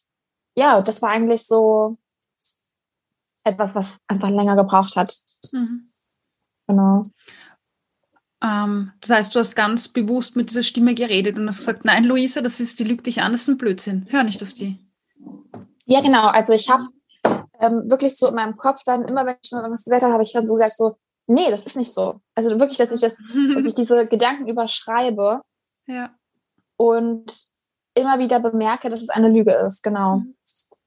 ja, 0.56 0.80
das 0.82 1.02
war 1.02 1.10
eigentlich 1.10 1.46
so 1.46 1.92
etwas, 3.46 3.74
was 3.74 4.00
einfach 4.08 4.28
länger 4.28 4.56
gebraucht 4.56 4.96
hat. 4.96 5.16
Mhm. 5.52 5.88
Genau. 6.66 7.02
Ähm, 8.42 8.92
das 9.00 9.10
heißt, 9.10 9.34
du 9.34 9.38
hast 9.38 9.54
ganz 9.54 9.88
bewusst 9.88 10.36
mit 10.36 10.50
dieser 10.50 10.62
Stimme 10.62 10.94
geredet 10.94 11.38
und 11.38 11.46
hast 11.46 11.58
gesagt, 11.58 11.84
nein, 11.84 12.04
Luisa, 12.04 12.40
das 12.40 12.60
ist, 12.60 12.78
die 12.80 12.84
lügt 12.84 13.06
dich 13.06 13.22
an, 13.22 13.32
das 13.32 13.42
ist 13.42 13.48
ein 13.48 13.58
Blödsinn. 13.58 14.06
Hör 14.10 14.24
nicht 14.24 14.42
auf 14.42 14.52
die. 14.52 14.78
Ja, 15.84 16.00
genau. 16.00 16.26
Also 16.26 16.52
ich 16.52 16.68
habe 16.68 16.88
ähm, 17.60 17.88
wirklich 17.88 18.16
so 18.16 18.28
in 18.28 18.34
meinem 18.34 18.56
Kopf 18.56 18.82
dann, 18.84 19.04
immer 19.04 19.24
wenn 19.24 19.36
ich 19.40 19.48
schon 19.48 19.60
irgendwas 19.60 19.84
gesagt 19.84 20.02
habe, 20.02 20.12
habe 20.12 20.22
ich 20.22 20.32
dann 20.32 20.46
so 20.46 20.54
gesagt, 20.54 20.76
so, 20.76 20.96
nee, 21.26 21.48
das 21.48 21.64
ist 21.64 21.76
nicht 21.76 21.92
so. 21.92 22.20
Also 22.34 22.58
wirklich, 22.58 22.78
dass 22.78 22.92
ich 22.92 23.00
das, 23.00 23.22
dass 23.54 23.66
ich 23.66 23.74
diese 23.74 24.06
Gedanken 24.06 24.48
überschreibe. 24.48 25.40
Ja. 25.86 26.14
Und 26.76 27.46
immer 27.94 28.18
wieder 28.18 28.40
bemerke, 28.40 28.90
dass 28.90 29.02
es 29.02 29.08
eine 29.08 29.28
Lüge 29.28 29.54
ist, 29.54 29.82
genau. 29.82 30.22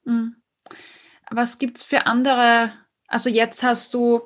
Mhm. 0.03 0.36
Was 1.32 1.59
gibt 1.59 1.77
es 1.77 1.84
für 1.84 2.05
andere, 2.05 2.71
also 3.07 3.30
jetzt 3.30 3.63
hast 3.63 3.93
du, 3.93 4.21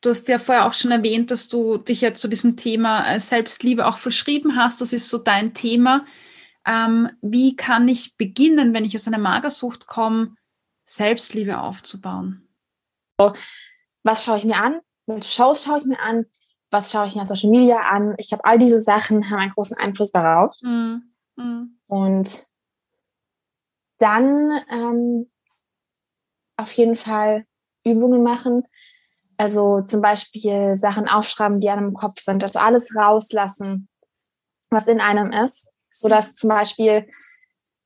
du 0.00 0.10
hast 0.10 0.28
ja 0.28 0.38
vorher 0.38 0.66
auch 0.66 0.72
schon 0.72 0.90
erwähnt, 0.90 1.30
dass 1.30 1.48
du 1.48 1.78
dich 1.78 2.00
jetzt 2.00 2.20
zu 2.20 2.28
diesem 2.28 2.56
Thema 2.56 3.06
äh, 3.06 3.20
Selbstliebe 3.20 3.86
auch 3.86 3.98
verschrieben 3.98 4.56
hast, 4.56 4.80
das 4.80 4.92
ist 4.92 5.08
so 5.08 5.18
dein 5.18 5.54
Thema. 5.54 6.04
Ähm, 6.66 7.10
wie 7.22 7.56
kann 7.56 7.88
ich 7.88 8.16
beginnen, 8.16 8.74
wenn 8.74 8.84
ich 8.84 8.94
aus 8.94 9.06
einer 9.06 9.18
Magersucht 9.18 9.86
komme, 9.86 10.34
Selbstliebe 10.84 11.60
aufzubauen? 11.60 12.48
Was 14.02 14.24
schaue 14.24 14.38
ich 14.38 14.44
mir 14.44 14.56
an? 14.56 14.80
Welche 15.06 15.30
Shows 15.30 15.64
schaue 15.64 15.78
ich 15.78 15.84
mir 15.84 16.00
an? 16.00 16.26
Was 16.70 16.92
schaue 16.92 17.08
ich 17.08 17.14
mir 17.14 17.22
auf 17.22 17.28
Social 17.28 17.50
Media 17.50 17.80
an? 17.80 18.14
Ich 18.18 18.32
habe 18.32 18.44
all 18.44 18.58
diese 18.58 18.80
Sachen, 18.80 19.30
haben 19.30 19.38
einen 19.38 19.52
großen 19.52 19.76
Einfluss 19.78 20.12
darauf. 20.12 20.56
Mhm. 20.62 21.14
Mhm. 21.36 21.78
Und 21.88 22.46
dann 23.98 24.60
ähm, 24.70 25.30
auf 26.58 26.72
jeden 26.72 26.96
Fall 26.96 27.46
Übungen 27.84 28.22
machen. 28.22 28.66
Also 29.38 29.80
zum 29.82 30.02
Beispiel 30.02 30.76
Sachen 30.76 31.08
aufschreiben, 31.08 31.60
die 31.60 31.70
einem 31.70 31.88
im 31.88 31.94
Kopf 31.94 32.20
sind. 32.20 32.42
Also 32.42 32.58
alles 32.58 32.94
rauslassen, 32.94 33.88
was 34.68 34.88
in 34.88 35.00
einem 35.00 35.32
ist. 35.32 35.72
So 35.90 36.08
dass 36.08 36.34
zum 36.34 36.50
Beispiel 36.50 37.08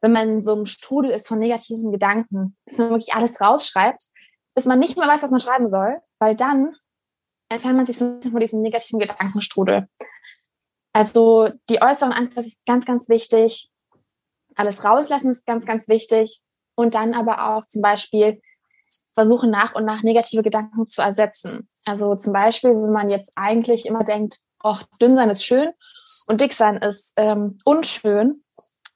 wenn 0.03 0.12
man 0.12 0.29
in 0.29 0.43
so 0.43 0.53
einem 0.53 0.66
Strudel 0.66 1.12
ist 1.12 1.29
von 1.29 1.39
negativen 1.39 1.93
Gedanken, 1.93 2.57
dass 2.66 2.79
man 2.79 2.91
wirklich 2.91 3.14
alles 3.14 3.41
rausschreibt, 3.41 4.03
bis 4.55 4.66
man 4.66 4.79
nicht 4.79 4.99
mehr 4.99 5.09
weiß, 5.09 5.23
was 5.23 5.31
man 5.31 5.41
schreiben 5.41 5.68
soll, 5.68 6.01
weil 6.18 6.35
dann 6.35 6.77
entfernt 7.49 7.77
man 7.77 7.87
sich 7.87 7.97
so 7.97 8.05
ein 8.05 8.16
bisschen 8.16 8.33
von 8.33 8.41
diesem 8.41 8.62
negativen 8.62 8.99
Gedankenstrudel. 8.99 9.89
Also 10.93 11.49
die 11.70 11.81
äußeren 11.81 12.12
Angriffe 12.12 12.41
ist 12.49 12.66
ganz, 12.66 12.85
ganz 12.85 13.09
wichtig. 13.09 13.70
Alles 14.57 14.85
rauslassen 14.85 15.31
ist 15.31 15.47
ganz, 15.47 15.64
ganz 15.64 15.89
wichtig. 15.89 16.43
Und 16.75 16.95
dann 16.95 17.14
aber 17.14 17.55
auch 17.55 17.64
zum 17.66 17.81
Beispiel 17.81 18.41
versuchen 19.14 19.50
nach 19.50 19.74
und 19.74 19.84
nach 19.84 20.02
negative 20.02 20.42
Gedanken 20.42 20.86
zu 20.88 21.02
ersetzen. 21.02 21.68
Also 21.84 22.14
zum 22.16 22.32
Beispiel, 22.32 22.70
wenn 22.70 22.92
man 22.92 23.10
jetzt 23.10 23.32
eigentlich 23.36 23.86
immer 23.86 24.04
denkt, 24.04 24.38
oh, 24.62 24.76
dünn 25.00 25.16
sein 25.16 25.30
ist 25.30 25.44
schön 25.44 25.70
und 26.26 26.40
dick 26.40 26.52
sein 26.54 26.76
ist 26.76 27.12
ähm, 27.16 27.58
unschön, 27.64 28.42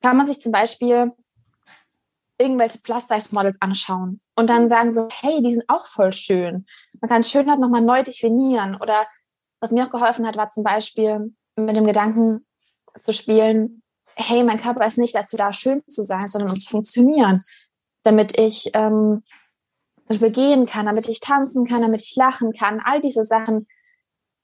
kann 0.02 0.16
man 0.16 0.26
sich 0.26 0.40
zum 0.40 0.52
Beispiel 0.52 1.12
irgendwelche 2.38 2.78
Plus-Size-Models 2.78 3.60
anschauen 3.60 4.20
und 4.34 4.50
dann 4.50 4.68
sagen 4.68 4.92
so, 4.92 5.08
hey, 5.10 5.42
die 5.42 5.50
sind 5.50 5.64
auch 5.68 5.86
voll 5.86 6.12
schön. 6.12 6.66
Man 7.00 7.08
kann 7.08 7.22
Schönheit 7.22 7.58
nochmal 7.58 7.82
neu 7.82 8.02
definieren. 8.02 8.76
Oder 8.80 9.06
was 9.60 9.70
mir 9.70 9.86
auch 9.86 9.90
geholfen 9.90 10.26
hat, 10.26 10.36
war 10.36 10.50
zum 10.50 10.62
Beispiel 10.62 11.34
mit 11.56 11.76
dem 11.76 11.86
Gedanken 11.86 12.46
zu 13.00 13.12
spielen, 13.12 13.82
hey, 14.16 14.44
mein 14.44 14.60
Körper 14.60 14.86
ist 14.86 14.98
nicht 14.98 15.14
dazu 15.14 15.36
da, 15.36 15.52
schön 15.52 15.82
zu 15.88 16.02
sein, 16.02 16.28
sondern 16.28 16.50
um 16.50 16.56
zu 16.58 16.70
funktionieren. 16.70 17.40
Damit 18.02 18.38
ich 18.38 18.70
ähm, 18.74 19.22
zum 20.06 20.18
Beispiel 20.18 20.32
gehen 20.32 20.66
kann, 20.66 20.86
damit 20.86 21.08
ich 21.08 21.20
tanzen 21.20 21.66
kann, 21.66 21.82
damit 21.82 22.00
ich 22.00 22.14
lachen 22.16 22.52
kann. 22.52 22.80
All 22.84 23.00
diese 23.00 23.24
Sachen 23.24 23.66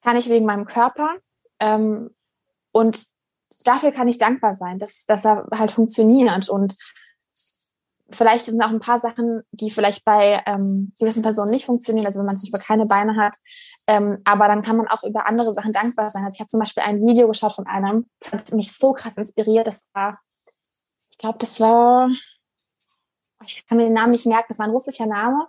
kann 0.02 0.16
ich 0.16 0.28
wegen 0.28 0.46
meinem 0.46 0.66
Körper. 0.66 1.16
Ähm, 1.60 2.10
und 2.72 3.06
dafür 3.64 3.92
kann 3.92 4.08
ich 4.08 4.18
dankbar 4.18 4.54
sein, 4.54 4.78
dass, 4.78 5.04
dass 5.06 5.24
er 5.24 5.46
halt 5.52 5.70
funktioniert. 5.70 6.48
Und 6.48 6.74
vielleicht 8.10 8.46
sind 8.46 8.60
auch 8.62 8.70
ein 8.70 8.80
paar 8.80 8.98
Sachen, 8.98 9.42
die 9.52 9.70
vielleicht 9.70 10.04
bei 10.04 10.42
ähm, 10.46 10.92
gewissen 10.98 11.22
Personen 11.22 11.52
nicht 11.52 11.66
funktionieren, 11.66 12.06
also 12.06 12.18
wenn 12.18 12.26
man 12.26 12.36
zum 12.36 12.50
Beispiel 12.50 12.66
keine 12.66 12.86
Beine 12.86 13.16
hat. 13.16 13.36
Ähm, 13.86 14.18
aber 14.24 14.48
dann 14.48 14.62
kann 14.62 14.76
man 14.76 14.88
auch 14.88 15.02
über 15.02 15.26
andere 15.26 15.52
Sachen 15.52 15.72
dankbar 15.72 16.10
sein. 16.10 16.24
Also 16.24 16.36
ich 16.36 16.40
habe 16.40 16.48
zum 16.48 16.60
Beispiel 16.60 16.82
ein 16.82 17.04
Video 17.06 17.28
geschaut 17.28 17.54
von 17.54 17.66
einem, 17.66 18.06
das 18.20 18.32
hat 18.32 18.52
mich 18.52 18.76
so 18.76 18.92
krass 18.92 19.16
inspiriert. 19.16 19.66
Das 19.66 19.88
war, 19.92 20.18
ich 21.10 21.18
glaube, 21.18 21.38
das 21.38 21.60
war, 21.60 22.08
ich 23.44 23.66
kann 23.66 23.78
mir 23.78 23.84
den 23.84 23.92
Namen 23.92 24.12
nicht 24.12 24.26
merken, 24.26 24.46
das 24.48 24.58
war 24.58 24.66
ein 24.66 24.72
russischer 24.72 25.06
Name. 25.06 25.46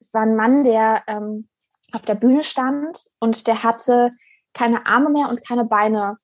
Es 0.00 0.12
war 0.14 0.22
ein 0.22 0.36
Mann, 0.36 0.64
der 0.64 1.02
ähm, 1.06 1.48
auf 1.92 2.02
der 2.02 2.14
Bühne 2.14 2.42
stand 2.42 3.06
und 3.18 3.46
der 3.46 3.62
hatte 3.62 4.10
keine 4.54 4.86
Arme 4.86 5.10
mehr 5.10 5.28
und 5.28 5.46
keine 5.46 5.64
Beine. 5.64 6.16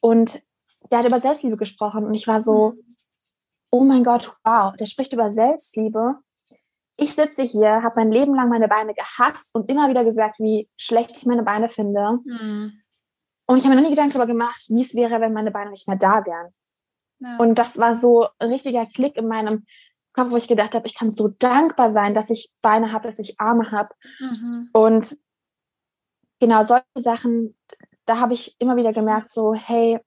Und 0.00 0.42
der 0.90 0.98
hat 0.98 1.06
über 1.06 1.20
Selbstliebe 1.20 1.56
gesprochen 1.56 2.04
und 2.04 2.14
ich 2.14 2.26
war 2.26 2.40
so, 2.40 2.74
oh 3.70 3.84
mein 3.84 4.04
Gott, 4.04 4.34
wow, 4.44 4.74
der 4.76 4.86
spricht 4.86 5.12
über 5.12 5.30
Selbstliebe. 5.30 6.16
Ich 6.96 7.14
sitze 7.14 7.42
hier, 7.42 7.82
habe 7.82 7.96
mein 7.96 8.10
Leben 8.10 8.34
lang 8.34 8.48
meine 8.48 8.68
Beine 8.68 8.94
gehasst 8.94 9.54
und 9.54 9.68
immer 9.68 9.88
wieder 9.88 10.04
gesagt, 10.04 10.38
wie 10.38 10.68
schlecht 10.76 11.16
ich 11.16 11.26
meine 11.26 11.42
Beine 11.42 11.68
finde. 11.68 12.20
Mhm. 12.24 12.80
Und 13.46 13.58
ich 13.58 13.64
habe 13.64 13.74
mir 13.74 13.82
noch 13.82 13.88
nie 13.88 13.94
Gedanken 13.94 14.14
darüber 14.14 14.26
gemacht, 14.26 14.64
wie 14.68 14.80
es 14.80 14.94
wäre, 14.94 15.20
wenn 15.20 15.32
meine 15.32 15.50
Beine 15.50 15.70
nicht 15.70 15.86
mehr 15.86 15.98
da 15.98 16.24
wären. 16.24 16.52
Ja. 17.18 17.36
Und 17.38 17.58
das 17.58 17.78
war 17.78 17.96
so 17.96 18.28
ein 18.38 18.50
richtiger 18.50 18.86
Klick 18.86 19.16
in 19.16 19.28
meinem 19.28 19.64
Kopf, 20.16 20.32
wo 20.32 20.36
ich 20.36 20.48
gedacht 20.48 20.74
habe, 20.74 20.86
ich 20.86 20.94
kann 20.94 21.12
so 21.12 21.28
dankbar 21.28 21.90
sein, 21.90 22.14
dass 22.14 22.30
ich 22.30 22.52
Beine 22.62 22.92
habe, 22.92 23.08
dass 23.08 23.18
ich 23.18 23.38
Arme 23.38 23.70
habe. 23.70 23.94
Mhm. 24.18 24.70
Und 24.72 25.18
genau 26.40 26.62
solche 26.62 26.84
Sachen, 26.96 27.56
da 28.06 28.18
habe 28.18 28.34
ich 28.34 28.56
immer 28.58 28.76
wieder 28.76 28.92
gemerkt, 28.92 29.30
so, 29.30 29.54
hey, 29.54 30.00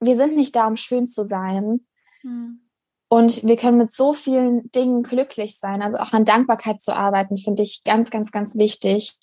wir 0.00 0.16
sind 0.16 0.36
nicht 0.36 0.56
da, 0.56 0.66
um 0.66 0.76
schön 0.76 1.06
zu 1.06 1.24
sein. 1.24 1.86
Mhm. 2.22 2.66
Und 3.12 3.42
wir 3.44 3.56
können 3.56 3.78
mit 3.78 3.90
so 3.90 4.12
vielen 4.12 4.70
Dingen 4.70 5.02
glücklich 5.02 5.58
sein. 5.58 5.82
Also 5.82 5.98
auch 5.98 6.12
an 6.12 6.24
Dankbarkeit 6.24 6.80
zu 6.80 6.94
arbeiten, 6.94 7.36
finde 7.36 7.62
ich 7.62 7.82
ganz, 7.84 8.10
ganz, 8.10 8.30
ganz 8.30 8.56
wichtig. 8.56 9.18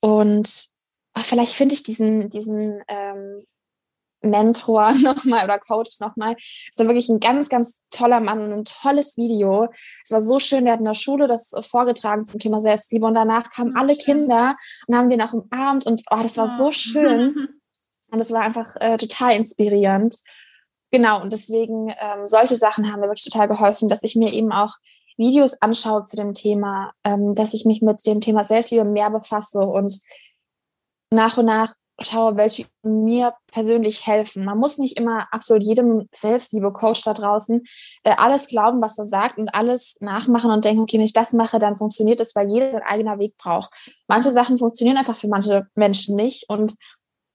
Und 0.00 0.68
oh, 1.16 1.20
vielleicht 1.20 1.54
finde 1.54 1.74
ich 1.74 1.82
diesen, 1.82 2.28
diesen, 2.28 2.80
ähm, 2.86 3.44
Mentor 4.22 4.92
nochmal 5.02 5.44
oder 5.44 5.58
Coach 5.58 6.00
nochmal. 6.00 6.36
Es 6.38 6.78
war 6.78 6.86
wirklich 6.86 7.08
ein 7.08 7.20
ganz, 7.20 7.48
ganz 7.48 7.82
toller 7.90 8.20
Mann 8.20 8.40
und 8.40 8.52
ein 8.52 8.64
tolles 8.64 9.16
Video. 9.16 9.68
Es 10.04 10.10
war 10.10 10.20
so 10.20 10.38
schön, 10.38 10.64
der 10.64 10.74
hat 10.74 10.80
in 10.80 10.86
der 10.86 10.94
Schule 10.94 11.28
das 11.28 11.52
vorgetragen 11.62 12.24
zum 12.24 12.40
Thema 12.40 12.60
Selbstliebe 12.60 13.06
und 13.06 13.14
danach 13.14 13.50
kamen 13.50 13.76
alle 13.76 13.96
Kinder 13.96 14.56
und 14.86 14.96
haben 14.96 15.08
den 15.08 15.22
auch 15.22 15.32
umarmt 15.32 15.86
und 15.86 16.02
oh, 16.10 16.22
das 16.22 16.36
war 16.36 16.56
so 16.56 16.72
schön. 16.72 17.48
Und 18.12 18.18
es 18.18 18.32
war 18.32 18.40
einfach 18.40 18.74
äh, 18.80 18.96
total 18.96 19.36
inspirierend. 19.36 20.16
Genau, 20.90 21.22
und 21.22 21.32
deswegen 21.32 21.90
ähm, 21.90 22.26
solche 22.26 22.56
Sachen 22.56 22.90
haben 22.90 22.98
mir 22.98 23.06
wirklich 23.06 23.22
total 23.22 23.46
geholfen, 23.46 23.88
dass 23.88 24.02
ich 24.02 24.16
mir 24.16 24.32
eben 24.32 24.50
auch 24.50 24.74
Videos 25.16 25.60
anschaue 25.62 26.04
zu 26.06 26.16
dem 26.16 26.34
Thema, 26.34 26.92
ähm, 27.04 27.34
dass 27.34 27.54
ich 27.54 27.64
mich 27.64 27.82
mit 27.82 28.04
dem 28.06 28.20
Thema 28.20 28.42
Selbstliebe 28.42 28.84
mehr 28.84 29.10
befasse 29.10 29.60
und 29.60 30.00
nach 31.10 31.38
und 31.38 31.46
nach 31.46 31.74
schaue, 32.02 32.36
welche 32.36 32.66
mir 32.82 33.34
persönlich 33.52 34.06
helfen. 34.06 34.44
Man 34.44 34.58
muss 34.58 34.78
nicht 34.78 34.98
immer 34.98 35.28
absolut 35.32 35.62
jedem 35.62 36.08
Selbstliebe-Coach 36.12 37.02
da 37.02 37.12
draußen 37.12 37.62
äh, 38.04 38.14
alles 38.16 38.46
glauben, 38.46 38.80
was 38.80 38.98
er 38.98 39.04
sagt 39.04 39.38
und 39.38 39.54
alles 39.54 39.96
nachmachen 40.00 40.50
und 40.50 40.64
denken, 40.64 40.82
okay, 40.82 40.98
wenn 40.98 41.04
ich 41.04 41.12
das 41.12 41.32
mache, 41.32 41.58
dann 41.58 41.76
funktioniert 41.76 42.20
es, 42.20 42.34
weil 42.34 42.50
jeder 42.50 42.72
seinen 42.72 42.82
eigenen 42.82 43.20
Weg 43.20 43.36
braucht. 43.36 43.70
Manche 44.08 44.30
Sachen 44.30 44.58
funktionieren 44.58 44.96
einfach 44.96 45.16
für 45.16 45.28
manche 45.28 45.66
Menschen 45.74 46.16
nicht 46.16 46.48
und 46.48 46.74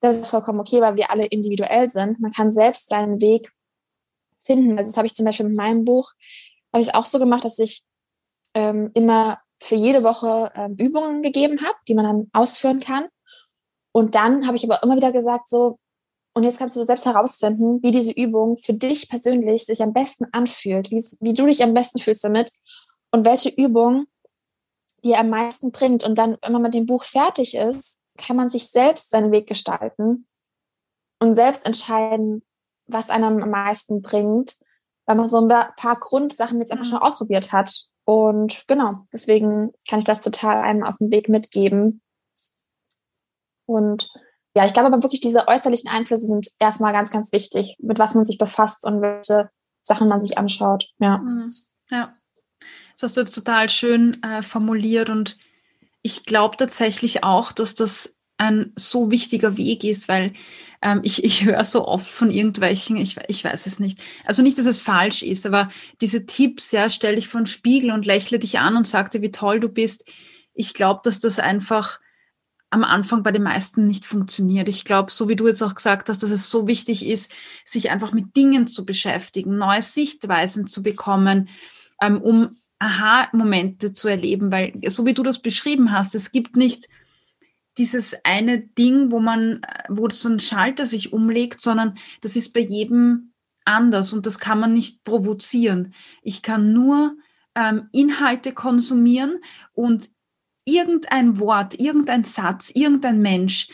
das 0.01 0.17
ist 0.17 0.27
vollkommen 0.27 0.59
okay, 0.59 0.81
weil 0.81 0.95
wir 0.95 1.09
alle 1.09 1.25
individuell 1.25 1.89
sind. 1.89 2.19
Man 2.19 2.31
kann 2.31 2.51
selbst 2.51 2.89
seinen 2.89 3.21
Weg 3.21 3.51
finden. 4.43 4.77
Also 4.77 4.89
das 4.91 4.97
habe 4.97 5.07
ich 5.07 5.15
zum 5.15 5.25
Beispiel 5.25 5.47
mit 5.47 5.55
meinem 5.55 5.85
Buch, 5.85 6.11
habe 6.73 6.81
ich 6.81 6.89
es 6.89 6.93
auch 6.93 7.05
so 7.05 7.19
gemacht, 7.19 7.45
dass 7.45 7.59
ich 7.59 7.83
ähm, 8.53 8.91
immer 8.93 9.39
für 9.61 9.75
jede 9.75 10.03
Woche 10.03 10.51
ähm, 10.55 10.75
Übungen 10.77 11.21
gegeben 11.21 11.61
habe, 11.61 11.77
die 11.87 11.95
man 11.95 12.05
dann 12.05 12.29
ausführen 12.33 12.79
kann. 12.79 13.05
Und 13.95 14.13
dann 14.13 14.45
habe 14.45 14.57
ich 14.57 14.65
aber 14.65 14.83
immer 14.83 14.97
wieder 14.97 15.13
gesagt, 15.13 15.49
so, 15.49 15.79
und 16.33 16.43
jetzt 16.43 16.59
kannst 16.59 16.75
du 16.75 16.83
selbst 16.83 17.05
herausfinden, 17.05 17.81
wie 17.81 17.91
diese 17.91 18.11
Übung 18.11 18.57
für 18.57 18.73
dich 18.73 19.07
persönlich 19.07 19.63
sich 19.63 19.81
am 19.81 19.93
besten 19.93 20.25
anfühlt, 20.33 20.91
wie, 20.91 21.33
du 21.33 21.45
dich 21.45 21.63
am 21.63 21.73
besten 21.73 21.99
fühlst 21.99 22.25
damit 22.25 22.51
und 23.11 23.25
welche 23.25 23.47
Übung 23.47 24.07
dir 25.05 25.17
am 25.17 25.29
meisten 25.29 25.71
bringt. 25.71 26.03
Und 26.03 26.17
dann, 26.17 26.35
wenn 26.41 26.51
man 26.51 26.63
mit 26.63 26.73
dem 26.73 26.85
Buch 26.85 27.05
fertig 27.05 27.55
ist, 27.55 28.01
kann 28.17 28.35
man 28.35 28.49
sich 28.49 28.69
selbst 28.69 29.11
seinen 29.11 29.31
Weg 29.31 29.47
gestalten 29.47 30.27
und 31.21 31.35
selbst 31.35 31.65
entscheiden, 31.65 32.43
was 32.87 33.09
einem 33.09 33.41
am 33.41 33.49
meisten 33.49 34.01
bringt, 34.01 34.57
weil 35.05 35.15
man 35.15 35.25
so 35.25 35.39
ein 35.39 35.47
paar 35.47 35.99
Grundsachen 36.01 36.59
jetzt 36.59 36.73
einfach 36.73 36.83
schon 36.85 36.99
ausprobiert 36.99 37.53
hat. 37.53 37.85
Und 38.03 38.65
genau, 38.67 38.91
deswegen 39.13 39.71
kann 39.87 39.99
ich 39.99 40.05
das 40.05 40.21
total 40.21 40.57
einem 40.57 40.83
auf 40.83 40.97
den 40.97 41.11
Weg 41.11 41.29
mitgeben. 41.29 42.01
Und 43.65 44.09
ja, 44.55 44.65
ich 44.65 44.73
glaube 44.73 44.87
aber 44.87 45.03
wirklich, 45.03 45.21
diese 45.21 45.47
äußerlichen 45.47 45.89
Einflüsse 45.89 46.27
sind 46.27 46.47
erstmal 46.59 46.93
ganz, 46.93 47.11
ganz 47.11 47.31
wichtig, 47.31 47.75
mit 47.79 47.99
was 47.99 48.15
man 48.15 48.25
sich 48.25 48.37
befasst 48.37 48.85
und 48.85 49.01
welche 49.01 49.49
Sachen 49.81 50.07
man 50.07 50.21
sich 50.21 50.37
anschaut. 50.37 50.89
Ja. 50.99 51.17
Mhm. 51.17 51.51
Ja. 51.89 52.11
Das 52.93 53.03
hast 53.03 53.17
du 53.17 53.21
jetzt 53.21 53.35
total 53.35 53.69
schön 53.69 54.21
äh, 54.23 54.41
formuliert 54.41 55.09
und 55.09 55.37
ich 56.01 56.23
glaube 56.23 56.55
tatsächlich 56.55 57.23
auch, 57.23 57.51
dass 57.51 57.75
das 57.75 58.17
ein 58.37 58.71
so 58.75 59.11
wichtiger 59.11 59.57
Weg 59.57 59.83
ist, 59.83 60.07
weil 60.07 60.33
ähm, 60.81 61.01
ich, 61.03 61.23
ich 61.23 61.45
höre 61.45 61.63
so 61.63 61.87
oft 61.87 62.07
von 62.07 62.29
irgendwelchen, 62.29 62.97
ich, 62.97 63.17
ich 63.27 63.43
weiß 63.43 63.65
es 63.65 63.79
nicht. 63.79 63.99
Also 64.25 64.43
nicht, 64.43 64.57
dass 64.57 64.65
es 64.65 64.79
falsch 64.79 65.23
ist, 65.23 65.45
aber 65.45 65.69
diese 66.01 66.25
Tipps, 66.25 66.71
ja, 66.71 66.89
stell 66.89 67.15
dich 67.15 67.27
vor 67.27 67.41
den 67.41 67.47
Spiegel 67.47 67.91
und 67.91 68.05
lächle 68.05 68.39
dich 68.39 68.59
an 68.59 68.77
und 68.77 68.87
sag 68.87 69.11
dir, 69.11 69.21
wie 69.21 69.31
toll 69.31 69.59
du 69.59 69.69
bist. 69.69 70.05
Ich 70.53 70.73
glaube, 70.73 71.01
dass 71.03 71.19
das 71.19 71.39
einfach 71.39 71.99
am 72.69 72.83
Anfang 72.83 73.23
bei 73.23 73.31
den 73.31 73.43
meisten 73.43 73.85
nicht 73.85 74.05
funktioniert. 74.05 74.67
Ich 74.67 74.85
glaube, 74.85 75.11
so 75.11 75.29
wie 75.29 75.35
du 75.35 75.47
jetzt 75.47 75.61
auch 75.61 75.75
gesagt 75.75 76.09
hast, 76.09 76.23
dass 76.23 76.31
es 76.31 76.49
so 76.49 76.67
wichtig 76.67 77.05
ist, 77.05 77.31
sich 77.63 77.91
einfach 77.91 78.11
mit 78.11 78.35
Dingen 78.35 78.67
zu 78.67 78.85
beschäftigen, 78.85 79.57
neue 79.57 79.81
Sichtweisen 79.81 80.67
zu 80.67 80.83
bekommen, 80.83 81.49
ähm, 82.01 82.21
um 82.21 82.57
Aha-Momente 82.79 83.93
zu 83.93 84.07
erleben, 84.07 84.51
weil 84.51 84.73
so 84.87 85.05
wie 85.05 85.13
du 85.13 85.23
das 85.23 85.39
beschrieben 85.39 85.91
hast, 85.91 86.15
es 86.15 86.31
gibt 86.31 86.57
nicht 86.57 86.87
dieses 87.77 88.15
eine 88.23 88.59
Ding, 88.59 89.11
wo 89.11 89.19
man, 89.19 89.61
wo 89.89 90.09
so 90.09 90.29
ein 90.29 90.39
Schalter 90.39 90.85
sich 90.85 91.13
umlegt, 91.13 91.61
sondern 91.61 91.97
das 92.21 92.35
ist 92.35 92.53
bei 92.53 92.61
jedem 92.61 93.33
anders 93.65 94.13
und 94.13 94.25
das 94.25 94.39
kann 94.39 94.59
man 94.59 94.73
nicht 94.73 95.03
provozieren. 95.03 95.93
Ich 96.21 96.41
kann 96.41 96.73
nur 96.73 97.15
ähm, 97.55 97.89
Inhalte 97.91 98.53
konsumieren 98.53 99.39
und 99.73 100.09
irgendein 100.65 101.39
Wort, 101.39 101.79
irgendein 101.79 102.23
Satz, 102.23 102.71
irgendein 102.73 103.21
Mensch 103.21 103.69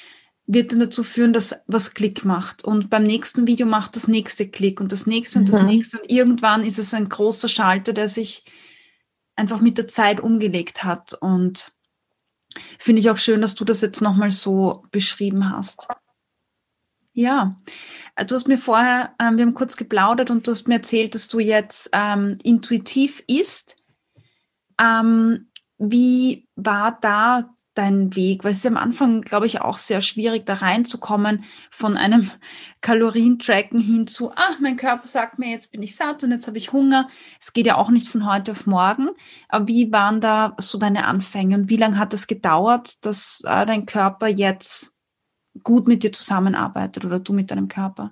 wird 0.46 0.72
dann 0.72 0.80
dazu 0.80 1.04
führen, 1.04 1.34
dass 1.34 1.64
was 1.68 1.94
Klick 1.94 2.26
macht. 2.26 2.66
Und 2.66 2.90
beim 2.90 3.04
nächsten 3.04 3.48
Video 3.48 3.66
macht 3.66 3.96
das 3.96 4.08
nächste 4.08 4.50
Klick 4.50 4.82
und 4.82 4.92
das 4.92 5.08
nächste 5.08 5.40
und 5.40 5.50
das 5.50 5.62
mhm. 5.62 5.70
nächste. 5.70 6.00
Und 6.00 6.12
irgendwann 6.12 6.66
ist 6.66 6.78
es 6.78 6.94
ein 6.94 7.08
großer 7.08 7.48
Schalter, 7.48 7.94
der 7.94 8.08
sich 8.08 8.44
einfach 9.36 9.62
mit 9.62 9.78
der 9.78 9.88
Zeit 9.88 10.20
umgelegt 10.20 10.84
hat. 10.84 11.14
Und 11.14 11.72
finde 12.78 13.00
ich 13.00 13.10
auch 13.10 13.18
schön, 13.18 13.42
dass 13.42 13.56
du 13.56 13.64
das 13.64 13.82
jetzt 13.82 14.02
nochmal 14.02 14.32
so 14.32 14.84
beschrieben 14.92 15.50
hast. 15.50 15.88
Ja, 17.14 17.58
äh, 18.16 18.26
du 18.26 18.36
hast 18.36 18.48
mir 18.48 18.58
vorher, 18.58 19.16
ähm, 19.20 19.38
wir 19.38 19.46
haben 19.46 19.54
kurz 19.54 19.78
geplaudert 19.78 20.32
und 20.32 20.48
du 20.48 20.52
hast 20.52 20.68
mir 20.68 20.76
erzählt, 20.76 21.16
dass 21.16 21.28
du 21.28 21.40
jetzt 21.40 21.90
ähm, 21.94 22.38
intuitiv 22.44 23.24
isst. 23.28 23.78
Ähm, 24.80 25.51
wie 25.82 26.48
war 26.56 26.98
da 27.02 27.56
dein 27.74 28.16
Weg? 28.16 28.44
Weil 28.44 28.52
es 28.52 28.60
ist 28.60 28.68
am 28.68 28.78
Anfang, 28.78 29.22
glaube 29.22 29.48
ich, 29.48 29.62
auch 29.62 29.78
sehr 29.78 30.02
schwierig, 30.02 30.46
da 30.46 30.56
reinzukommen 30.56 31.44
von 31.72 31.98
einem 31.98 32.30
Kalorientracken 32.82 33.80
hin 33.80 34.06
zu, 34.06 34.32
ach, 34.36 34.60
mein 34.60 34.78
Körper 34.78 35.08
sagt 35.08 35.40
mir, 35.40 35.50
jetzt 35.50 35.72
bin 35.72 35.82
ich 35.82 35.96
satt 35.96 36.24
und 36.24 36.32
jetzt 36.32 36.48
habe 36.48 36.58
ich 36.58 36.72
Hunger. 36.72 37.10
Es 37.40 37.54
geht 37.54 37.66
ja 37.66 37.78
auch 37.78 37.90
nicht 37.90 38.08
von 38.08 38.30
heute 38.32 38.52
auf 38.52 38.68
morgen. 38.68 39.10
Aber 39.50 39.68
wie 39.68 39.92
waren 39.92 40.22
da 40.22 40.56
so 40.60 40.78
deine 40.78 41.06
Anfänge 41.06 41.56
und 41.56 41.70
wie 41.70 41.78
lange 41.78 41.98
hat 41.98 42.14
es 42.14 42.28
gedauert, 42.28 43.04
dass 43.06 43.42
äh, 43.46 43.66
dein 43.66 43.86
Körper 43.88 44.28
jetzt 44.28 44.94
gut 45.64 45.88
mit 45.88 46.04
dir 46.04 46.12
zusammenarbeitet 46.12 47.06
oder 47.06 47.20
du 47.20 47.34
mit 47.34 47.50
deinem 47.50 47.68
Körper? 47.68 48.12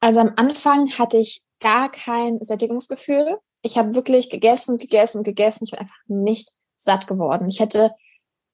Also 0.00 0.20
am 0.20 0.32
Anfang 0.36 0.90
hatte 0.98 1.18
ich 1.18 1.42
gar 1.60 1.90
kein 1.90 2.38
Sättigungsgefühl 2.40 3.38
ich 3.62 3.78
habe 3.78 3.94
wirklich 3.94 4.30
gegessen, 4.30 4.78
gegessen, 4.78 5.22
gegessen. 5.22 5.64
Ich 5.64 5.70
bin 5.70 5.80
einfach 5.80 6.00
nicht 6.06 6.52
satt 6.76 7.06
geworden. 7.06 7.48
Ich 7.48 7.60
hätte 7.60 7.94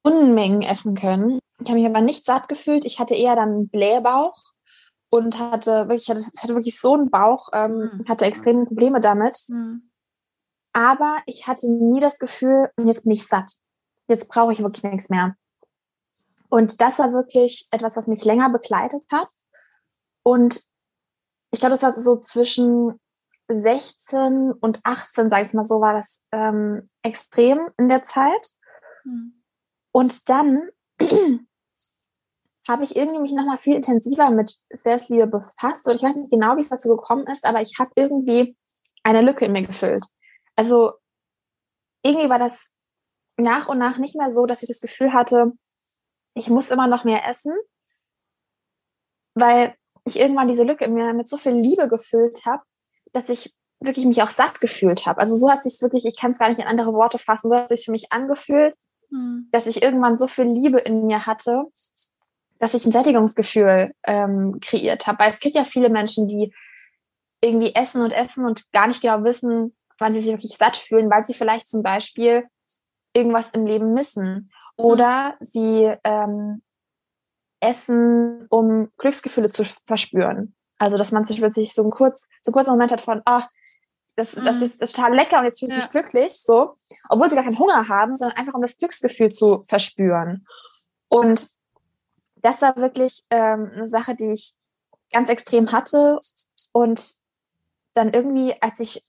Unmengen 0.02 0.62
essen 0.62 0.94
können. 0.94 1.40
Ich 1.60 1.68
habe 1.68 1.80
mich 1.80 1.86
aber 1.86 2.00
nicht 2.00 2.24
satt 2.24 2.48
gefühlt. 2.48 2.84
Ich 2.84 2.98
hatte 2.98 3.14
eher 3.14 3.36
dann 3.36 3.50
einen 3.50 3.68
Blähbauch 3.68 4.36
und 5.10 5.38
hatte 5.38 5.88
wirklich, 5.88 6.08
hatte, 6.08 6.20
hatte 6.20 6.54
wirklich 6.54 6.78
so 6.78 6.94
einen 6.94 7.10
Bauch, 7.10 7.48
ähm, 7.52 7.78
mhm. 7.78 8.04
hatte 8.08 8.26
extreme 8.26 8.66
Probleme 8.66 9.00
damit. 9.00 9.38
Mhm. 9.48 9.90
Aber 10.72 11.18
ich 11.26 11.46
hatte 11.46 11.70
nie 11.72 12.00
das 12.00 12.18
Gefühl, 12.18 12.70
jetzt 12.84 13.04
bin 13.04 13.12
ich 13.12 13.26
satt. 13.26 13.54
Jetzt 14.08 14.28
brauche 14.28 14.52
ich 14.52 14.62
wirklich 14.62 14.84
nichts 14.84 15.08
mehr. 15.08 15.36
Und 16.48 16.80
das 16.80 16.98
war 16.98 17.12
wirklich 17.12 17.66
etwas, 17.70 17.96
was 17.96 18.06
mich 18.06 18.24
länger 18.24 18.50
begleitet 18.50 19.02
hat. 19.10 19.28
Und 20.22 20.60
ich 21.50 21.60
glaube, 21.60 21.72
das 21.72 21.82
war 21.82 21.94
so 21.94 22.16
zwischen 22.16 23.00
16 23.48 24.52
und 24.52 24.80
18, 24.84 25.30
sage 25.30 25.46
ich 25.46 25.52
mal 25.52 25.64
so, 25.64 25.80
war 25.80 25.94
das 25.94 26.22
ähm, 26.32 26.88
extrem 27.02 27.68
in 27.78 27.88
der 27.88 28.02
Zeit. 28.02 28.50
Mhm. 29.04 29.42
Und 29.92 30.28
dann 30.28 30.68
habe 32.68 32.82
ich 32.82 32.96
irgendwie 32.96 33.20
mich 33.20 33.32
nochmal 33.32 33.56
viel 33.56 33.76
intensiver 33.76 34.30
mit 34.30 34.56
Selbstliebe 34.70 35.26
befasst. 35.26 35.86
Und 35.86 35.94
ich 35.94 36.02
weiß 36.02 36.16
nicht 36.16 36.30
genau, 36.30 36.56
wie 36.56 36.60
es 36.60 36.68
dazu 36.68 36.88
gekommen 36.88 37.26
ist, 37.28 37.44
aber 37.44 37.62
ich 37.62 37.78
habe 37.78 37.90
irgendwie 37.94 38.56
eine 39.04 39.22
Lücke 39.22 39.44
in 39.44 39.52
mir 39.52 39.62
gefüllt. 39.62 40.04
Also 40.56 40.92
irgendwie 42.02 42.28
war 42.28 42.38
das 42.38 42.72
nach 43.36 43.68
und 43.68 43.78
nach 43.78 43.98
nicht 43.98 44.16
mehr 44.16 44.30
so, 44.30 44.46
dass 44.46 44.62
ich 44.62 44.68
das 44.68 44.80
Gefühl 44.80 45.12
hatte, 45.12 45.52
ich 46.34 46.48
muss 46.48 46.70
immer 46.70 46.86
noch 46.86 47.04
mehr 47.04 47.26
essen, 47.28 47.54
weil 49.34 49.74
ich 50.04 50.18
irgendwann 50.18 50.48
diese 50.48 50.64
Lücke 50.64 50.84
in 50.84 50.94
mir 50.94 51.12
mit 51.14 51.28
so 51.28 51.36
viel 51.36 51.52
Liebe 51.52 51.88
gefüllt 51.88 52.44
habe, 52.46 52.62
dass 53.12 53.28
ich 53.28 53.54
wirklich 53.80 54.06
mich 54.06 54.22
auch 54.22 54.30
satt 54.30 54.60
gefühlt 54.60 55.06
habe. 55.06 55.20
Also 55.20 55.36
so 55.36 55.50
hat 55.50 55.62
sich 55.62 55.80
wirklich, 55.82 56.06
ich 56.06 56.18
kann 56.18 56.32
es 56.32 56.38
gar 56.38 56.48
nicht 56.48 56.60
in 56.60 56.66
andere 56.66 56.92
Worte 56.92 57.18
fassen, 57.18 57.50
so 57.50 57.56
hat 57.56 57.68
sich 57.68 57.84
für 57.84 57.92
mich 57.92 58.12
angefühlt, 58.12 58.74
mhm. 59.10 59.48
dass 59.52 59.66
ich 59.66 59.82
irgendwann 59.82 60.16
so 60.16 60.26
viel 60.26 60.46
Liebe 60.46 60.78
in 60.78 61.06
mir 61.06 61.26
hatte, 61.26 61.64
dass 62.58 62.74
ich 62.74 62.84
ein 62.86 62.92
Sättigungsgefühl 62.92 63.92
ähm, 64.04 64.58
kreiert 64.60 65.06
habe. 65.06 65.18
Weil 65.18 65.30
es 65.30 65.40
gibt 65.40 65.54
ja 65.54 65.64
viele 65.64 65.90
Menschen, 65.90 66.26
die 66.26 66.52
irgendwie 67.42 67.74
essen 67.74 68.02
und 68.02 68.12
essen 68.12 68.46
und 68.46 68.72
gar 68.72 68.86
nicht 68.86 69.02
genau 69.02 69.22
wissen, 69.24 69.76
wann 69.98 70.12
sie 70.12 70.20
sich 70.20 70.32
wirklich 70.32 70.56
satt 70.56 70.76
fühlen, 70.76 71.10
weil 71.10 71.24
sie 71.24 71.34
vielleicht 71.34 71.68
zum 71.68 71.82
Beispiel 71.82 72.46
irgendwas 73.12 73.50
im 73.52 73.66
Leben 73.66 73.92
missen. 73.92 74.50
Oder 74.76 75.36
sie 75.40 75.92
ähm, 76.04 76.62
essen, 77.60 78.46
um 78.50 78.90
Glücksgefühle 78.98 79.50
zu 79.50 79.64
verspüren. 79.64 80.55
Also, 80.78 80.98
dass 80.98 81.12
man 81.12 81.24
sich 81.24 81.38
plötzlich 81.38 81.72
so 81.72 81.82
ein 81.84 81.90
kurz, 81.90 82.28
so 82.42 82.50
ein 82.50 82.54
kurzer 82.54 82.72
Moment 82.72 82.92
hat 82.92 83.00
von, 83.00 83.22
ah, 83.24 83.48
das, 84.16 84.34
mhm. 84.34 84.44
das, 84.44 84.56
ist, 84.56 84.80
das 84.80 84.90
ist 84.90 84.96
total 84.96 85.14
lecker 85.14 85.38
und 85.38 85.44
jetzt 85.44 85.60
fühle 85.60 85.72
ich 85.72 85.78
ja. 85.78 85.84
mich 85.84 85.90
glücklich, 85.90 86.32
so. 86.40 86.76
Obwohl 87.08 87.28
sie 87.28 87.36
gar 87.36 87.44
keinen 87.44 87.58
Hunger 87.58 87.88
haben, 87.88 88.16
sondern 88.16 88.36
einfach 88.36 88.54
um 88.54 88.62
das 88.62 88.76
Glücksgefühl 88.78 89.30
zu 89.30 89.62
verspüren. 89.62 90.46
Und 91.08 91.46
das 92.36 92.62
war 92.62 92.76
wirklich 92.76 93.24
ähm, 93.30 93.70
eine 93.74 93.86
Sache, 93.86 94.14
die 94.14 94.32
ich 94.32 94.54
ganz 95.12 95.28
extrem 95.28 95.72
hatte. 95.72 96.20
Und 96.72 97.14
dann 97.94 98.12
irgendwie, 98.12 98.54
als 98.60 98.80
ich 98.80 99.02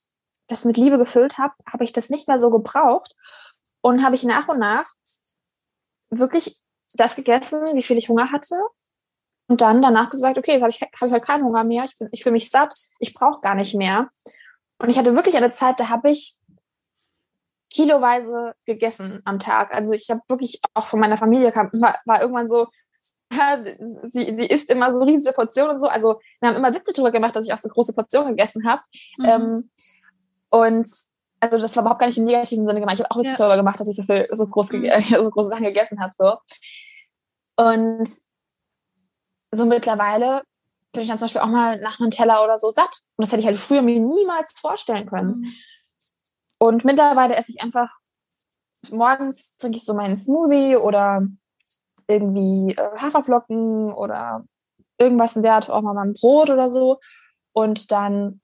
das 0.48 0.66
mit 0.66 0.78
Liebe 0.78 0.98
gefüllt 0.98 1.38
habe, 1.38 1.54
habe 1.72 1.84
ich 1.84 1.94
das 1.94 2.10
nicht 2.10 2.28
mehr 2.28 2.40
so 2.40 2.50
gebraucht 2.50 3.16
und 3.82 4.04
habe 4.04 4.16
ich 4.16 4.24
nach 4.24 4.48
und 4.48 4.60
nach 4.60 4.86
wirklich 6.10 6.62
das 6.94 7.16
gegessen, 7.16 7.76
wie 7.76 7.84
viel 7.84 7.98
ich 7.98 8.10
Hunger 8.10 8.32
hatte. 8.32 8.56
Und 9.48 9.62
dann 9.62 9.82
danach 9.82 10.10
gesagt, 10.10 10.38
okay, 10.38 10.54
jetzt 10.54 10.62
habe 10.62 10.72
ich, 10.72 10.82
hab 10.82 11.08
ich 11.08 11.12
halt 11.12 11.26
keinen 11.26 11.44
Hunger 11.44 11.64
mehr, 11.64 11.86
ich, 11.86 11.98
bin, 11.98 12.10
ich 12.12 12.24
fühle 12.24 12.34
mich 12.34 12.50
satt, 12.50 12.74
ich 13.00 13.14
brauche 13.14 13.42
gar 13.42 13.56
nicht 13.56 13.76
mehr. 13.76 14.10
Und 14.80 14.90
ich 14.90 14.98
hatte 14.98 15.16
wirklich 15.16 15.38
eine 15.38 15.52
Zeit, 15.52 15.80
da 15.80 15.90
habe 15.90 16.12
ich 16.12 16.38
kiloweise 17.70 18.56
gegessen 18.66 19.22
am 19.26 19.40
Tag. 19.40 19.74
Also 19.74 19.94
ich 19.94 20.10
habe 20.10 20.22
wirklich 20.28 20.60
auch 20.74 20.86
von 20.86 21.00
meiner 21.00 21.18
Familie 21.18 21.52
kam, 21.52 21.70
war, 21.74 21.98
war 22.06 22.22
irgendwann 22.22 22.48
so, 22.48 22.68
ja, 23.34 23.62
sie, 24.04 24.36
die 24.36 24.48
isst 24.48 24.70
immer 24.70 24.92
so 24.94 25.02
riesige 25.02 25.34
Portionen 25.34 25.76
und 25.76 25.80
so. 25.80 25.88
Also 25.88 26.20
wir 26.40 26.50
haben 26.50 26.56
immer 26.56 26.74
Witze 26.74 26.94
darüber 26.94 27.12
gemacht, 27.12 27.36
dass 27.36 27.46
ich 27.46 27.54
auch 27.54 27.58
so 27.58 27.70
große 27.70 27.94
Portionen 27.94 28.30
gegessen 28.30 28.68
habe. 28.68 28.82
Mhm. 29.18 29.26
Ähm, 29.26 29.70
und 30.50 30.90
also 31.40 31.60
das 31.60 31.76
war 31.76 31.84
überhaupt 31.84 32.00
gar 32.00 32.08
nicht 32.08 32.18
im 32.18 32.26
negativen 32.26 32.66
Sinne 32.66 32.80
gemeint. 32.80 33.00
Ich 33.00 33.06
habe 33.06 33.12
auch 33.12 33.18
Witze 33.18 33.32
ja. 33.32 33.38
darüber 33.38 33.58
gemacht, 33.58 33.80
dass 33.80 33.90
ich 33.90 33.96
so 33.96 34.04
viel 34.04 34.26
so, 34.26 34.48
groß 34.48 34.68
so 35.10 35.30
große 35.30 35.50
Sachen 35.50 35.66
gegessen 35.66 36.02
habe. 36.02 36.14
So. 36.18 36.38
Und 37.58 38.10
so 39.52 39.66
mittlerweile 39.66 40.44
bin 40.94 41.04
ich 41.04 41.10
dann 41.10 41.18
zum 41.18 41.26
Beispiel 41.26 41.42
auch 41.42 41.48
mal 41.48 41.80
nach 41.80 42.00
einem 42.00 42.12
Teller 42.12 42.44
oder 42.44 42.58
so 42.58 42.72
satt. 42.72 43.02
Und 43.16 43.26
das 43.26 43.32
hätte 43.32 43.42
ich 43.42 43.48
halt 43.48 43.58
früher 43.58 43.82
mir 43.82 44.00
niemals 44.00 44.54
vorstellen 44.60 45.08
können. 45.08 45.42
Mhm. 45.42 45.54
Und 46.60 46.86
mittlerweile 46.86 47.36
esse 47.36 47.52
ich 47.52 47.62
einfach, 47.62 47.90
morgens 48.90 49.58
trinke 49.58 49.78
ich 49.78 49.86
so 49.86 49.94
meinen 49.94 50.16
Smoothie 50.16 50.76
oder 50.76 51.22
irgendwie 52.08 52.74
äh, 52.74 52.98
Haferflocken 52.98 53.92
oder 53.92 54.46
irgendwas 54.98 55.36
in 55.36 55.44
der 55.44 55.54
Art, 55.54 55.70
auch 55.70 55.82
mal 55.82 55.94
mein 55.94 56.14
Brot 56.14 56.50
oder 56.50 56.70
so. 56.70 57.00
Und 57.54 57.92
dann 57.92 58.42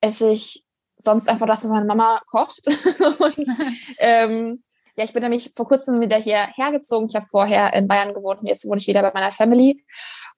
esse 0.00 0.30
ich 0.30 0.64
sonst 0.98 1.28
einfach 1.28 1.46
das, 1.46 1.64
was 1.64 1.70
meine 1.70 1.86
Mama 1.86 2.20
kocht. 2.26 2.66
und 2.66 3.44
ähm, 3.98 4.62
ja, 4.96 5.04
ich 5.04 5.12
bin 5.12 5.22
nämlich 5.22 5.52
vor 5.54 5.68
kurzem 5.68 6.00
wieder 6.00 6.16
hierher 6.16 6.72
gezogen. 6.72 7.06
Ich 7.08 7.14
habe 7.14 7.26
vorher 7.26 7.72
in 7.72 7.86
Bayern 7.86 8.14
gewohnt 8.14 8.40
und 8.40 8.46
jetzt 8.46 8.66
wohne 8.66 8.78
ich 8.78 8.88
wieder 8.88 9.02
bei 9.02 9.12
meiner 9.12 9.30
Family. 9.30 9.84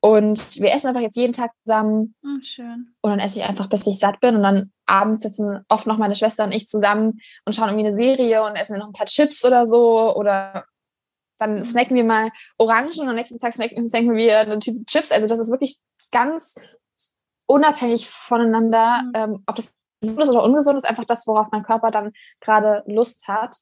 Und 0.02 0.60
wir 0.60 0.72
essen 0.72 0.88
einfach 0.88 1.02
jetzt 1.02 1.16
jeden 1.16 1.34
Tag 1.34 1.50
zusammen. 1.64 2.14
Oh, 2.24 2.42
schön. 2.42 2.94
Und 3.02 3.10
dann 3.10 3.18
esse 3.18 3.40
ich 3.40 3.48
einfach, 3.48 3.68
bis 3.68 3.86
ich 3.86 3.98
satt 3.98 4.18
bin. 4.20 4.34
Und 4.36 4.42
dann 4.42 4.72
abends 4.86 5.22
sitzen 5.22 5.62
oft 5.68 5.86
noch 5.86 5.98
meine 5.98 6.16
Schwester 6.16 6.44
und 6.44 6.52
ich 6.52 6.68
zusammen 6.68 7.20
und 7.44 7.54
schauen 7.54 7.68
irgendwie 7.68 7.88
eine 7.88 7.96
Serie 7.96 8.42
und 8.44 8.56
essen 8.56 8.78
noch 8.78 8.86
ein 8.86 8.94
paar 8.94 9.06
Chips 9.06 9.44
oder 9.44 9.66
so. 9.66 10.14
Oder 10.16 10.64
dann 11.38 11.56
mhm. 11.56 11.62
snacken 11.62 11.96
wir 11.96 12.04
mal 12.04 12.30
Orangen 12.56 12.98
und 12.98 13.08
am 13.08 13.14
nächsten 13.14 13.38
Tag 13.38 13.52
snacken, 13.52 13.88
snacken 13.90 14.14
wir 14.14 14.38
eine 14.38 14.58
Tüte 14.58 14.84
Chips. 14.86 15.12
Also 15.12 15.26
das 15.28 15.38
ist 15.38 15.50
wirklich 15.50 15.78
ganz 16.10 16.54
unabhängig 17.46 18.08
voneinander, 18.08 19.02
mhm. 19.02 19.12
ähm, 19.14 19.42
ob 19.46 19.56
das 19.56 19.74
gesund 20.00 20.22
ist 20.22 20.30
oder 20.30 20.44
ungesund 20.44 20.78
ist, 20.78 20.88
einfach 20.88 21.04
das, 21.04 21.26
worauf 21.26 21.48
mein 21.52 21.62
Körper 21.62 21.90
dann 21.90 22.12
gerade 22.40 22.82
Lust 22.86 23.28
hat. 23.28 23.56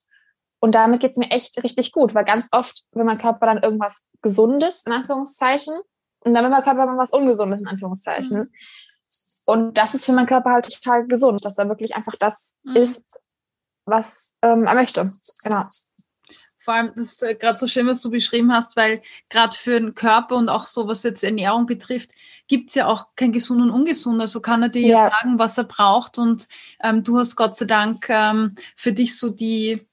Und 0.60 0.74
damit 0.74 1.00
geht's 1.00 1.16
mir 1.16 1.30
echt 1.30 1.62
richtig 1.62 1.92
gut, 1.92 2.14
weil 2.14 2.24
ganz 2.24 2.48
oft, 2.52 2.84
wenn 2.92 3.06
mein 3.06 3.18
Körper 3.18 3.46
dann 3.46 3.62
irgendwas 3.62 4.06
Gesundes, 4.22 4.82
in 4.86 4.92
Anführungszeichen, 4.92 5.74
und 6.20 6.34
dann 6.34 6.44
will 6.44 6.50
mein 6.50 6.62
Körper 6.62 6.86
dann 6.86 6.98
was 6.98 7.12
Ungesundes, 7.12 7.62
in 7.62 7.68
Anführungszeichen. 7.68 8.38
Mhm. 8.38 8.52
Und 9.44 9.78
das 9.78 9.94
ist 9.94 10.04
für 10.04 10.12
meinen 10.12 10.26
Körper 10.26 10.50
halt 10.50 10.70
total 10.70 11.06
gesund, 11.06 11.44
dass 11.44 11.56
er 11.56 11.68
wirklich 11.68 11.96
einfach 11.96 12.14
das 12.20 12.56
mhm. 12.64 12.76
ist, 12.76 13.22
was 13.86 14.34
ähm, 14.42 14.64
er 14.64 14.74
möchte. 14.74 15.10
Genau. 15.42 15.66
Vor 16.68 16.74
allem, 16.74 16.92
das 16.94 17.06
ist 17.06 17.22
äh, 17.22 17.34
gerade 17.34 17.58
so 17.58 17.66
schön, 17.66 17.86
was 17.86 18.02
du 18.02 18.10
beschrieben 18.10 18.52
hast, 18.52 18.76
weil 18.76 19.00
gerade 19.30 19.56
für 19.56 19.80
den 19.80 19.94
Körper 19.94 20.36
und 20.36 20.50
auch 20.50 20.66
so, 20.66 20.86
was 20.86 21.02
jetzt 21.02 21.24
Ernährung 21.24 21.64
betrifft, 21.64 22.10
gibt 22.46 22.68
es 22.68 22.74
ja 22.74 22.86
auch 22.86 23.06
kein 23.16 23.32
gesund 23.32 23.62
und 23.62 23.70
ungesund. 23.70 24.20
Also 24.20 24.42
kann 24.42 24.62
er 24.62 24.68
dir 24.68 24.86
ja 24.86 25.08
sagen, 25.08 25.38
was 25.38 25.56
er 25.56 25.64
braucht. 25.64 26.18
Und 26.18 26.46
ähm, 26.82 27.04
du 27.04 27.18
hast 27.18 27.36
Gott 27.36 27.56
sei 27.56 27.64
Dank 27.64 28.10
ähm, 28.10 28.54
für 28.76 28.92
dich 28.92 29.18
so 29.18 29.30
die, 29.30 29.87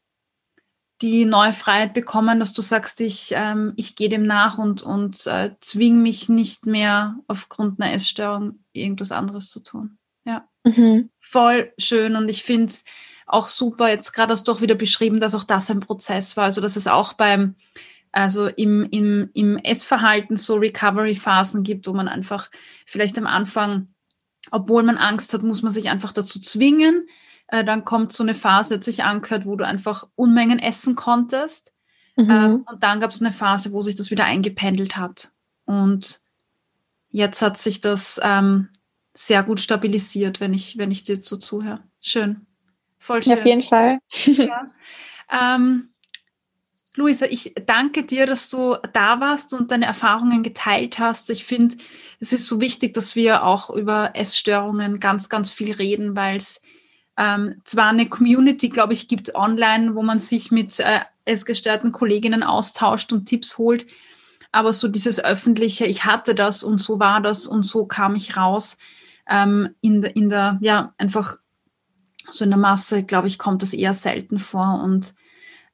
die 1.02 1.26
neue 1.26 1.54
Freiheit 1.54 1.93
bekommen, 1.93 2.39
dass 2.39 2.54
du 2.54 2.62
sagst, 2.62 3.02
ich, 3.02 3.34
ähm, 3.36 3.74
ich 3.76 3.96
gehe 3.96 4.10
dem 4.10 4.24
nach 4.24 4.58
und, 4.58 4.82
und 4.82 5.28
äh, 5.28 5.52
zwing 5.60 6.02
mich 6.02 6.30
nicht 6.30 6.66
mehr 6.66 7.18
aufgrund 7.28 7.82
einer 7.82 7.93
Essstörung 7.93 8.60
irgendwas 8.72 9.12
anderes 9.12 9.50
zu 9.50 9.62
tun. 9.62 9.98
Ja. 10.26 10.48
Mhm. 10.64 11.10
Voll 11.20 11.74
schön. 11.78 12.16
Und 12.16 12.30
ich 12.30 12.43
finde 12.43 12.68
es 12.68 12.86
auch 13.26 13.50
super. 13.50 13.89
Jetzt 13.89 14.14
gerade 14.14 14.34
hast 14.34 14.48
du 14.48 14.52
auch 14.52 14.62
wieder 14.62 14.76
beschrieben, 14.76 15.20
dass 15.20 15.36
auch 15.36 15.43
das 15.43 15.70
ein 15.70 15.82
Prozess 15.82 16.38
war. 16.38 16.46
Also, 16.46 16.62
dass 16.62 16.76
es 16.76 16.88
auch 16.88 17.14
beim, 17.14 17.56
also 18.12 18.48
im, 18.48 18.88
im, 18.89 19.30
im 19.34 19.58
Essverhalten 19.58 20.38
so 20.38 20.56
Recovery-Phasen 20.56 21.64
gibt, 21.64 21.88
wo 21.88 21.93
man 21.93 22.08
einfach 22.08 22.50
vielleicht 22.86 23.18
am 23.18 23.28
Anfang, 23.28 23.89
obwohl 24.52 24.84
man 24.84 24.98
Angst 24.98 25.34
hat, 25.34 25.43
muss 25.43 25.62
man 25.62 25.72
sich 25.72 25.89
einfach 25.89 26.14
dazu 26.14 26.39
zwingen. 26.39 27.08
Äh, 27.48 27.64
dann 27.64 27.86
kommt 27.86 28.12
so 28.12 28.24
eine 28.24 28.36
Phase, 28.36 28.76
hat 28.76 28.84
sich 28.84 29.04
angehört, 29.04 29.46
wo 29.46 29.56
du 29.56 29.66
einfach 29.66 30.08
Unmengen 30.16 30.60
essen 30.60 30.96
konntest. 30.96 31.74
Mhm. 32.16 32.30
Ähm, 32.30 32.66
und 32.70 32.84
dann 32.84 33.00
gab 33.00 33.12
es 33.12 33.22
eine 33.22 33.32
Phase, 33.32 33.72
wo 33.72 33.82
sich 33.82 33.96
das 33.96 34.12
wieder 34.12 34.26
eingependelt 34.26 34.98
hat. 34.98 35.32
Und 35.66 36.22
jetzt 37.10 37.41
hat 37.41 37.58
sich 37.58 37.82
das 37.82 38.20
ähm, 38.24 38.70
sehr 39.14 39.43
gut 39.43 39.60
stabilisiert, 39.60 40.39
wenn 40.39 40.54
ich, 40.54 40.78
wenn 40.78 40.91
ich 40.91 41.04
dir 41.04 41.18
so 41.22 41.38
zuhöre. 41.38 41.84
Schön. 42.02 42.46
Voll 43.00 43.24
schön. 43.24 43.38
Auf 43.38 43.46
jeden 43.46 43.64
Fall. 43.64 44.00
ja. 44.12 44.72
ähm, 45.32 45.89
Luisa, 46.96 47.26
ich 47.26 47.54
danke 47.66 48.04
dir, 48.04 48.26
dass 48.26 48.50
du 48.50 48.78
da 48.93 49.20
warst 49.20 49.54
und 49.54 49.72
deine 49.72 49.86
Erfahrungen 49.86 50.43
geteilt 50.43 50.98
hast. 50.98 51.30
Ich 51.30 51.43
finde, 51.43 51.76
es 52.20 52.32
ist 52.32 52.48
so 52.48 52.62
wichtig, 52.62 52.93
dass 52.93 53.16
wir 53.16 53.43
auch 53.43 53.70
über 53.70 54.12
Essstörungen 54.14 55.00
ganz, 55.00 55.28
ganz 55.28 55.52
viel 55.52 55.74
reden, 55.74 56.16
weil 56.16 56.38
es 56.38 56.62
ähm, 57.18 57.61
zwar 57.63 57.88
eine 57.88 58.07
Community, 58.07 58.70
glaube 58.70 58.93
ich, 58.93 59.07
gibt 59.07 59.36
online, 59.36 59.95
wo 59.95 60.03
man 60.03 60.20
sich 60.20 60.51
mit 60.51 60.80
äh, 60.80 61.01
essgestörten 61.26 61.91
Kolleginnen 61.91 62.43
austauscht 62.43 63.13
und 63.13 63.26
Tipps 63.26 63.57
holt, 63.57 63.86
aber 64.51 64.74
so 64.74 64.88
dieses 64.88 65.24
öffentliche, 65.24 65.86
ich 65.86 66.05
hatte 66.05 66.36
das 66.36 66.63
und 66.63 66.80
so 66.80 66.99
war 66.99 67.22
das 67.22 67.47
und 67.47 67.63
so 67.63 67.86
kam 67.86 68.16
ich 68.16 68.38
raus, 68.38 68.78
ähm, 69.28 69.76
in, 69.82 70.01
der, 70.01 70.16
in 70.16 70.30
der, 70.30 70.57
ja, 70.61 70.93
einfach 70.97 71.38
so 72.28 72.43
in 72.43 72.51
der 72.51 72.59
Masse, 72.59 73.03
glaube 73.03 73.28
ich, 73.28 73.38
kommt 73.38 73.61
das 73.61 73.74
eher 73.74 73.93
selten 73.93 74.39
vor. 74.39 74.82
Und 74.84 75.13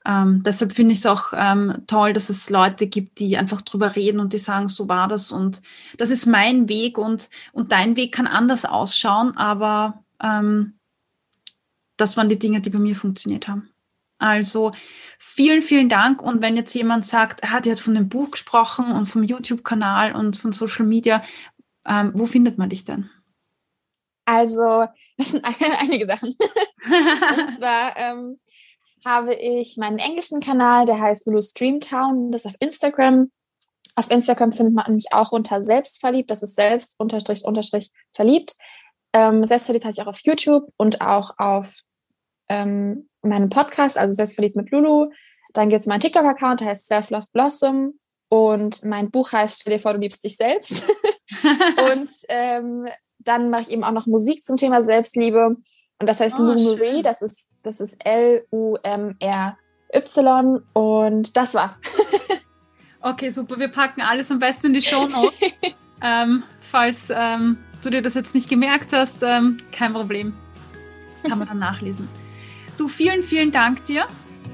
ähm, 0.06 0.42
deshalb 0.44 0.74
finde 0.74 0.94
ich 0.94 1.00
es 1.00 1.06
auch 1.06 1.34
ähm, 1.34 1.84
toll, 1.88 2.14
dass 2.14 2.30
es 2.30 2.50
Leute 2.50 2.88
gibt, 2.88 3.20
die 3.20 3.38
einfach 3.38 3.62
drüber 3.62 3.96
reden 3.96 4.20
und 4.20 4.34
die 4.34 4.39
sagen, 4.39 4.68
so 4.68 4.89
war 4.89 5.08
das. 5.08 5.32
Und 5.32 5.62
das 5.98 6.12
ist 6.12 6.26
mein 6.26 6.68
Weg 6.70 6.98
und, 6.98 7.30
und 7.52 7.72
dein 7.72 7.96
Weg 7.96 8.14
kann 8.14 8.28
anders 8.28 8.66
ausschauen, 8.66 9.38
aber 9.38 10.04
ähm, 10.22 10.74
das 12.02 12.18
waren 12.18 12.30
die 12.30 12.39
Dinge, 12.39 12.62
die 12.62 12.70
bei 12.70 12.80
mir 12.80 12.95
funktioniert 12.95 13.47
haben. 13.47 13.70
Also 14.18 14.72
vielen, 15.18 15.62
vielen 15.62 15.89
Dank. 15.89 16.22
Und 16.22 16.41
wenn 16.41 16.56
jetzt 16.56 16.74
jemand 16.74 17.06
sagt, 17.06 17.43
ah, 17.43 17.60
die 17.60 17.72
hat 17.72 17.80
von 17.80 17.95
dem 17.95 18.10
Buch 18.10 18.32
gesprochen 18.32 18.91
und 18.91 19.08
vom 19.08 19.24
YouTube-Kanal 19.24 20.16
und 20.16 20.38
von 20.38 20.52
Social 20.52 20.86
Media, 20.86 21.24
ähm, 21.88 22.12
wo 22.14 22.28
findet 22.28 22.58
man 22.58 22.70
dich 22.70 22.84
denn? 22.84 23.10
Also, 24.26 24.86
das 25.18 25.32
sind 25.32 25.43
einige 25.43 26.06
Sachen. 26.08 26.30
und 26.38 27.58
zwar 27.58 27.97
ähm, 27.97 28.39
habe 29.04 29.34
ich 29.34 29.78
meinen 29.78 29.97
englischen 29.97 30.39
Kanal, 30.39 30.86
der 30.86 30.99
heißt 30.99 31.26
Lulu 31.26 31.41
Streamtown, 31.41 32.32
das 32.32 32.45
ist 32.45 32.52
auf 32.52 32.58
Instagram. 32.60 33.32
Auf 33.95 34.10
Instagram 34.12 34.52
findet 34.52 34.74
man 34.76 34.93
mich 34.93 35.08
auch 35.12 35.32
unter 35.32 35.62
Selbstverliebt, 35.62 36.32
das 36.32 36.43
ist 36.43 36.56
selbst 36.56 36.95
unterstrich 36.99 37.43
unterstrich 37.43 37.89
verliebt. 38.14 38.56
Ähm, 39.14 39.45
Selbstverliebt 39.45 39.86
heiße 39.86 39.99
ich 39.99 40.08
auch 40.08 40.12
auf 40.12 40.22
YouTube 40.24 40.72
und 40.78 41.02
auch 41.02 41.34
auf 41.38 41.82
ähm, 42.52 43.08
meinem 43.22 43.49
Podcast, 43.49 43.97
also 43.97 44.14
Selbstverliebt 44.14 44.58
mit 44.58 44.70
Lulu. 44.72 45.10
Dann 45.54 45.70
gibt 45.70 45.80
es 45.80 45.88
meinen 45.88 46.02
TikTok-Account, 46.02 46.60
der 46.60 46.68
heißt 46.68 46.86
Self 46.88 47.10
Love 47.10 47.28
Blossom. 47.32 47.93
Und 48.30 48.84
mein 48.86 49.10
Buch 49.10 49.32
heißt 49.32 49.62
Stell 49.62 49.74
dir 49.74 49.80
vor, 49.80 49.93
du 49.93 49.99
liebst 49.99 50.24
dich 50.24 50.36
selbst. 50.36 50.86
und 51.93 52.12
ähm, 52.30 52.88
dann 53.20 53.49
mache 53.49 53.64
ich 53.64 53.72
eben 53.72 53.84
auch 53.84 53.91
noch 53.91 54.06
Musik 54.06 54.43
zum 54.43 54.58
Thema 54.58 54.84
Selbstliebe. 54.84 55.56
Und 55.99 56.10
das 56.10 56.20
heißt 56.20 56.39
oh, 56.39 56.43
Lou 56.43 56.76
Marie, 56.76 57.02
das 57.04 57.22
ist, 57.22 57.47
das 57.64 57.80
ist 57.80 58.04
L-U-M-R-Y. 58.06 59.58
Und 60.74 61.38
das 61.38 61.54
war's. 61.54 61.80
okay, 63.02 63.30
super. 63.30 63.60
Wir 63.60 63.70
packen 63.70 64.02
alles 64.02 64.30
am 64.32 64.39
besten 64.39 64.68
in 64.68 64.74
die 64.74 64.82
Show 64.82 65.08
Notes. 65.08 65.39
ähm, 66.02 66.43
falls 66.62 67.12
ähm, 67.16 67.58
du 67.84 67.89
dir 67.89 68.02
das 68.02 68.16
jetzt 68.16 68.36
nicht 68.36 68.49
gemerkt 68.49 68.91
hast, 68.93 69.24
ähm, 69.24 69.58
kein 69.72 69.93
Problem. 69.93 70.34
Kann 71.24 71.38
man 71.38 71.47
dann 71.47 71.60
nachlesen. 71.60 72.10
Du, 72.78 72.88
vielen, 72.88 73.24
vielen 73.24 73.52
Dank 73.52 73.84
dir. 73.84 74.06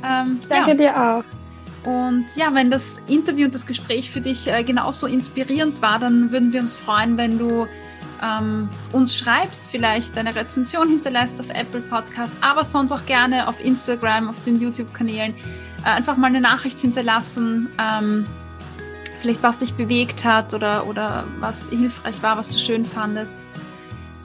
Ähm, 0.04 0.38
ich 0.40 0.48
danke 0.48 0.72
ja. 0.72 0.76
dir 0.76 1.02
auch. 1.02 1.24
Und 1.88 2.26
ja, 2.36 2.54
wenn 2.54 2.70
das 2.70 3.02
Interview 3.08 3.46
und 3.46 3.56
das 3.56 3.66
Gespräch 3.66 4.12
für 4.12 4.20
dich 4.20 4.48
äh, 4.48 4.64
genauso 4.64 5.08
inspirierend 5.08 5.82
war, 5.82 6.00
dann 6.00 6.32
würden 6.32 6.52
wir 6.52 6.60
uns 6.60 6.76
freuen, 6.76 7.18
wenn 7.18 7.38
du 7.38 7.66
ähm, 8.22 8.68
uns 8.92 9.16
schreibst, 9.16 9.70
vielleicht 9.70 10.18
eine 10.18 10.36
Rezension 10.36 10.90
hinterlässt 10.90 11.40
auf 11.40 11.50
Apple 11.50 11.82
Podcast, 11.82 12.36
aber 12.42 12.66
sonst 12.66 12.92
auch 12.92 13.06
gerne 13.06 13.48
auf 13.48 13.64
Instagram, 13.64 14.30
auf 14.30 14.42
den 14.42 14.60
YouTube-Kanälen. 14.60 15.34
Äh, 15.86 15.90
einfach 15.90 16.18
mal 16.18 16.28
eine 16.28 16.42
Nachricht 16.42 16.80
hinterlassen. 16.80 17.70
Ähm, 17.80 18.26
vielleicht 19.20 19.42
was 19.44 19.60
dich 19.60 19.74
bewegt 19.74 20.26
hat 20.26 20.54
oder, 20.54 20.88
oder 20.88 21.26
was 21.40 21.70
hilfreich 21.70 22.22
war, 22.22 22.38
was 22.38 22.50
du 22.50 22.58
schön 22.58 22.86
fandest. 22.86 23.36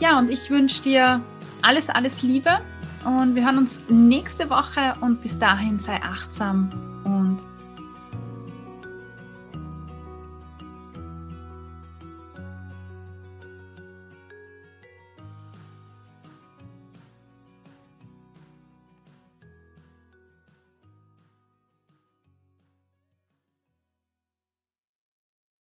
Ja, 0.00 0.18
und 0.18 0.30
ich 0.30 0.50
wünsche 0.50 0.82
dir 0.82 1.20
alles, 1.62 1.90
alles 1.90 2.22
Liebe 2.22 2.60
und 3.04 3.34
wir 3.34 3.44
hören 3.44 3.58
uns 3.58 3.82
nächste 3.88 4.48
Woche 4.48 4.94
und 5.00 5.20
bis 5.20 5.38
dahin 5.38 5.78
sei 5.78 6.00
achtsam 6.02 6.70
und 7.04 7.38